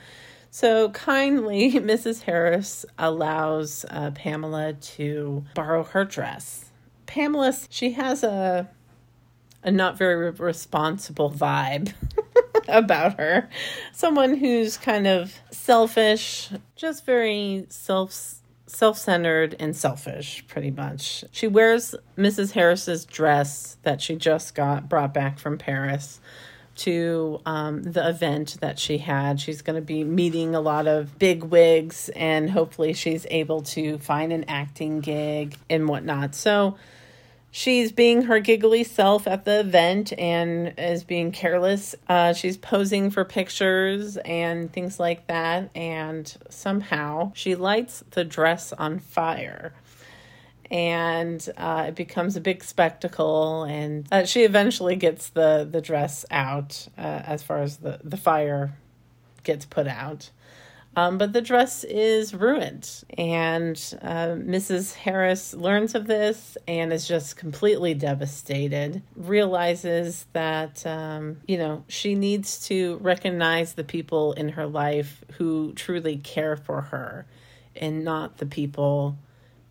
So 0.51 0.91
kindly, 0.91 1.73
Mrs. 1.73 2.23
Harris 2.23 2.85
allows 2.99 3.85
uh, 3.89 4.11
Pamela 4.13 4.75
to 4.75 5.45
borrow 5.55 5.83
her 5.85 6.05
dress. 6.05 6.67
Pamela, 7.07 7.55
she 7.69 7.93
has 7.93 8.23
a 8.23 8.69
a 9.63 9.71
not 9.71 9.97
very 9.97 10.31
responsible 10.31 11.31
vibe 11.31 11.93
about 12.69 13.19
her. 13.19 13.49
Someone 13.93 14.37
who's 14.37 14.77
kind 14.77 15.07
of 15.07 15.35
selfish, 15.51 16.51
just 16.77 17.05
very 17.07 17.67
self 17.69 18.39
self-centered 18.67 19.55
and 19.61 19.77
selfish 19.77 20.45
pretty 20.49 20.71
much. 20.71 21.25
She 21.31 21.47
wears 21.47 21.95
Mrs. 22.17 22.53
Harris's 22.53 23.05
dress 23.05 23.77
that 23.83 24.01
she 24.01 24.17
just 24.17 24.55
got 24.55 24.89
brought 24.89 25.13
back 25.13 25.39
from 25.39 25.59
Paris 25.59 26.21
to 26.75 27.39
um, 27.45 27.83
the 27.83 28.09
event 28.09 28.57
that 28.61 28.79
she 28.79 28.99
had. 28.99 29.41
She's 29.41 29.63
going 29.63 29.77
to 29.77 29.83
be 29.83 30.05
meeting 30.05 30.55
a 30.55 30.61
lot 30.61 30.87
of 30.87 31.19
big 31.19 31.45
wigs, 31.45 32.09
and 32.11 32.51
hopefully, 32.51 32.95
she's 32.95 33.27
able 33.31 33.63
to 33.63 33.99
find 33.99 34.33
an 34.33 34.45
acting 34.49 35.01
gig 35.01 35.57
and 35.69 35.87
whatnot. 35.87 36.35
So, 36.35 36.77
she's 37.53 37.93
being 37.93 38.23
her 38.23 38.41
giggly 38.41 38.83
self 38.83 39.29
at 39.29 39.45
the 39.45 39.61
event 39.61 40.13
and 40.19 40.75
is 40.77 41.05
being 41.05 41.31
careless. 41.31 41.95
Uh, 42.09 42.33
she's 42.33 42.57
posing 42.57 43.11
for 43.11 43.25
pictures 43.25 44.17
and 44.17 44.73
things 44.73 44.99
like 44.99 45.29
that, 45.29 45.71
and 45.77 46.37
somehow 46.51 47.31
she 47.37 47.55
lights 47.55 48.03
the 48.11 48.25
dress 48.25 48.73
on 48.73 48.99
fire 48.99 49.73
and 50.73 51.51
uh, 51.59 51.85
it 51.89 51.95
becomes 51.95 52.35
a 52.35 52.41
big 52.41 52.65
spectacle. 52.65 53.65
And 53.65 54.09
uh, 54.11 54.25
she 54.25 54.43
eventually 54.43 54.97
gets 54.97 55.29
the 55.29 55.69
the 55.71 55.83
dress 55.83 56.25
out 56.31 56.89
uh, 56.97 57.01
as 57.27 57.43
far 57.43 57.59
as 57.59 57.77
the 57.77 58.01
the 58.03 58.17
fire 58.17 58.73
gets 59.45 59.67
put 59.67 59.87
out. 59.87 60.31
Um, 60.95 61.17
but 61.17 61.33
the 61.33 61.41
dress 61.41 61.85
is 61.85 62.35
ruined, 62.35 63.05
and 63.17 63.77
uh, 64.03 64.35
Mrs. 64.37 64.93
Harris 64.95 65.55
learns 65.55 65.95
of 65.95 66.07
this 66.07 66.59
and 66.69 66.93
is 66.93 67.09
just 67.09 67.37
completely 67.37 67.95
devastated. 67.95 69.03
Realizes 69.17 70.27
that, 70.35 70.85
um, 70.85 71.39
you 71.47 71.57
know, 71.57 71.85
she 71.89 72.15
needs 72.15 72.67
to 72.67 72.99
recognize 72.99 73.73
the 73.73 73.85
people 73.85 74.35
in 74.35 74.51
her 74.51 74.67
life 74.67 75.25
who 75.39 75.73
truly 75.73 76.19
care 76.19 76.57
for 76.57 76.83
her 76.83 77.27
and 77.75 78.05
not 78.05 78.37
the 78.37 78.47
people 78.47 79.17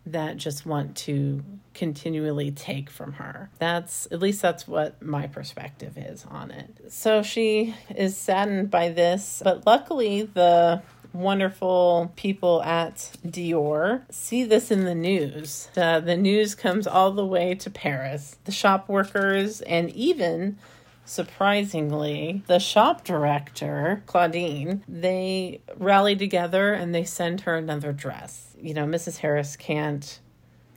that 0.06 0.36
just 0.36 0.66
want 0.66 0.96
to 0.96 1.44
continually 1.74 2.50
take 2.50 2.90
from 2.90 3.12
her. 3.14 3.50
That's 3.58 4.06
at 4.10 4.20
least 4.20 4.42
that's 4.42 4.66
what 4.66 5.00
my 5.00 5.26
perspective 5.26 5.96
is 5.96 6.24
on 6.28 6.50
it. 6.50 6.92
So 6.92 7.22
she 7.22 7.74
is 7.94 8.16
saddened 8.16 8.70
by 8.70 8.90
this, 8.90 9.40
but 9.44 9.66
luckily 9.66 10.22
the 10.22 10.82
wonderful 11.12 12.12
people 12.16 12.62
at 12.62 12.96
Dior 13.26 14.02
see 14.10 14.44
this 14.44 14.70
in 14.70 14.84
the 14.84 14.94
news. 14.94 15.68
The 15.74 16.16
news 16.16 16.54
comes 16.54 16.86
all 16.86 17.12
the 17.12 17.26
way 17.26 17.54
to 17.56 17.70
Paris. 17.70 18.36
The 18.44 18.52
shop 18.52 18.88
workers 18.88 19.60
and 19.62 19.90
even 19.90 20.58
surprisingly, 21.04 22.42
the 22.46 22.58
shop 22.58 23.04
director, 23.04 24.02
Claudine, 24.06 24.84
they 24.88 25.60
rally 25.76 26.16
together 26.16 26.72
and 26.72 26.94
they 26.94 27.04
send 27.04 27.42
her 27.42 27.56
another 27.56 27.92
dress 27.92 28.52
you 28.62 28.74
know, 28.74 28.86
Mrs. 28.86 29.18
Harris 29.18 29.56
can't 29.56 30.20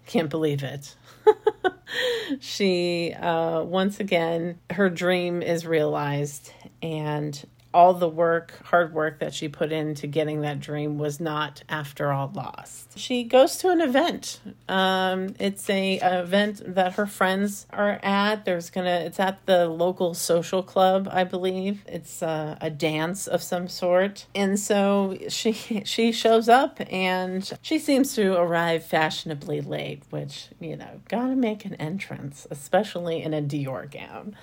can't 0.07 0.29
believe 0.29 0.63
it. 0.63 0.95
she 2.39 3.13
uh, 3.13 3.61
once 3.61 3.99
again 3.99 4.59
her 4.71 4.89
dream 4.89 5.41
is 5.41 5.65
realized 5.65 6.51
and 6.81 7.47
all 7.75 7.93
the 7.93 8.07
work, 8.07 8.53
hard 8.63 8.93
work 8.93 9.19
that 9.19 9.33
she 9.33 9.49
put 9.49 9.69
into 9.69 10.07
getting 10.07 10.39
that 10.41 10.61
dream 10.61 10.97
was 10.97 11.19
not, 11.19 11.61
after 11.67 12.09
all, 12.09 12.31
lost. 12.33 12.97
She 12.97 13.25
goes 13.25 13.57
to 13.57 13.69
an 13.69 13.81
event. 13.81 14.39
Um, 14.69 15.35
it's 15.39 15.69
a, 15.69 15.99
a, 15.99 16.21
event 16.21 16.61
that 16.75 16.93
her 16.93 17.05
friends 17.05 17.67
are 17.71 17.99
at. 18.01 18.45
There's 18.45 18.69
gonna. 18.69 19.01
It's 19.01 19.19
at 19.19 19.45
the 19.45 19.67
local 19.67 20.13
social 20.13 20.63
club, 20.63 21.09
I 21.11 21.25
believe. 21.25 21.83
It's 21.85 22.23
uh, 22.23 22.57
a 22.61 22.69
dance 22.69 23.27
of 23.27 23.43
some 23.43 23.67
sort, 23.67 24.25
and 24.33 24.57
so 24.57 25.17
she 25.27 25.51
she 25.85 26.13
shows 26.13 26.47
up 26.47 26.79
and 26.89 27.57
she 27.61 27.77
seems 27.77 28.15
to 28.15 28.39
arrive 28.39 28.85
fashionably 28.85 29.59
late, 29.59 30.03
which 30.11 30.47
you 30.61 30.77
know, 30.77 31.01
gotta 31.09 31.35
make 31.35 31.65
an 31.65 31.75
entrance, 31.75 32.47
especially 32.49 33.21
in 33.21 33.33
a 33.33 33.41
Dior 33.41 33.91
gown. 33.91 34.37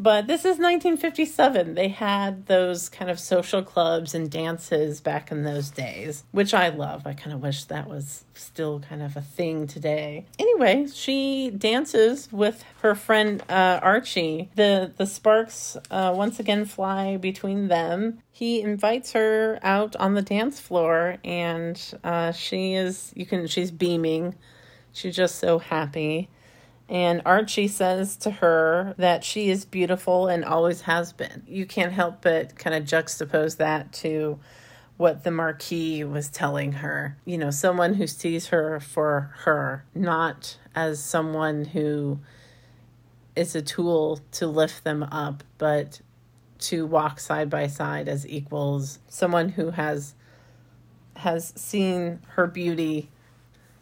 But 0.00 0.28
this 0.28 0.40
is 0.40 0.58
1957. 0.58 1.74
They 1.74 1.88
had 1.88 2.46
those 2.46 2.88
kind 2.88 3.10
of 3.10 3.18
social 3.18 3.64
clubs 3.64 4.14
and 4.14 4.30
dances 4.30 5.00
back 5.00 5.32
in 5.32 5.42
those 5.42 5.70
days, 5.70 6.22
which 6.30 6.54
I 6.54 6.68
love. 6.68 7.04
I 7.04 7.14
kind 7.14 7.34
of 7.34 7.42
wish 7.42 7.64
that 7.64 7.88
was 7.88 8.24
still 8.34 8.78
kind 8.78 9.02
of 9.02 9.16
a 9.16 9.20
thing 9.20 9.66
today. 9.66 10.26
Anyway, 10.38 10.86
she 10.94 11.50
dances 11.50 12.28
with 12.30 12.64
her 12.82 12.94
friend 12.94 13.42
uh, 13.48 13.80
Archie. 13.82 14.50
The 14.54 14.92
the 14.96 15.06
sparks 15.06 15.76
uh, 15.90 16.14
once 16.16 16.38
again 16.38 16.64
fly 16.64 17.16
between 17.16 17.66
them. 17.66 18.20
He 18.30 18.60
invites 18.60 19.12
her 19.12 19.58
out 19.64 19.96
on 19.96 20.14
the 20.14 20.22
dance 20.22 20.60
floor, 20.60 21.16
and 21.24 21.80
uh, 22.04 22.30
she 22.30 22.74
is 22.74 23.12
you 23.16 23.26
can 23.26 23.48
she's 23.48 23.72
beaming. 23.72 24.36
She's 24.92 25.16
just 25.16 25.40
so 25.40 25.58
happy. 25.58 26.28
And 26.88 27.20
Archie 27.26 27.68
says 27.68 28.16
to 28.18 28.30
her 28.30 28.94
that 28.96 29.22
she 29.22 29.50
is 29.50 29.64
beautiful 29.66 30.28
and 30.28 30.44
always 30.44 30.82
has 30.82 31.12
been. 31.12 31.42
You 31.46 31.66
can't 31.66 31.92
help 31.92 32.22
but 32.22 32.56
kind 32.56 32.74
of 32.74 32.84
juxtapose 32.84 33.58
that 33.58 33.92
to 33.94 34.38
what 34.96 35.22
the 35.22 35.30
Marquis 35.30 36.02
was 36.04 36.28
telling 36.28 36.72
her. 36.72 37.16
You 37.26 37.38
know, 37.38 37.50
someone 37.50 37.94
who 37.94 38.06
sees 38.06 38.48
her 38.48 38.80
for 38.80 39.32
her, 39.44 39.84
not 39.94 40.56
as 40.74 41.02
someone 41.02 41.66
who 41.66 42.20
is 43.36 43.54
a 43.54 43.62
tool 43.62 44.20
to 44.32 44.46
lift 44.46 44.82
them 44.82 45.02
up, 45.04 45.44
but 45.58 46.00
to 46.58 46.86
walk 46.86 47.20
side 47.20 47.50
by 47.50 47.66
side 47.66 48.08
as 48.08 48.26
equals. 48.26 48.98
Someone 49.08 49.50
who 49.50 49.70
has 49.70 50.14
has 51.16 51.52
seen 51.56 52.20
her 52.28 52.46
beauty 52.46 53.10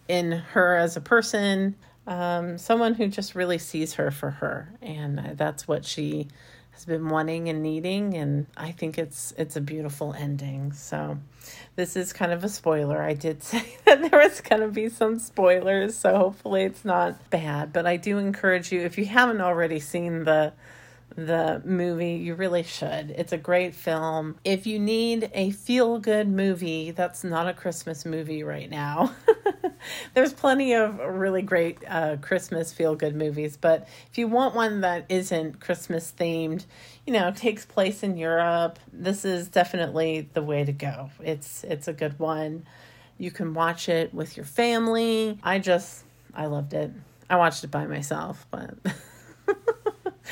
in 0.09 0.33
her 0.33 0.77
as 0.77 0.97
a 0.97 1.01
person, 1.01 1.77
um, 2.07 2.59
someone 2.59 2.95
who 2.95 3.09
just 3.09 3.35
really 3.35 3.59
sees 3.59 3.95
her 3.95 4.11
for 4.11 4.31
her, 4.31 4.73
and 4.81 5.35
that's 5.37 5.67
what 5.67 5.85
she 5.85 6.29
has 6.71 6.85
been 6.85 7.09
wanting 7.09 7.49
and 7.49 7.63
needing. 7.63 8.15
And 8.15 8.47
I 8.57 8.73
think 8.73 8.99
it's 8.99 9.33
it's 9.37 9.57
a 9.57 9.61
beautiful 9.61 10.13
ending. 10.13 10.73
So, 10.73 11.19
this 11.75 11.97
is 11.97 12.13
kind 12.13 12.33
of 12.33 12.45
a 12.45 12.49
spoiler. 12.49 13.03
I 13.03 13.15
did 13.15 13.43
say 13.43 13.77
that 13.85 14.11
there 14.11 14.21
was 14.21 14.41
going 14.41 14.63
to 14.63 14.69
be 14.69 14.89
some 14.89 15.19
spoilers, 15.19 15.97
so 15.97 16.17
hopefully 16.17 16.65
it's 16.65 16.85
not 16.85 17.31
bad. 17.31 17.73
But 17.73 17.87
I 17.87 17.97
do 17.97 18.19
encourage 18.19 18.71
you 18.71 18.83
if 18.83 18.99
you 18.99 19.07
haven't 19.07 19.41
already 19.41 19.81
seen 19.81 20.25
the 20.25 20.53
the 21.17 21.63
movie. 21.65 22.15
You 22.15 22.35
really 22.35 22.63
should. 22.63 23.11
It's 23.11 23.33
a 23.33 23.39
great 23.39 23.75
film. 23.75 24.37
If 24.45 24.67
you 24.67 24.79
need 24.79 25.31
a 25.35 25.51
feel 25.51 25.99
good 25.99 26.29
movie 26.29 26.91
that's 26.91 27.25
not 27.25 27.49
a 27.49 27.55
Christmas 27.55 28.05
movie 28.05 28.43
right 28.43 28.69
now, 28.71 29.15
there's 30.15 30.33
plenty 30.33 30.75
of 30.75 30.99
really 30.99 31.43
great 31.43 31.79
uh, 31.89 32.17
Christmas 32.21 32.73
feel 32.73 32.95
good 32.95 33.17
movies. 33.17 33.57
But 33.57 33.89
if 34.11 34.19
you 34.19 34.29
want 34.29 34.55
one 34.55 34.83
that 34.83 35.07
isn't 35.09 35.61
Christmas 35.61 36.13
themed, 36.17 36.67
you 37.07 37.13
know, 37.13 37.33
takes 37.33 37.65
place 37.65 38.03
in 38.03 38.17
Europe, 38.17 38.79
this 38.93 39.25
is 39.25 39.49
definitely 39.49 40.29
the 40.35 40.43
way 40.43 40.65
to 40.65 40.73
go. 40.73 41.11
It's 41.21 41.65
it's 41.65 41.89
a 41.89 41.93
good 41.93 42.19
one. 42.19 42.67
You 43.19 43.31
can 43.31 43.55
watch 43.55 43.89
it 43.89 44.13
with 44.13 44.37
your 44.37 44.45
family. 44.47 45.39
I 45.43 45.59
just 45.59 46.05
I 46.35 46.47
loved 46.47 46.75
it. 46.75 46.93
I 47.29 47.37
watched 47.37 47.65
it 47.65 47.71
by 47.71 47.87
myself, 47.87 48.47
but 48.51 48.75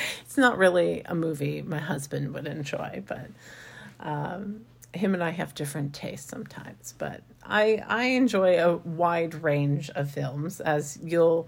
it's 0.21 0.37
not 0.37 0.57
really 0.57 1.01
a 1.05 1.15
movie 1.15 1.61
my 1.61 1.79
husband 1.79 2.33
would 2.33 2.47
enjoy, 2.47 3.03
but 3.05 3.27
um, 3.99 4.61
him 4.93 5.13
and 5.13 5.23
I 5.23 5.31
have 5.31 5.53
different 5.53 5.93
tastes 5.93 6.29
sometimes. 6.29 6.93
But 6.97 7.21
I 7.43 7.83
I 7.87 8.03
enjoy 8.05 8.59
a 8.59 8.77
wide 8.77 9.35
range 9.35 9.89
of 9.91 10.11
films, 10.11 10.59
as 10.61 10.97
you'll 11.03 11.47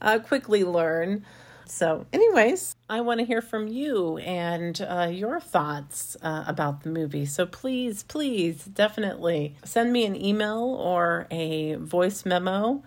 uh, 0.00 0.18
quickly 0.18 0.64
learn. 0.64 1.24
So, 1.68 2.06
anyways, 2.12 2.76
I 2.88 3.00
want 3.00 3.18
to 3.18 3.26
hear 3.26 3.42
from 3.42 3.66
you 3.66 4.18
and 4.18 4.80
uh, 4.80 5.08
your 5.10 5.40
thoughts 5.40 6.16
uh, 6.22 6.44
about 6.46 6.84
the 6.84 6.90
movie. 6.90 7.26
So, 7.26 7.44
please, 7.44 8.04
please, 8.04 8.64
definitely 8.64 9.56
send 9.64 9.92
me 9.92 10.06
an 10.06 10.14
email 10.14 10.58
or 10.58 11.26
a 11.28 11.74
voice 11.74 12.24
memo 12.24 12.84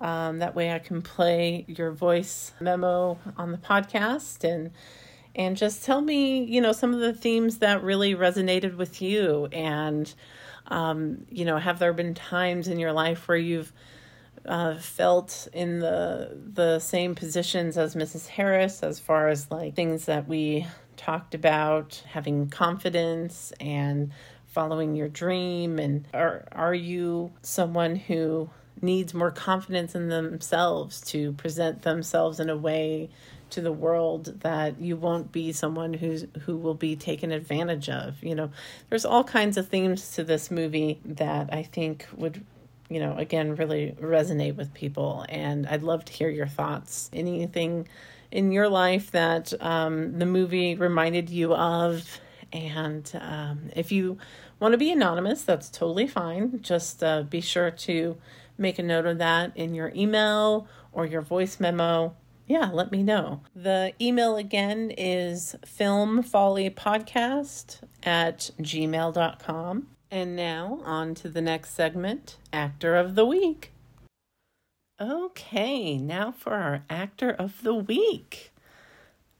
um, 0.00 0.38
that 0.38 0.54
way 0.54 0.72
I 0.72 0.78
can 0.78 1.02
play 1.02 1.64
your 1.68 1.90
voice 1.90 2.52
memo 2.60 3.18
on 3.36 3.52
the 3.52 3.58
podcast 3.58 4.44
and 4.44 4.70
and 5.38 5.56
just 5.56 5.84
tell 5.84 6.00
me, 6.00 6.42
you 6.42 6.60
know, 6.60 6.72
some 6.72 6.92
of 6.92 6.98
the 6.98 7.12
themes 7.12 7.58
that 7.58 7.84
really 7.84 8.14
resonated 8.16 8.76
with 8.76 9.00
you. 9.00 9.46
And, 9.52 10.12
um, 10.66 11.26
you 11.30 11.44
know, 11.44 11.58
have 11.58 11.78
there 11.78 11.92
been 11.92 12.14
times 12.14 12.66
in 12.66 12.80
your 12.80 12.92
life 12.92 13.28
where 13.28 13.38
you've 13.38 13.72
uh, 14.46 14.78
felt 14.78 15.46
in 15.52 15.78
the 15.78 16.36
the 16.52 16.78
same 16.80 17.14
positions 17.14 17.76
as 17.76 17.94
Mrs. 17.94 18.26
Harris, 18.26 18.82
as 18.82 18.98
far 18.98 19.28
as 19.28 19.50
like 19.50 19.74
things 19.74 20.06
that 20.06 20.26
we 20.26 20.66
talked 20.96 21.34
about, 21.34 22.02
having 22.08 22.48
confidence 22.48 23.52
and 23.60 24.10
following 24.46 24.96
your 24.96 25.08
dream, 25.08 25.78
and 25.78 26.08
are 26.14 26.48
are 26.52 26.74
you 26.74 27.32
someone 27.42 27.94
who 27.94 28.48
needs 28.82 29.14
more 29.14 29.30
confidence 29.30 29.94
in 29.94 30.08
themselves 30.08 31.00
to 31.00 31.32
present 31.32 31.82
themselves 31.82 32.40
in 32.40 32.50
a 32.50 32.56
way 32.56 33.08
to 33.50 33.60
the 33.60 33.72
world 33.72 34.40
that 34.40 34.80
you 34.80 34.96
won't 34.96 35.32
be 35.32 35.52
someone 35.52 35.94
who's 35.94 36.26
who 36.42 36.56
will 36.56 36.74
be 36.74 36.94
taken 36.96 37.32
advantage 37.32 37.88
of 37.88 38.22
you 38.22 38.34
know 38.34 38.50
there's 38.90 39.06
all 39.06 39.24
kinds 39.24 39.56
of 39.56 39.68
themes 39.68 40.10
to 40.10 40.22
this 40.22 40.50
movie 40.50 41.00
that 41.04 41.48
i 41.50 41.62
think 41.62 42.06
would 42.14 42.44
you 42.90 43.00
know 43.00 43.16
again 43.16 43.56
really 43.56 43.96
resonate 44.02 44.54
with 44.54 44.74
people 44.74 45.24
and 45.30 45.66
i'd 45.68 45.82
love 45.82 46.04
to 46.04 46.12
hear 46.12 46.28
your 46.28 46.46
thoughts 46.46 47.08
anything 47.14 47.88
in 48.30 48.52
your 48.52 48.68
life 48.68 49.10
that 49.12 49.52
um, 49.62 50.18
the 50.18 50.26
movie 50.26 50.74
reminded 50.74 51.30
you 51.30 51.54
of. 51.54 52.20
And 52.52 53.10
um, 53.20 53.70
if 53.76 53.92
you 53.92 54.18
want 54.60 54.72
to 54.72 54.78
be 54.78 54.90
anonymous, 54.90 55.42
that's 55.42 55.68
totally 55.70 56.06
fine. 56.06 56.60
Just 56.62 57.02
uh, 57.02 57.22
be 57.22 57.40
sure 57.40 57.70
to 57.70 58.16
make 58.58 58.78
a 58.78 58.82
note 58.82 59.06
of 59.06 59.16
that 59.18 59.56
in 59.56 59.74
your 59.74 59.90
email 59.94 60.66
or 60.92 61.06
your 61.06 61.22
voice 61.22 61.58
memo. 61.60 62.14
Yeah, 62.46 62.70
let 62.72 62.90
me 62.90 63.02
know. 63.02 63.42
The 63.54 63.92
email 64.00 64.36
again 64.36 64.90
is 64.96 65.54
filmfollypodcast 65.64 67.80
at 68.02 68.50
gmail.com. 68.60 69.86
And 70.10 70.34
now 70.34 70.80
on 70.84 71.14
to 71.16 71.28
the 71.28 71.42
next 71.42 71.74
segment 71.74 72.38
Actor 72.52 72.96
of 72.96 73.14
the 73.14 73.26
Week. 73.26 73.72
Okay, 75.00 75.96
now 75.98 76.32
for 76.32 76.54
our 76.54 76.82
Actor 76.88 77.30
of 77.32 77.62
the 77.62 77.74
Week. 77.74 78.50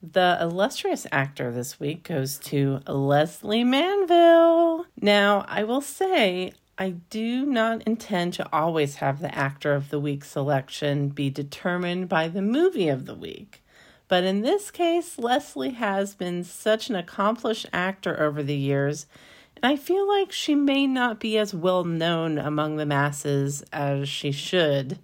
The 0.01 0.39
illustrious 0.41 1.09
actor 1.11 1.51
this 1.51 1.81
week 1.81 2.05
goes 2.05 2.39
to 2.39 2.81
Lesley 2.87 3.64
Manville. 3.64 4.87
Now, 5.01 5.45
I 5.49 5.64
will 5.64 5.81
say, 5.81 6.53
I 6.81 6.91
do 7.11 7.45
not 7.45 7.83
intend 7.89 8.35
to 8.35 8.49
always 8.53 8.97
have 8.97 9.18
the 9.18 9.35
actor 9.35 9.74
of 9.74 9.91
the 9.91 9.99
week 9.99 10.24
selection 10.24 11.09
be 11.09 11.29
determined 11.29 12.09
by 12.09 12.29
the 12.29 12.41
movie 12.41 12.89
of 12.89 13.05
the 13.05 13.16
week. 13.16 13.64
But 14.07 14.22
in 14.22 14.43
this 14.43 14.70
case, 14.70 15.18
Lesley 15.18 15.70
has 15.70 16.14
been 16.14 16.45
such 16.45 16.89
an 16.89 16.95
accomplished 16.95 17.66
actor 17.72 18.22
over 18.22 18.45
the 18.45 18.57
years, 18.57 19.07
and 19.57 19.72
I 19.72 19.74
feel 19.74 20.07
like 20.07 20.31
she 20.31 20.55
may 20.55 20.87
not 20.87 21.18
be 21.18 21.37
as 21.37 21.53
well 21.53 21.83
known 21.83 22.39
among 22.39 22.76
the 22.76 22.87
masses 22.87 23.64
as 23.72 24.09
she 24.09 24.31
should. 24.31 25.01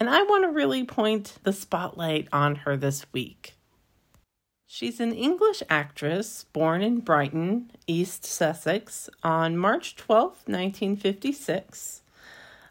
And 0.00 0.10
I 0.10 0.24
want 0.24 0.42
to 0.42 0.50
really 0.50 0.82
point 0.82 1.38
the 1.44 1.52
spotlight 1.52 2.26
on 2.32 2.56
her 2.56 2.76
this 2.76 3.06
week. 3.12 3.54
She's 4.74 5.00
an 5.00 5.12
English 5.12 5.62
actress 5.68 6.46
born 6.54 6.80
in 6.80 7.00
Brighton, 7.00 7.70
East 7.86 8.24
Sussex, 8.24 9.10
on 9.22 9.58
March 9.58 9.96
12, 9.96 10.28
1956. 10.46 12.00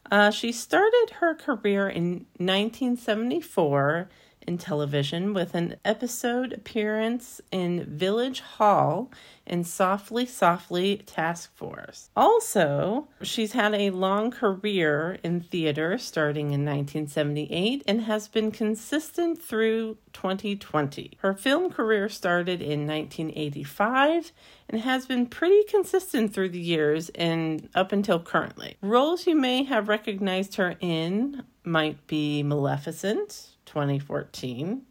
Uh, 0.09 0.31
she 0.31 0.51
started 0.51 1.17
her 1.19 1.35
career 1.35 1.87
in 1.87 2.25
1974 2.39 4.09
in 4.47 4.57
television 4.57 5.33
with 5.33 5.55
an 5.55 5.75
episode 5.85 6.53
appearance 6.53 7.41
in 7.51 7.85
Village 7.85 8.41
Hall 8.41 9.11
in 9.45 9.63
Softly 9.63 10.25
Softly 10.25 10.97
Task 11.05 11.55
Force. 11.55 12.09
Also, 12.15 13.07
she's 13.21 13.51
had 13.51 13.73
a 13.73 13.89
long 13.89 14.31
career 14.31 15.17
in 15.23 15.41
theater 15.41 15.97
starting 15.97 16.47
in 16.47 16.65
1978 16.65 17.83
and 17.87 18.01
has 18.01 18.27
been 18.27 18.51
consistent 18.51 19.41
through 19.41 19.97
2020. 20.13 21.17
Her 21.19 21.33
film 21.33 21.71
career 21.71 22.09
started 22.09 22.61
in 22.61 22.87
1985 22.87 24.31
and 24.69 24.81
has 24.81 25.05
been 25.05 25.25
pretty 25.25 25.63
consistent 25.63 26.33
through 26.33 26.49
the 26.49 26.59
years 26.59 27.09
and 27.09 27.69
up 27.75 27.91
until 27.91 28.19
currently. 28.19 28.77
Roles 28.81 29.27
you 29.27 29.35
may 29.35 29.63
have 29.63 29.89
recognized 29.89 30.55
her 30.55 30.75
in 30.79 31.43
might 31.63 32.07
be 32.07 32.41
Maleficent, 32.43 33.47
2014, 33.71 34.81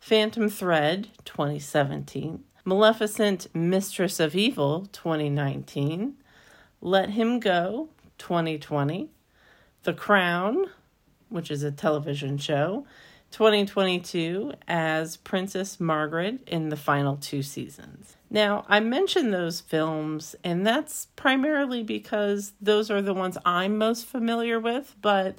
Phantom 0.00 0.48
Thread 0.48 1.10
2017, 1.24 2.42
Maleficent 2.64 3.46
Mistress 3.54 4.18
of 4.18 4.34
Evil 4.34 4.86
2019, 4.92 6.14
Let 6.80 7.10
Him 7.10 7.38
Go 7.38 7.88
2020, 8.18 9.10
The 9.84 9.92
Crown, 9.92 10.66
which 11.28 11.52
is 11.52 11.62
a 11.62 11.70
television 11.70 12.36
show, 12.36 12.84
2022 13.30 14.54
as 14.66 15.16
Princess 15.18 15.78
Margaret 15.78 16.40
in 16.48 16.70
the 16.70 16.76
final 16.76 17.16
two 17.16 17.44
seasons. 17.44 18.16
Now, 18.28 18.64
I 18.68 18.80
mentioned 18.80 19.32
those 19.32 19.60
films, 19.60 20.34
and 20.42 20.66
that's 20.66 21.06
primarily 21.14 21.84
because 21.84 22.54
those 22.60 22.90
are 22.90 23.02
the 23.02 23.14
ones 23.14 23.38
I'm 23.44 23.78
most 23.78 24.04
familiar 24.04 24.58
with, 24.58 24.96
but 25.00 25.38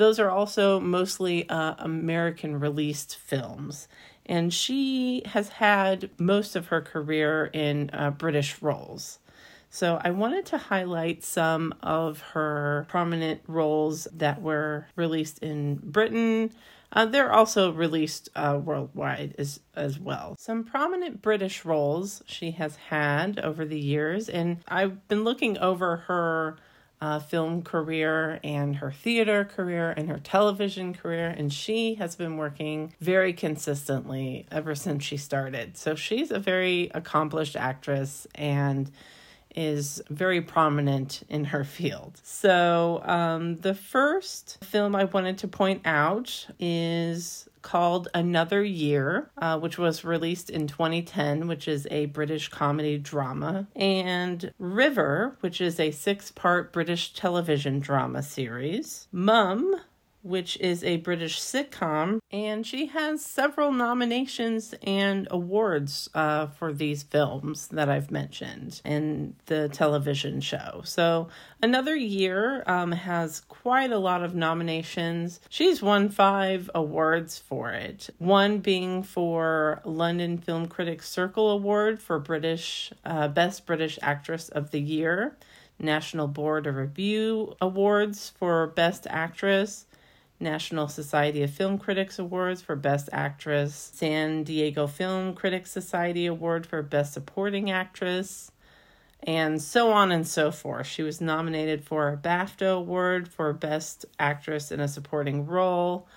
those 0.00 0.18
are 0.18 0.30
also 0.30 0.80
mostly 0.80 1.48
uh, 1.48 1.74
American 1.78 2.58
released 2.58 3.16
films. 3.16 3.86
And 4.26 4.52
she 4.52 5.22
has 5.26 5.48
had 5.48 6.10
most 6.18 6.56
of 6.56 6.68
her 6.68 6.80
career 6.80 7.50
in 7.52 7.90
uh, 7.92 8.10
British 8.10 8.62
roles. 8.62 9.18
So 9.68 10.00
I 10.02 10.10
wanted 10.10 10.46
to 10.46 10.58
highlight 10.58 11.22
some 11.22 11.74
of 11.82 12.20
her 12.32 12.86
prominent 12.88 13.42
roles 13.46 14.08
that 14.12 14.40
were 14.42 14.86
released 14.96 15.38
in 15.40 15.76
Britain. 15.76 16.50
Uh, 16.92 17.06
they're 17.06 17.32
also 17.32 17.72
released 17.72 18.30
uh, 18.34 18.58
worldwide 18.62 19.34
as, 19.38 19.60
as 19.76 19.98
well. 19.98 20.34
Some 20.38 20.64
prominent 20.64 21.22
British 21.22 21.64
roles 21.64 22.22
she 22.26 22.52
has 22.52 22.74
had 22.76 23.38
over 23.38 23.64
the 23.64 23.78
years, 23.78 24.28
and 24.28 24.58
I've 24.66 25.06
been 25.06 25.22
looking 25.22 25.56
over 25.58 25.98
her 26.08 26.56
uh, 27.00 27.18
film 27.18 27.62
career 27.62 28.40
and 28.44 28.76
her 28.76 28.92
theater 28.92 29.44
career 29.44 29.92
and 29.96 30.08
her 30.08 30.18
television 30.18 30.92
career, 30.92 31.28
and 31.28 31.52
she 31.52 31.94
has 31.94 32.14
been 32.14 32.36
working 32.36 32.92
very 33.00 33.32
consistently 33.32 34.46
ever 34.50 34.74
since 34.74 35.02
she 35.02 35.16
started. 35.16 35.76
So 35.76 35.94
she's 35.94 36.30
a 36.30 36.38
very 36.38 36.90
accomplished 36.94 37.56
actress 37.56 38.26
and 38.34 38.90
is 39.56 40.00
very 40.10 40.40
prominent 40.40 41.22
in 41.28 41.46
her 41.46 41.64
field. 41.64 42.20
So, 42.22 43.02
um, 43.04 43.58
the 43.58 43.74
first 43.74 44.62
film 44.62 44.94
I 44.94 45.04
wanted 45.04 45.38
to 45.38 45.48
point 45.48 45.82
out 45.84 46.46
is 46.60 47.48
called 47.62 48.08
Another 48.14 48.62
Year, 48.62 49.30
uh, 49.38 49.58
which 49.58 49.78
was 49.78 50.04
released 50.04 50.50
in 50.50 50.66
2010, 50.66 51.48
which 51.48 51.68
is 51.68 51.86
a 51.90 52.06
British 52.06 52.48
comedy 52.48 52.98
drama, 52.98 53.66
and 53.76 54.52
River, 54.58 55.36
which 55.40 55.60
is 55.60 55.78
a 55.78 55.90
six 55.90 56.30
part 56.30 56.72
British 56.72 57.12
television 57.12 57.80
drama 57.80 58.22
series, 58.22 59.08
Mum, 59.12 59.76
which 60.22 60.58
is 60.58 60.84
a 60.84 60.98
British 60.98 61.40
sitcom, 61.40 62.20
and 62.30 62.66
she 62.66 62.86
has 62.86 63.24
several 63.24 63.72
nominations 63.72 64.74
and 64.82 65.26
awards 65.30 66.10
uh, 66.14 66.46
for 66.46 66.72
these 66.72 67.02
films 67.02 67.68
that 67.68 67.88
I've 67.88 68.10
mentioned 68.10 68.80
in 68.84 69.34
the 69.46 69.68
television 69.68 70.40
show. 70.40 70.82
So, 70.84 71.28
another 71.62 71.96
year 71.96 72.62
um, 72.66 72.92
has 72.92 73.40
quite 73.40 73.92
a 73.92 73.98
lot 73.98 74.22
of 74.22 74.34
nominations. 74.34 75.40
She's 75.48 75.82
won 75.82 76.08
five 76.08 76.70
awards 76.74 77.38
for 77.38 77.70
it, 77.70 78.10
one 78.18 78.58
being 78.58 79.02
for 79.02 79.80
London 79.84 80.38
Film 80.38 80.66
Critics 80.66 81.08
Circle 81.08 81.50
Award 81.50 82.00
for 82.00 82.18
British 82.18 82.92
uh, 83.04 83.28
Best 83.28 83.66
British 83.66 83.98
Actress 84.02 84.48
of 84.50 84.70
the 84.70 84.80
Year. 84.80 85.36
National 85.82 86.28
Board 86.28 86.66
of 86.66 86.76
Review 86.76 87.56
Awards 87.60 88.32
for 88.38 88.66
Best 88.68 89.06
Actress, 89.08 89.86
National 90.40 90.88
Society 90.88 91.42
of 91.42 91.50
Film 91.50 91.78
Critics 91.78 92.18
Awards 92.18 92.62
for 92.62 92.74
Best 92.74 93.08
Actress, 93.12 93.92
San 93.94 94.42
Diego 94.42 94.86
Film 94.86 95.34
Critics 95.34 95.70
Society 95.70 96.26
Award 96.26 96.66
for 96.66 96.82
Best 96.82 97.12
Supporting 97.12 97.70
Actress, 97.70 98.50
and 99.22 99.60
so 99.60 99.92
on 99.92 100.10
and 100.10 100.26
so 100.26 100.50
forth. 100.50 100.86
She 100.86 101.02
was 101.02 101.20
nominated 101.20 101.84
for 101.84 102.08
a 102.08 102.16
BAFTA 102.16 102.74
Award 102.74 103.28
for 103.28 103.52
Best 103.52 104.06
Actress 104.18 104.72
in 104.72 104.80
a 104.80 104.88
Supporting 104.88 105.46
Role. 105.46 106.08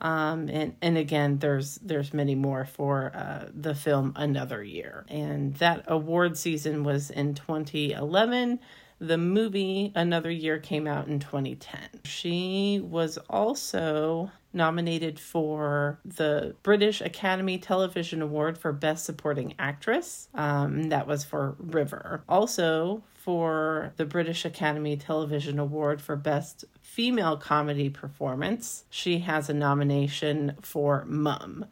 Um, 0.00 0.48
and 0.48 0.76
and 0.80 0.96
again, 0.96 1.38
there's 1.38 1.76
there's 1.76 2.14
many 2.14 2.34
more 2.34 2.64
for 2.64 3.12
uh, 3.14 3.48
the 3.52 3.74
film 3.74 4.12
Another 4.16 4.62
Year, 4.62 5.04
and 5.08 5.54
that 5.54 5.84
award 5.88 6.36
season 6.36 6.84
was 6.84 7.10
in 7.10 7.34
2011 7.34 8.60
the 9.00 9.18
movie 9.18 9.92
Another 9.94 10.30
Year 10.30 10.58
came 10.58 10.86
out 10.86 11.06
in 11.06 11.18
2010. 11.20 11.80
She 12.04 12.80
was 12.82 13.18
also 13.30 14.30
nominated 14.52 15.20
for 15.20 15.98
the 16.04 16.54
British 16.62 17.00
Academy 17.00 17.58
Television 17.58 18.22
Award 18.22 18.58
for 18.58 18.72
Best 18.72 19.04
Supporting 19.04 19.54
Actress. 19.58 20.28
Um, 20.34 20.84
that 20.88 21.06
was 21.06 21.24
for 21.24 21.54
River. 21.58 22.24
Also, 22.28 23.02
for 23.14 23.92
the 23.96 24.06
British 24.06 24.44
Academy 24.44 24.96
Television 24.96 25.58
Award 25.58 26.00
for 26.00 26.16
Best 26.16 26.64
Female 26.80 27.36
Comedy 27.36 27.90
Performance, 27.90 28.84
she 28.90 29.18
has 29.18 29.48
a 29.48 29.54
nomination 29.54 30.56
for 30.62 31.04
Mum, 31.06 31.66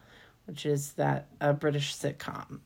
which 0.45 0.67
is 0.67 0.93
that 0.93 1.27
a 1.41 1.53
British 1.55 1.97
sitcom. 1.97 2.61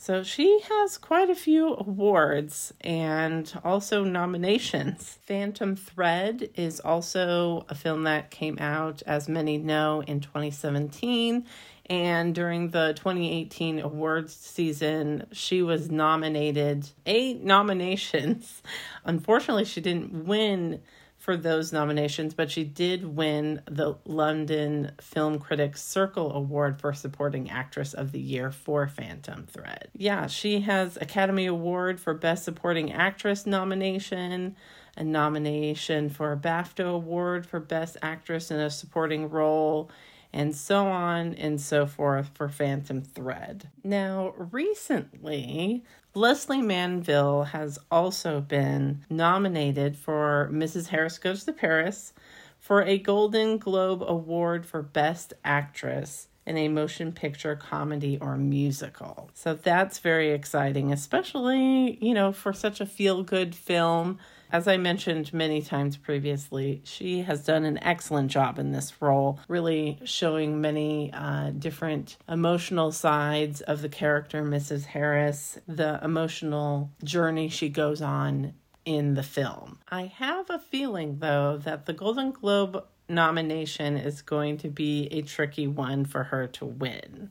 So 0.00 0.22
she 0.22 0.60
has 0.60 0.96
quite 0.96 1.28
a 1.28 1.34
few 1.34 1.74
awards 1.74 2.72
and 2.82 3.52
also 3.64 4.04
nominations. 4.04 5.18
Phantom 5.26 5.74
Thread 5.74 6.50
is 6.54 6.78
also 6.78 7.66
a 7.68 7.74
film 7.74 8.04
that 8.04 8.30
came 8.30 8.58
out, 8.60 9.02
as 9.06 9.28
many 9.28 9.58
know, 9.58 10.04
in 10.06 10.20
2017. 10.20 11.44
And 11.86 12.32
during 12.32 12.70
the 12.70 12.92
2018 12.94 13.80
awards 13.80 14.36
season, 14.36 15.26
she 15.32 15.62
was 15.62 15.90
nominated 15.90 16.88
eight 17.04 17.42
nominations. 17.42 18.62
Unfortunately, 19.04 19.64
she 19.64 19.80
didn't 19.80 20.26
win 20.26 20.80
for 21.28 21.36
those 21.36 21.74
nominations, 21.74 22.32
but 22.32 22.50
she 22.50 22.64
did 22.64 23.04
win 23.04 23.60
the 23.66 23.94
London 24.06 24.92
Film 24.98 25.38
Critics 25.38 25.84
Circle 25.84 26.32
Award 26.32 26.80
for 26.80 26.94
Supporting 26.94 27.50
Actress 27.50 27.92
of 27.92 28.12
the 28.12 28.18
Year 28.18 28.50
for 28.50 28.88
Phantom 28.88 29.44
Thread. 29.46 29.90
Yeah, 29.92 30.26
she 30.26 30.60
has 30.60 30.96
Academy 30.96 31.44
Award 31.44 32.00
for 32.00 32.14
Best 32.14 32.44
Supporting 32.44 32.94
Actress 32.94 33.44
nomination, 33.44 34.56
a 34.96 35.04
nomination 35.04 36.08
for 36.08 36.32
a 36.32 36.36
BAFTA 36.38 36.90
Award 36.90 37.44
for 37.44 37.60
Best 37.60 37.98
Actress 38.00 38.50
in 38.50 38.58
a 38.58 38.70
Supporting 38.70 39.28
Role, 39.28 39.90
and 40.32 40.56
so 40.56 40.86
on 40.86 41.34
and 41.34 41.60
so 41.60 41.84
forth 41.84 42.30
for 42.32 42.48
Phantom 42.48 43.02
Thread. 43.02 43.68
Now, 43.84 44.32
recently, 44.38 45.84
Lesley 46.18 46.60
Manville 46.60 47.44
has 47.44 47.78
also 47.92 48.40
been 48.40 49.04
nominated 49.08 49.96
for 49.96 50.50
Mrs. 50.52 50.88
Harris 50.88 51.16
Goes 51.16 51.44
to 51.44 51.52
Paris 51.52 52.12
for 52.58 52.82
a 52.82 52.98
Golden 52.98 53.56
Globe 53.56 54.02
Award 54.02 54.66
for 54.66 54.82
Best 54.82 55.32
Actress 55.44 56.26
in 56.44 56.56
a 56.56 56.66
motion 56.66 57.12
picture 57.12 57.54
comedy 57.54 58.18
or 58.20 58.36
musical. 58.36 59.30
So 59.32 59.54
that's 59.54 60.00
very 60.00 60.32
exciting, 60.32 60.92
especially, 60.92 62.04
you 62.04 62.14
know, 62.14 62.32
for 62.32 62.52
such 62.52 62.80
a 62.80 62.86
feel 62.86 63.22
good 63.22 63.54
film 63.54 64.18
as 64.50 64.66
I 64.66 64.76
mentioned 64.76 65.32
many 65.32 65.62
times 65.62 65.96
previously, 65.96 66.80
she 66.84 67.22
has 67.22 67.44
done 67.44 67.64
an 67.64 67.78
excellent 67.82 68.30
job 68.30 68.58
in 68.58 68.72
this 68.72 69.00
role, 69.00 69.40
really 69.48 69.98
showing 70.04 70.60
many 70.60 71.12
uh, 71.12 71.50
different 71.50 72.16
emotional 72.28 72.92
sides 72.92 73.60
of 73.60 73.82
the 73.82 73.88
character, 73.88 74.42
Mrs. 74.42 74.86
Harris, 74.86 75.58
the 75.66 76.00
emotional 76.02 76.90
journey 77.04 77.48
she 77.48 77.68
goes 77.68 78.00
on 78.00 78.54
in 78.84 79.14
the 79.14 79.22
film. 79.22 79.78
I 79.90 80.06
have 80.16 80.48
a 80.48 80.58
feeling, 80.58 81.18
though, 81.18 81.58
that 81.58 81.86
the 81.86 81.92
Golden 81.92 82.30
Globe 82.30 82.84
nomination 83.08 83.96
is 83.96 84.22
going 84.22 84.58
to 84.58 84.68
be 84.68 85.08
a 85.10 85.22
tricky 85.22 85.66
one 85.66 86.04
for 86.04 86.24
her 86.24 86.46
to 86.46 86.64
win. 86.64 87.30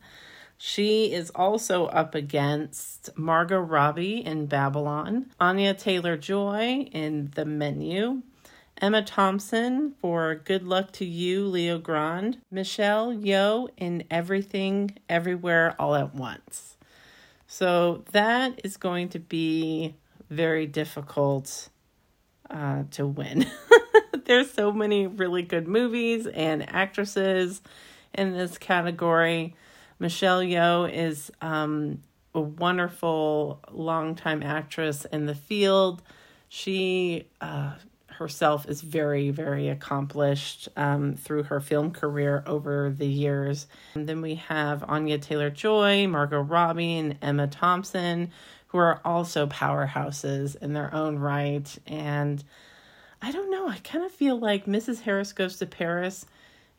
She 0.60 1.12
is 1.12 1.30
also 1.36 1.86
up 1.86 2.16
against 2.16 3.16
Margot 3.16 3.60
Robbie 3.60 4.26
in 4.26 4.46
Babylon, 4.46 5.26
Anya 5.38 5.72
Taylor 5.72 6.16
Joy 6.16 6.88
in 6.92 7.30
The 7.36 7.44
Menu, 7.44 8.22
Emma 8.76 9.02
Thompson 9.02 9.94
for 10.00 10.34
Good 10.34 10.64
Luck 10.64 10.90
to 10.92 11.04
You, 11.04 11.46
Leo 11.46 11.78
Grande, 11.78 12.38
Michelle 12.50 13.12
Yeoh 13.12 13.68
in 13.76 14.02
Everything, 14.10 14.98
Everywhere, 15.08 15.76
All 15.78 15.94
at 15.94 16.12
Once. 16.12 16.76
So 17.46 18.02
that 18.10 18.60
is 18.64 18.76
going 18.76 19.10
to 19.10 19.20
be 19.20 19.94
very 20.28 20.66
difficult 20.66 21.68
uh, 22.50 22.82
to 22.92 23.06
win. 23.06 23.46
There's 24.24 24.50
so 24.50 24.72
many 24.72 25.06
really 25.06 25.42
good 25.42 25.68
movies 25.68 26.26
and 26.26 26.68
actresses 26.68 27.62
in 28.12 28.32
this 28.32 28.58
category. 28.58 29.54
Michelle 29.98 30.40
Yeoh 30.40 30.92
is 30.92 31.30
um, 31.40 32.02
a 32.34 32.40
wonderful 32.40 33.60
longtime 33.70 34.42
actress 34.42 35.04
in 35.06 35.26
the 35.26 35.34
field. 35.34 36.02
She 36.48 37.26
uh, 37.40 37.74
herself 38.18 38.68
is 38.68 38.80
very, 38.80 39.30
very 39.30 39.68
accomplished 39.68 40.68
um, 40.76 41.14
through 41.14 41.44
her 41.44 41.60
film 41.60 41.92
career 41.92 42.42
over 42.46 42.90
the 42.90 43.06
years. 43.06 43.66
And 43.94 44.08
then 44.08 44.20
we 44.20 44.34
have 44.36 44.84
Anya 44.88 45.18
Taylor 45.18 45.50
Joy, 45.50 46.06
Margot 46.08 46.40
Robbie, 46.40 46.98
and 46.98 47.16
Emma 47.22 47.46
Thompson, 47.46 48.30
who 48.68 48.78
are 48.78 49.00
also 49.04 49.46
powerhouses 49.46 50.56
in 50.56 50.72
their 50.72 50.92
own 50.92 51.18
right. 51.18 51.76
And 51.86 52.42
I 53.22 53.30
don't 53.30 53.50
know, 53.50 53.68
I 53.68 53.78
kind 53.78 54.04
of 54.04 54.12
feel 54.12 54.38
like 54.38 54.66
Mrs. 54.66 55.00
Harris 55.00 55.32
Goes 55.32 55.56
to 55.58 55.66
Paris 55.66 56.26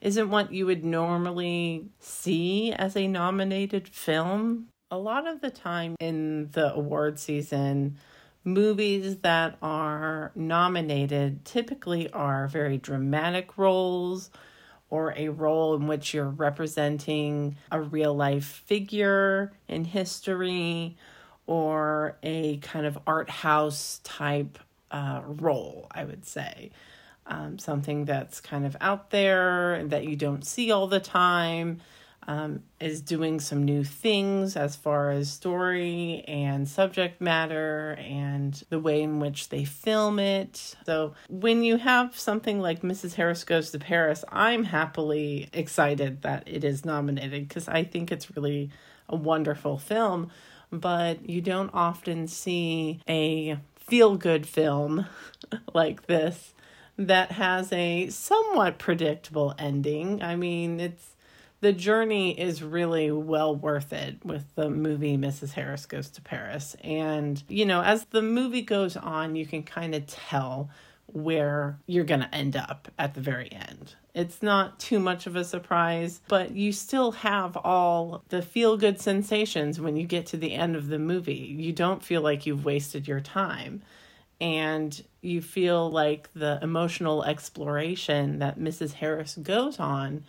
isn't 0.00 0.30
what 0.30 0.52
you 0.52 0.66
would 0.66 0.84
normally 0.84 1.86
see 1.98 2.72
as 2.72 2.96
a 2.96 3.06
nominated 3.06 3.88
film. 3.88 4.68
A 4.90 4.98
lot 4.98 5.26
of 5.26 5.40
the 5.40 5.50
time 5.50 5.94
in 6.00 6.50
the 6.52 6.72
award 6.74 7.18
season, 7.18 7.96
movies 8.44 9.18
that 9.18 9.56
are 9.62 10.32
nominated 10.34 11.44
typically 11.44 12.10
are 12.10 12.48
very 12.48 12.78
dramatic 12.78 13.56
roles 13.58 14.30
or 14.88 15.14
a 15.16 15.28
role 15.28 15.74
in 15.74 15.86
which 15.86 16.12
you're 16.12 16.28
representing 16.28 17.56
a 17.70 17.80
real 17.80 18.14
life 18.14 18.62
figure 18.66 19.52
in 19.68 19.84
history 19.84 20.96
or 21.46 22.16
a 22.22 22.56
kind 22.58 22.86
of 22.86 22.98
art 23.06 23.30
house 23.30 24.00
type 24.02 24.58
uh, 24.90 25.20
role, 25.24 25.86
I 25.92 26.04
would 26.04 26.24
say 26.24 26.70
um, 27.26 27.58
something 27.58 28.04
that's 28.04 28.40
kind 28.40 28.66
of 28.66 28.76
out 28.80 29.10
there 29.10 29.74
and 29.74 29.90
that 29.90 30.04
you 30.04 30.16
don't 30.16 30.44
see 30.44 30.70
all 30.70 30.86
the 30.86 31.00
time. 31.00 31.80
Um, 32.28 32.62
is 32.78 33.00
doing 33.00 33.40
some 33.40 33.64
new 33.64 33.82
things 33.82 34.54
as 34.54 34.76
far 34.76 35.10
as 35.10 35.32
story 35.32 36.22
and 36.28 36.68
subject 36.68 37.20
matter 37.20 37.96
and 37.98 38.62
the 38.68 38.78
way 38.78 39.02
in 39.02 39.18
which 39.20 39.48
they 39.48 39.64
film 39.64 40.18
it. 40.18 40.76
So, 40.84 41.14
when 41.28 41.64
you 41.64 41.78
have 41.78 42.16
something 42.16 42.60
like 42.60 42.82
Mrs. 42.82 43.14
Harris 43.14 43.42
Goes 43.42 43.70
to 43.70 43.78
Paris, 43.78 44.22
I'm 44.28 44.64
happily 44.64 45.48
excited 45.54 46.20
that 46.22 46.44
it 46.46 46.62
is 46.62 46.84
nominated 46.84 47.48
because 47.48 47.66
I 47.66 47.84
think 47.84 48.12
it's 48.12 48.36
really 48.36 48.70
a 49.08 49.16
wonderful 49.16 49.78
film. 49.78 50.30
But 50.70 51.28
you 51.28 51.40
don't 51.40 51.70
often 51.72 52.28
see 52.28 53.00
a 53.08 53.58
feel 53.76 54.16
good 54.16 54.46
film 54.46 55.06
like 55.74 56.06
this 56.06 56.52
that 57.06 57.32
has 57.32 57.72
a 57.72 58.08
somewhat 58.10 58.78
predictable 58.78 59.54
ending. 59.58 60.22
I 60.22 60.36
mean, 60.36 60.80
it's 60.80 61.16
the 61.60 61.72
journey 61.72 62.38
is 62.38 62.62
really 62.62 63.10
well 63.10 63.56
worth 63.56 63.92
it 63.92 64.24
with 64.24 64.54
the 64.54 64.68
movie 64.68 65.16
Mrs. 65.16 65.52
Harris 65.52 65.86
Goes 65.86 66.10
to 66.10 66.22
Paris. 66.22 66.76
And, 66.84 67.42
you 67.48 67.64
know, 67.64 67.82
as 67.82 68.04
the 68.06 68.22
movie 68.22 68.62
goes 68.62 68.96
on, 68.96 69.34
you 69.34 69.46
can 69.46 69.62
kind 69.62 69.94
of 69.94 70.06
tell 70.06 70.70
where 71.06 71.78
you're 71.86 72.04
going 72.04 72.20
to 72.20 72.34
end 72.34 72.54
up 72.54 72.88
at 72.98 73.14
the 73.14 73.20
very 73.20 73.50
end. 73.50 73.94
It's 74.14 74.42
not 74.42 74.78
too 74.78 74.98
much 74.98 75.26
of 75.26 75.36
a 75.36 75.44
surprise, 75.44 76.20
but 76.28 76.52
you 76.52 76.72
still 76.72 77.12
have 77.12 77.56
all 77.56 78.22
the 78.28 78.42
feel 78.42 78.76
good 78.76 79.00
sensations 79.00 79.80
when 79.80 79.96
you 79.96 80.06
get 80.06 80.26
to 80.26 80.36
the 80.36 80.54
end 80.54 80.76
of 80.76 80.88
the 80.88 80.98
movie. 80.98 81.32
You 81.58 81.72
don't 81.72 82.02
feel 82.02 82.20
like 82.20 82.46
you've 82.46 82.64
wasted 82.64 83.08
your 83.08 83.20
time 83.20 83.82
and 84.40 85.02
you 85.22 85.42
feel 85.42 85.90
like 85.90 86.30
the 86.34 86.58
emotional 86.62 87.24
exploration 87.24 88.38
that 88.38 88.58
Mrs. 88.58 88.94
Harris 88.94 89.36
goes 89.36 89.78
on 89.78 90.24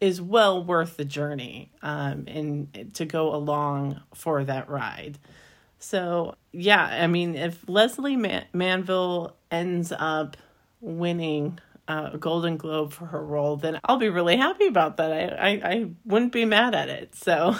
is 0.00 0.20
well 0.20 0.62
worth 0.62 0.96
the 0.96 1.04
journey 1.04 1.70
um, 1.82 2.24
and 2.26 2.90
to 2.94 3.04
go 3.04 3.34
along 3.34 4.00
for 4.12 4.44
that 4.44 4.68
ride. 4.68 5.18
So, 5.78 6.34
yeah, 6.52 6.84
I 6.84 7.06
mean, 7.06 7.34
if 7.34 7.68
Lesley 7.68 8.16
Man- 8.16 8.46
Manville 8.52 9.36
ends 9.50 9.92
up 9.96 10.36
winning 10.80 11.58
uh, 11.86 12.10
a 12.14 12.18
Golden 12.18 12.56
Globe 12.56 12.92
for 12.92 13.06
her 13.06 13.24
role, 13.24 13.56
then 13.56 13.78
I'll 13.84 13.98
be 13.98 14.08
really 14.08 14.36
happy 14.36 14.66
about 14.66 14.96
that. 14.96 15.12
I, 15.12 15.48
I, 15.48 15.70
I 15.70 15.90
wouldn't 16.04 16.32
be 16.32 16.44
mad 16.44 16.74
at 16.74 16.88
it. 16.88 17.14
So, 17.14 17.56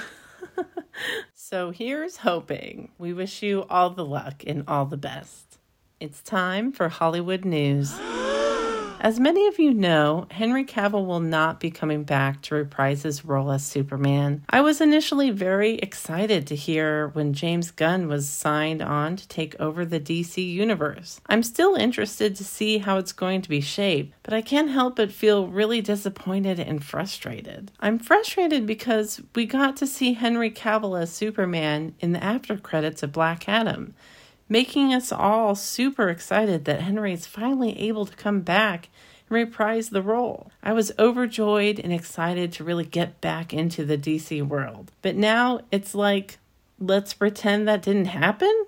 so 1.35 1.71
here's 1.71 2.19
hoping. 2.19 2.91
We 2.99 3.13
wish 3.13 3.43
you 3.43 3.65
all 3.69 3.91
the 3.91 4.05
luck 4.05 4.43
and 4.47 4.65
all 4.67 4.87
the 4.87 4.97
best. 4.97 5.54
It's 6.01 6.21
time 6.23 6.73
for 6.73 6.89
Hollywood 6.89 7.45
news. 7.45 7.95
As 9.01 9.21
many 9.21 9.47
of 9.47 9.59
you 9.59 9.73
know, 9.73 10.27
Henry 10.31 10.65
Cavill 10.65 11.07
will 11.07 11.21
not 11.21 11.61
be 11.61 11.71
coming 11.71 12.05
back 12.05 12.43
to 12.43 12.55
reprise 12.55 13.03
his 13.03 13.25
role 13.25 13.53
as 13.53 13.65
Superman. 13.65 14.43
I 14.49 14.63
was 14.63 14.81
initially 14.81 15.31
very 15.31 15.75
excited 15.75 16.47
to 16.47 16.57
hear 16.57 17.09
when 17.09 17.35
James 17.35 17.71
Gunn 17.71 18.09
was 18.09 18.29
signed 18.29 18.81
on 18.81 19.17
to 19.17 19.29
take 19.29 19.55
over 19.61 19.85
the 19.85 20.01
DC 20.01 20.45
universe. 20.45 21.21
I'm 21.27 21.43
still 21.43 21.75
interested 21.75 22.35
to 22.37 22.45
see 22.45 22.79
how 22.79 22.97
it's 22.97 23.13
going 23.13 23.43
to 23.43 23.49
be 23.49 23.61
shaped, 23.61 24.15
but 24.23 24.33
I 24.33 24.41
can't 24.41 24.71
help 24.71 24.97
but 24.97 25.13
feel 25.13 25.49
really 25.49 25.83
disappointed 25.83 26.59
and 26.59 26.83
frustrated. 26.83 27.73
I'm 27.81 27.99
frustrated 27.99 28.67
because 28.67 29.21
we 29.35 29.45
got 29.45 29.77
to 29.77 29.87
see 29.87 30.15
Henry 30.15 30.51
Cavill 30.51 30.99
as 31.01 31.13
Superman 31.13 31.95
in 32.01 32.13
the 32.13 32.25
after 32.25 32.57
credits 32.57 33.03
of 33.03 33.13
Black 33.13 33.49
Adam 33.49 33.95
making 34.49 34.93
us 34.93 35.13
all 35.13 35.55
super 35.55 36.09
excited 36.09 36.65
that 36.65 36.83
Henry 36.83 37.13
is 37.13 37.27
finally 37.27 37.79
able 37.79 38.07
to 38.07 38.17
come 38.17 38.41
back 38.41 38.89
and 39.29 39.37
reprise 39.37 39.91
the 39.91 40.03
role. 40.03 40.51
I 40.63 40.73
was 40.73 40.93
overjoyed 40.99 41.81
and 41.81 41.93
excited 41.93 42.53
to 42.53 42.65
really 42.65 42.85
get 42.85 43.21
back 43.21 43.55
into 43.55 43.85
the 43.85 43.99
DC 43.99 44.47
world. 44.47 44.93
But 45.03 45.17
now 45.17 45.61
it's 45.71 45.95
like, 45.95 46.39
let's 46.79 47.15
pretend 47.15 47.67
that 47.67 47.83
didn't 47.83 48.07
happen? 48.07 48.67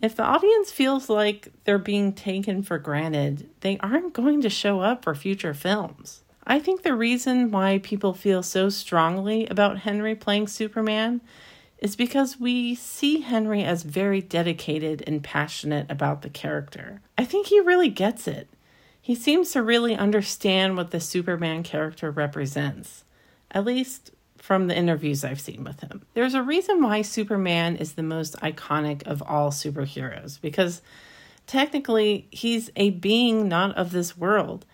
If 0.00 0.16
the 0.16 0.22
audience 0.22 0.72
feels 0.72 1.10
like 1.10 1.48
they're 1.64 1.78
being 1.78 2.14
taken 2.14 2.62
for 2.62 2.78
granted, 2.78 3.50
they 3.60 3.76
aren't 3.78 4.14
going 4.14 4.40
to 4.42 4.48
show 4.48 4.80
up 4.80 5.04
for 5.04 5.14
future 5.14 5.52
films. 5.52 6.22
I 6.46 6.58
think 6.58 6.82
the 6.82 6.94
reason 6.94 7.50
why 7.50 7.78
people 7.82 8.14
feel 8.14 8.42
so 8.42 8.70
strongly 8.70 9.46
about 9.48 9.80
Henry 9.80 10.14
playing 10.14 10.48
Superman 10.48 11.20
is 11.80 11.96
because 11.96 12.38
we 12.38 12.74
see 12.74 13.22
Henry 13.22 13.64
as 13.64 13.82
very 13.82 14.20
dedicated 14.20 15.02
and 15.06 15.24
passionate 15.24 15.90
about 15.90 16.22
the 16.22 16.30
character. 16.30 17.00
I 17.16 17.24
think 17.24 17.46
he 17.46 17.58
really 17.60 17.88
gets 17.88 18.28
it. 18.28 18.48
He 19.00 19.14
seems 19.14 19.50
to 19.52 19.62
really 19.62 19.96
understand 19.96 20.76
what 20.76 20.90
the 20.90 21.00
Superman 21.00 21.62
character 21.62 22.10
represents, 22.10 23.04
at 23.50 23.64
least 23.64 24.10
from 24.36 24.66
the 24.66 24.76
interviews 24.76 25.24
I've 25.24 25.40
seen 25.40 25.64
with 25.64 25.80
him. 25.80 26.02
There's 26.14 26.34
a 26.34 26.42
reason 26.42 26.82
why 26.82 27.02
Superman 27.02 27.76
is 27.76 27.92
the 27.92 28.02
most 28.02 28.36
iconic 28.40 29.02
of 29.06 29.22
all 29.22 29.50
superheroes, 29.50 30.40
because 30.40 30.82
technically 31.46 32.28
he's 32.30 32.70
a 32.76 32.90
being 32.90 33.48
not 33.48 33.76
of 33.76 33.90
this 33.90 34.16
world 34.16 34.66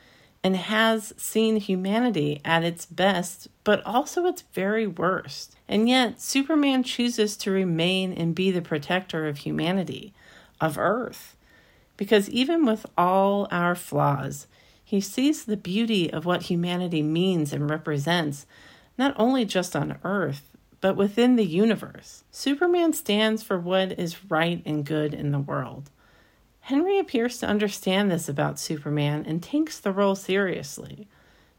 and 0.47 0.55
has 0.55 1.13
seen 1.17 1.57
humanity 1.57 2.41
at 2.45 2.63
its 2.63 2.87
best, 2.87 3.49
but 3.65 3.85
also 3.85 4.27
its 4.27 4.45
very 4.53 4.87
worst. 4.87 5.57
And 5.67 5.89
yet, 5.89 6.21
Superman 6.21 6.85
chooses 6.85 7.37
to 7.39 7.51
remain 7.51 8.13
and 8.13 8.33
be 8.33 8.53
the 8.53 8.63
protector 8.63 9.27
of 9.27 9.39
humanity, 9.39 10.15
of 10.61 10.79
Earth. 10.79 11.37
Because 11.97 12.31
even 12.31 12.65
with 12.65 12.87
all 12.97 13.49
our 13.51 13.75
flaws, 13.75 14.47
he 14.85 15.01
sees 15.01 15.45
the 15.45 15.57
beauty 15.57 16.13
of 16.13 16.25
what 16.25 16.43
humanity 16.43 17.03
means 17.03 17.53
and 17.53 17.69
represents, 17.69 18.47
not 18.97 19.17
only 19.19 19.45
just 19.45 19.75
on 19.75 19.99
Earth, 20.05 20.57
but 20.81 20.95
within 20.95 21.35
the 21.35 21.45
universe. 21.45 22.23
Superman 22.31 22.93
stands 22.93 23.43
for 23.43 23.59
what 23.59 23.99
is 23.99 24.31
right 24.31 24.63
and 24.65 24.87
good 24.87 25.13
in 25.13 25.33
the 25.33 25.41
world. 25.41 25.91
Henry 26.67 26.99
appears 26.99 27.39
to 27.39 27.47
understand 27.47 28.11
this 28.11 28.29
about 28.29 28.59
Superman 28.59 29.25
and 29.25 29.41
takes 29.41 29.79
the 29.79 29.93
role 29.93 30.17
seriously. 30.17 31.07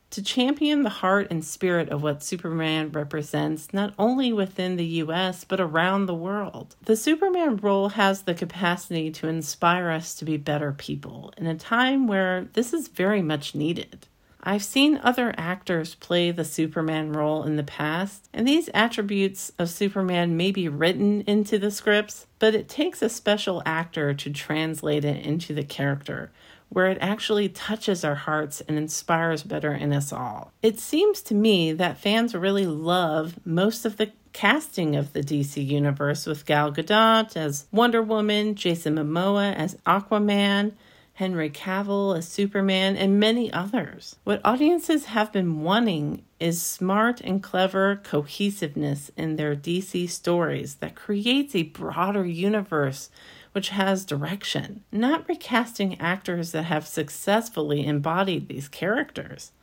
To 0.09 0.21
champion 0.21 0.83
the 0.83 0.89
heart 0.89 1.27
and 1.31 1.45
spirit 1.45 1.87
of 1.87 2.03
what 2.03 2.21
Superman 2.21 2.91
represents, 2.91 3.73
not 3.73 3.93
only 3.97 4.33
within 4.33 4.75
the 4.75 4.85
US, 5.05 5.45
but 5.45 5.61
around 5.61 6.07
the 6.07 6.13
world. 6.13 6.75
The 6.83 6.97
Superman 6.97 7.55
role 7.55 7.87
has 7.87 8.23
the 8.23 8.33
capacity 8.33 9.09
to 9.11 9.29
inspire 9.29 9.91
us 9.91 10.13
to 10.15 10.25
be 10.25 10.35
better 10.35 10.73
people 10.73 11.33
in 11.37 11.47
a 11.47 11.55
time 11.55 12.07
where 12.07 12.49
this 12.51 12.73
is 12.73 12.89
very 12.89 13.21
much 13.21 13.55
needed. 13.55 14.07
I've 14.47 14.63
seen 14.63 15.01
other 15.03 15.35
actors 15.37 15.95
play 15.95 16.31
the 16.31 16.45
Superman 16.45 17.11
role 17.11 17.43
in 17.43 17.57
the 17.57 17.63
past, 17.63 18.29
and 18.33 18.47
these 18.47 18.69
attributes 18.73 19.51
of 19.59 19.69
Superman 19.69 20.37
may 20.37 20.53
be 20.53 20.69
written 20.69 21.19
into 21.27 21.59
the 21.59 21.69
scripts, 21.69 22.27
but 22.39 22.55
it 22.55 22.69
takes 22.69 23.01
a 23.01 23.09
special 23.09 23.61
actor 23.65 24.13
to 24.13 24.29
translate 24.29 25.03
it 25.03 25.25
into 25.25 25.53
the 25.53 25.65
character, 25.65 26.31
where 26.69 26.87
it 26.87 26.97
actually 27.01 27.49
touches 27.49 28.05
our 28.05 28.15
hearts 28.15 28.61
and 28.61 28.77
inspires 28.77 29.43
better 29.43 29.73
in 29.73 29.91
us 29.91 30.13
all. 30.13 30.53
It 30.61 30.79
seems 30.79 31.21
to 31.23 31.35
me 31.35 31.73
that 31.73 31.97
fans 31.97 32.33
really 32.33 32.65
love 32.65 33.45
most 33.45 33.83
of 33.83 33.97
the 33.97 34.13
casting 34.31 34.95
of 34.95 35.11
the 35.11 35.21
DC 35.21 35.65
universe 35.67 36.25
with 36.25 36.45
Gal 36.45 36.71
Gadot 36.71 37.35
as 37.35 37.65
Wonder 37.73 38.01
Woman, 38.01 38.55
Jason 38.55 38.95
Momoa 38.95 39.53
as 39.55 39.75
Aquaman, 39.85 40.71
Henry 41.17 41.49
Cavill 41.49 42.15
as 42.15 42.27
Superman, 42.27 42.95
and 42.95 43.19
many 43.19 43.51
others. 43.51 44.17
What 44.23 44.39
audiences 44.45 45.05
have 45.05 45.31
been 45.31 45.63
wanting 45.63 46.21
is 46.39 46.61
smart 46.61 47.21
and 47.21 47.41
clever 47.41 47.99
cohesiveness 48.03 49.09
in 49.17 49.35
their 49.35 49.55
DC 49.55 50.11
stories 50.11 50.75
that 50.75 50.93
creates 50.93 51.55
a 51.55 51.63
broader 51.63 52.23
universe 52.23 53.09
which 53.53 53.69
has 53.69 54.05
direction, 54.05 54.83
not 54.91 55.27
recasting 55.27 55.99
actors 55.99 56.51
that 56.51 56.65
have 56.65 56.85
successfully 56.85 57.83
embodied 57.83 58.47
these 58.47 58.67
characters. 58.67 59.53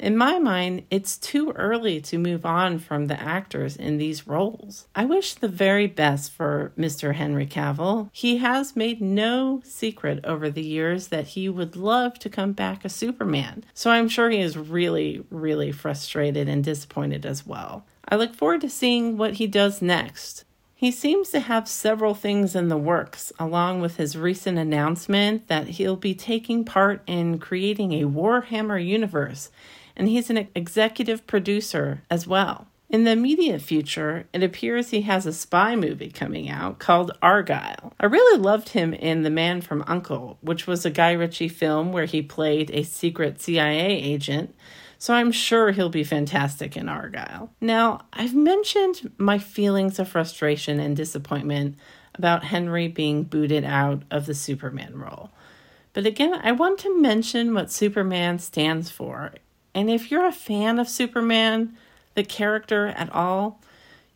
In 0.00 0.16
my 0.16 0.38
mind, 0.38 0.84
it's 0.90 1.18
too 1.18 1.52
early 1.56 2.00
to 2.00 2.16
move 2.16 2.46
on 2.46 2.78
from 2.78 3.06
the 3.06 3.20
actors 3.20 3.76
in 3.76 3.98
these 3.98 4.26
roles. 4.26 4.88
I 4.94 5.04
wish 5.04 5.34
the 5.34 5.46
very 5.46 5.86
best 5.86 6.32
for 6.32 6.72
Mr. 6.78 7.16
Henry 7.16 7.46
Cavill. 7.46 8.08
He 8.10 8.38
has 8.38 8.74
made 8.74 9.02
no 9.02 9.60
secret 9.62 10.24
over 10.24 10.48
the 10.48 10.64
years 10.64 11.08
that 11.08 11.28
he 11.28 11.50
would 11.50 11.76
love 11.76 12.18
to 12.20 12.30
come 12.30 12.52
back 12.52 12.80
as 12.82 12.94
Superman, 12.94 13.62
so 13.74 13.90
I'm 13.90 14.08
sure 14.08 14.30
he 14.30 14.40
is 14.40 14.56
really, 14.56 15.22
really 15.28 15.70
frustrated 15.70 16.48
and 16.48 16.64
disappointed 16.64 17.26
as 17.26 17.46
well. 17.46 17.84
I 18.08 18.16
look 18.16 18.34
forward 18.34 18.62
to 18.62 18.70
seeing 18.70 19.18
what 19.18 19.34
he 19.34 19.46
does 19.46 19.82
next. 19.82 20.44
He 20.74 20.90
seems 20.90 21.28
to 21.28 21.40
have 21.40 21.68
several 21.68 22.14
things 22.14 22.56
in 22.56 22.68
the 22.68 22.78
works, 22.78 23.34
along 23.38 23.82
with 23.82 23.98
his 23.98 24.16
recent 24.16 24.56
announcement 24.56 25.46
that 25.48 25.68
he'll 25.68 25.94
be 25.94 26.14
taking 26.14 26.64
part 26.64 27.02
in 27.06 27.38
creating 27.38 27.92
a 27.92 28.08
Warhammer 28.08 28.82
universe 28.82 29.50
and 30.00 30.08
he's 30.08 30.30
an 30.30 30.48
executive 30.54 31.26
producer 31.26 32.02
as 32.10 32.26
well. 32.26 32.66
In 32.88 33.04
the 33.04 33.10
immediate 33.10 33.60
future, 33.60 34.24
it 34.32 34.42
appears 34.42 34.88
he 34.88 35.02
has 35.02 35.26
a 35.26 35.32
spy 35.32 35.76
movie 35.76 36.10
coming 36.10 36.48
out 36.48 36.78
called 36.78 37.12
Argylle. 37.22 37.92
I 38.00 38.06
really 38.06 38.40
loved 38.40 38.70
him 38.70 38.94
in 38.94 39.24
The 39.24 39.30
Man 39.30 39.60
from 39.60 39.84
Uncle, 39.86 40.38
which 40.40 40.66
was 40.66 40.86
a 40.86 40.90
Guy 40.90 41.12
Ritchie 41.12 41.48
film 41.48 41.92
where 41.92 42.06
he 42.06 42.22
played 42.22 42.70
a 42.70 42.82
secret 42.82 43.42
CIA 43.42 43.90
agent, 43.90 44.54
so 44.98 45.12
I'm 45.12 45.32
sure 45.32 45.70
he'll 45.70 45.90
be 45.90 46.02
fantastic 46.02 46.78
in 46.78 46.86
Argylle. 46.86 47.50
Now, 47.60 48.00
I've 48.14 48.34
mentioned 48.34 49.12
my 49.18 49.36
feelings 49.38 49.98
of 49.98 50.08
frustration 50.08 50.80
and 50.80 50.96
disappointment 50.96 51.76
about 52.14 52.44
Henry 52.44 52.88
being 52.88 53.24
booted 53.24 53.64
out 53.64 54.04
of 54.10 54.24
the 54.24 54.34
Superman 54.34 54.96
role. 54.96 55.30
But 55.92 56.06
again, 56.06 56.40
I 56.42 56.52
want 56.52 56.78
to 56.80 57.00
mention 57.02 57.52
what 57.52 57.70
Superman 57.70 58.38
stands 58.38 58.90
for 58.90 59.34
and 59.74 59.90
if 59.90 60.10
you're 60.10 60.26
a 60.26 60.32
fan 60.32 60.78
of 60.78 60.88
Superman, 60.88 61.76
the 62.14 62.24
character 62.24 62.88
at 62.88 63.12
all, 63.12 63.60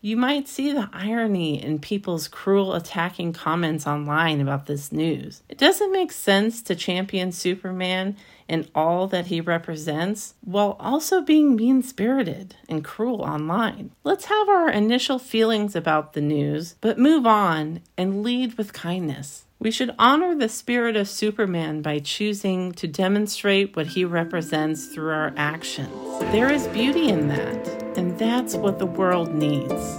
you 0.05 0.19
might 0.19 0.47
see 0.47 0.71
the 0.71 0.91
irony 0.93 1.63
in 1.63 1.79
people's 1.79 2.29
cruel 2.29 2.75
attacking 2.75 3.33
comments 3.33 3.87
online 3.87 4.39
about 4.43 4.67
this 4.67 4.93
news. 4.93 5.41
It 5.49 5.57
doesn't 5.57 5.93
make 5.93 6.13
sense 6.13 6.61
to 6.61 6.75
champion 6.75 7.33
Superman 7.33 8.15
and 8.47 8.71
all 8.75 9.07
that 9.07 9.29
he 9.29 9.41
represents 9.41 10.35
while 10.43 10.77
also 10.79 11.23
being 11.23 11.57
mean 11.57 11.83
spirited 11.83 12.55
and 12.69 12.85
cruel 12.85 13.23
online. 13.23 13.93
Let's 14.05 14.27
have 14.27 14.47
our 14.51 14.69
initial 14.69 15.19
feelings 15.19 15.75
about 15.75 16.13
the 16.13 16.21
news, 16.21 16.75
but 16.83 16.99
move 16.99 17.27
on 17.27 17.81
and 17.97 18.23
lead 18.23 18.59
with 18.59 18.75
kindness. 18.75 19.47
We 19.65 19.71
should 19.71 19.95
honor 19.99 20.35
the 20.35 20.51
spirit 20.51 20.95
of 20.95 21.09
Superman 21.09 21.81
by 21.81 21.99
choosing 21.99 22.73
to 22.73 22.87
demonstrate 22.87 23.75
what 23.75 23.87
he 23.87 24.05
represents 24.05 24.89
through 24.89 25.11
our 25.11 25.33
actions. 25.39 25.89
There 26.33 26.53
is 26.53 26.69
beauty 26.69 27.09
in 27.09 27.29
that, 27.29 27.83
and 27.97 28.19
that's 28.19 28.57
what 28.57 28.79
the 28.79 28.85
world 28.85 29.35
needs. 29.35 29.97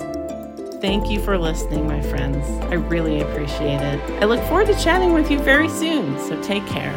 Thank 0.82 1.10
you 1.10 1.20
for 1.20 1.40
listening, 1.40 1.88
my 1.88 2.00
friends. 2.00 2.48
I 2.66 2.76
really 2.76 3.22
appreciate 3.22 3.82
it. 3.82 4.00
I 4.22 4.26
look 4.26 4.44
forward 4.44 4.68
to 4.68 4.76
chatting 4.76 5.14
with 5.14 5.32
you 5.32 5.40
very 5.40 5.70
soon, 5.70 6.16
so 6.20 6.40
take 6.44 6.68
care. 6.68 6.94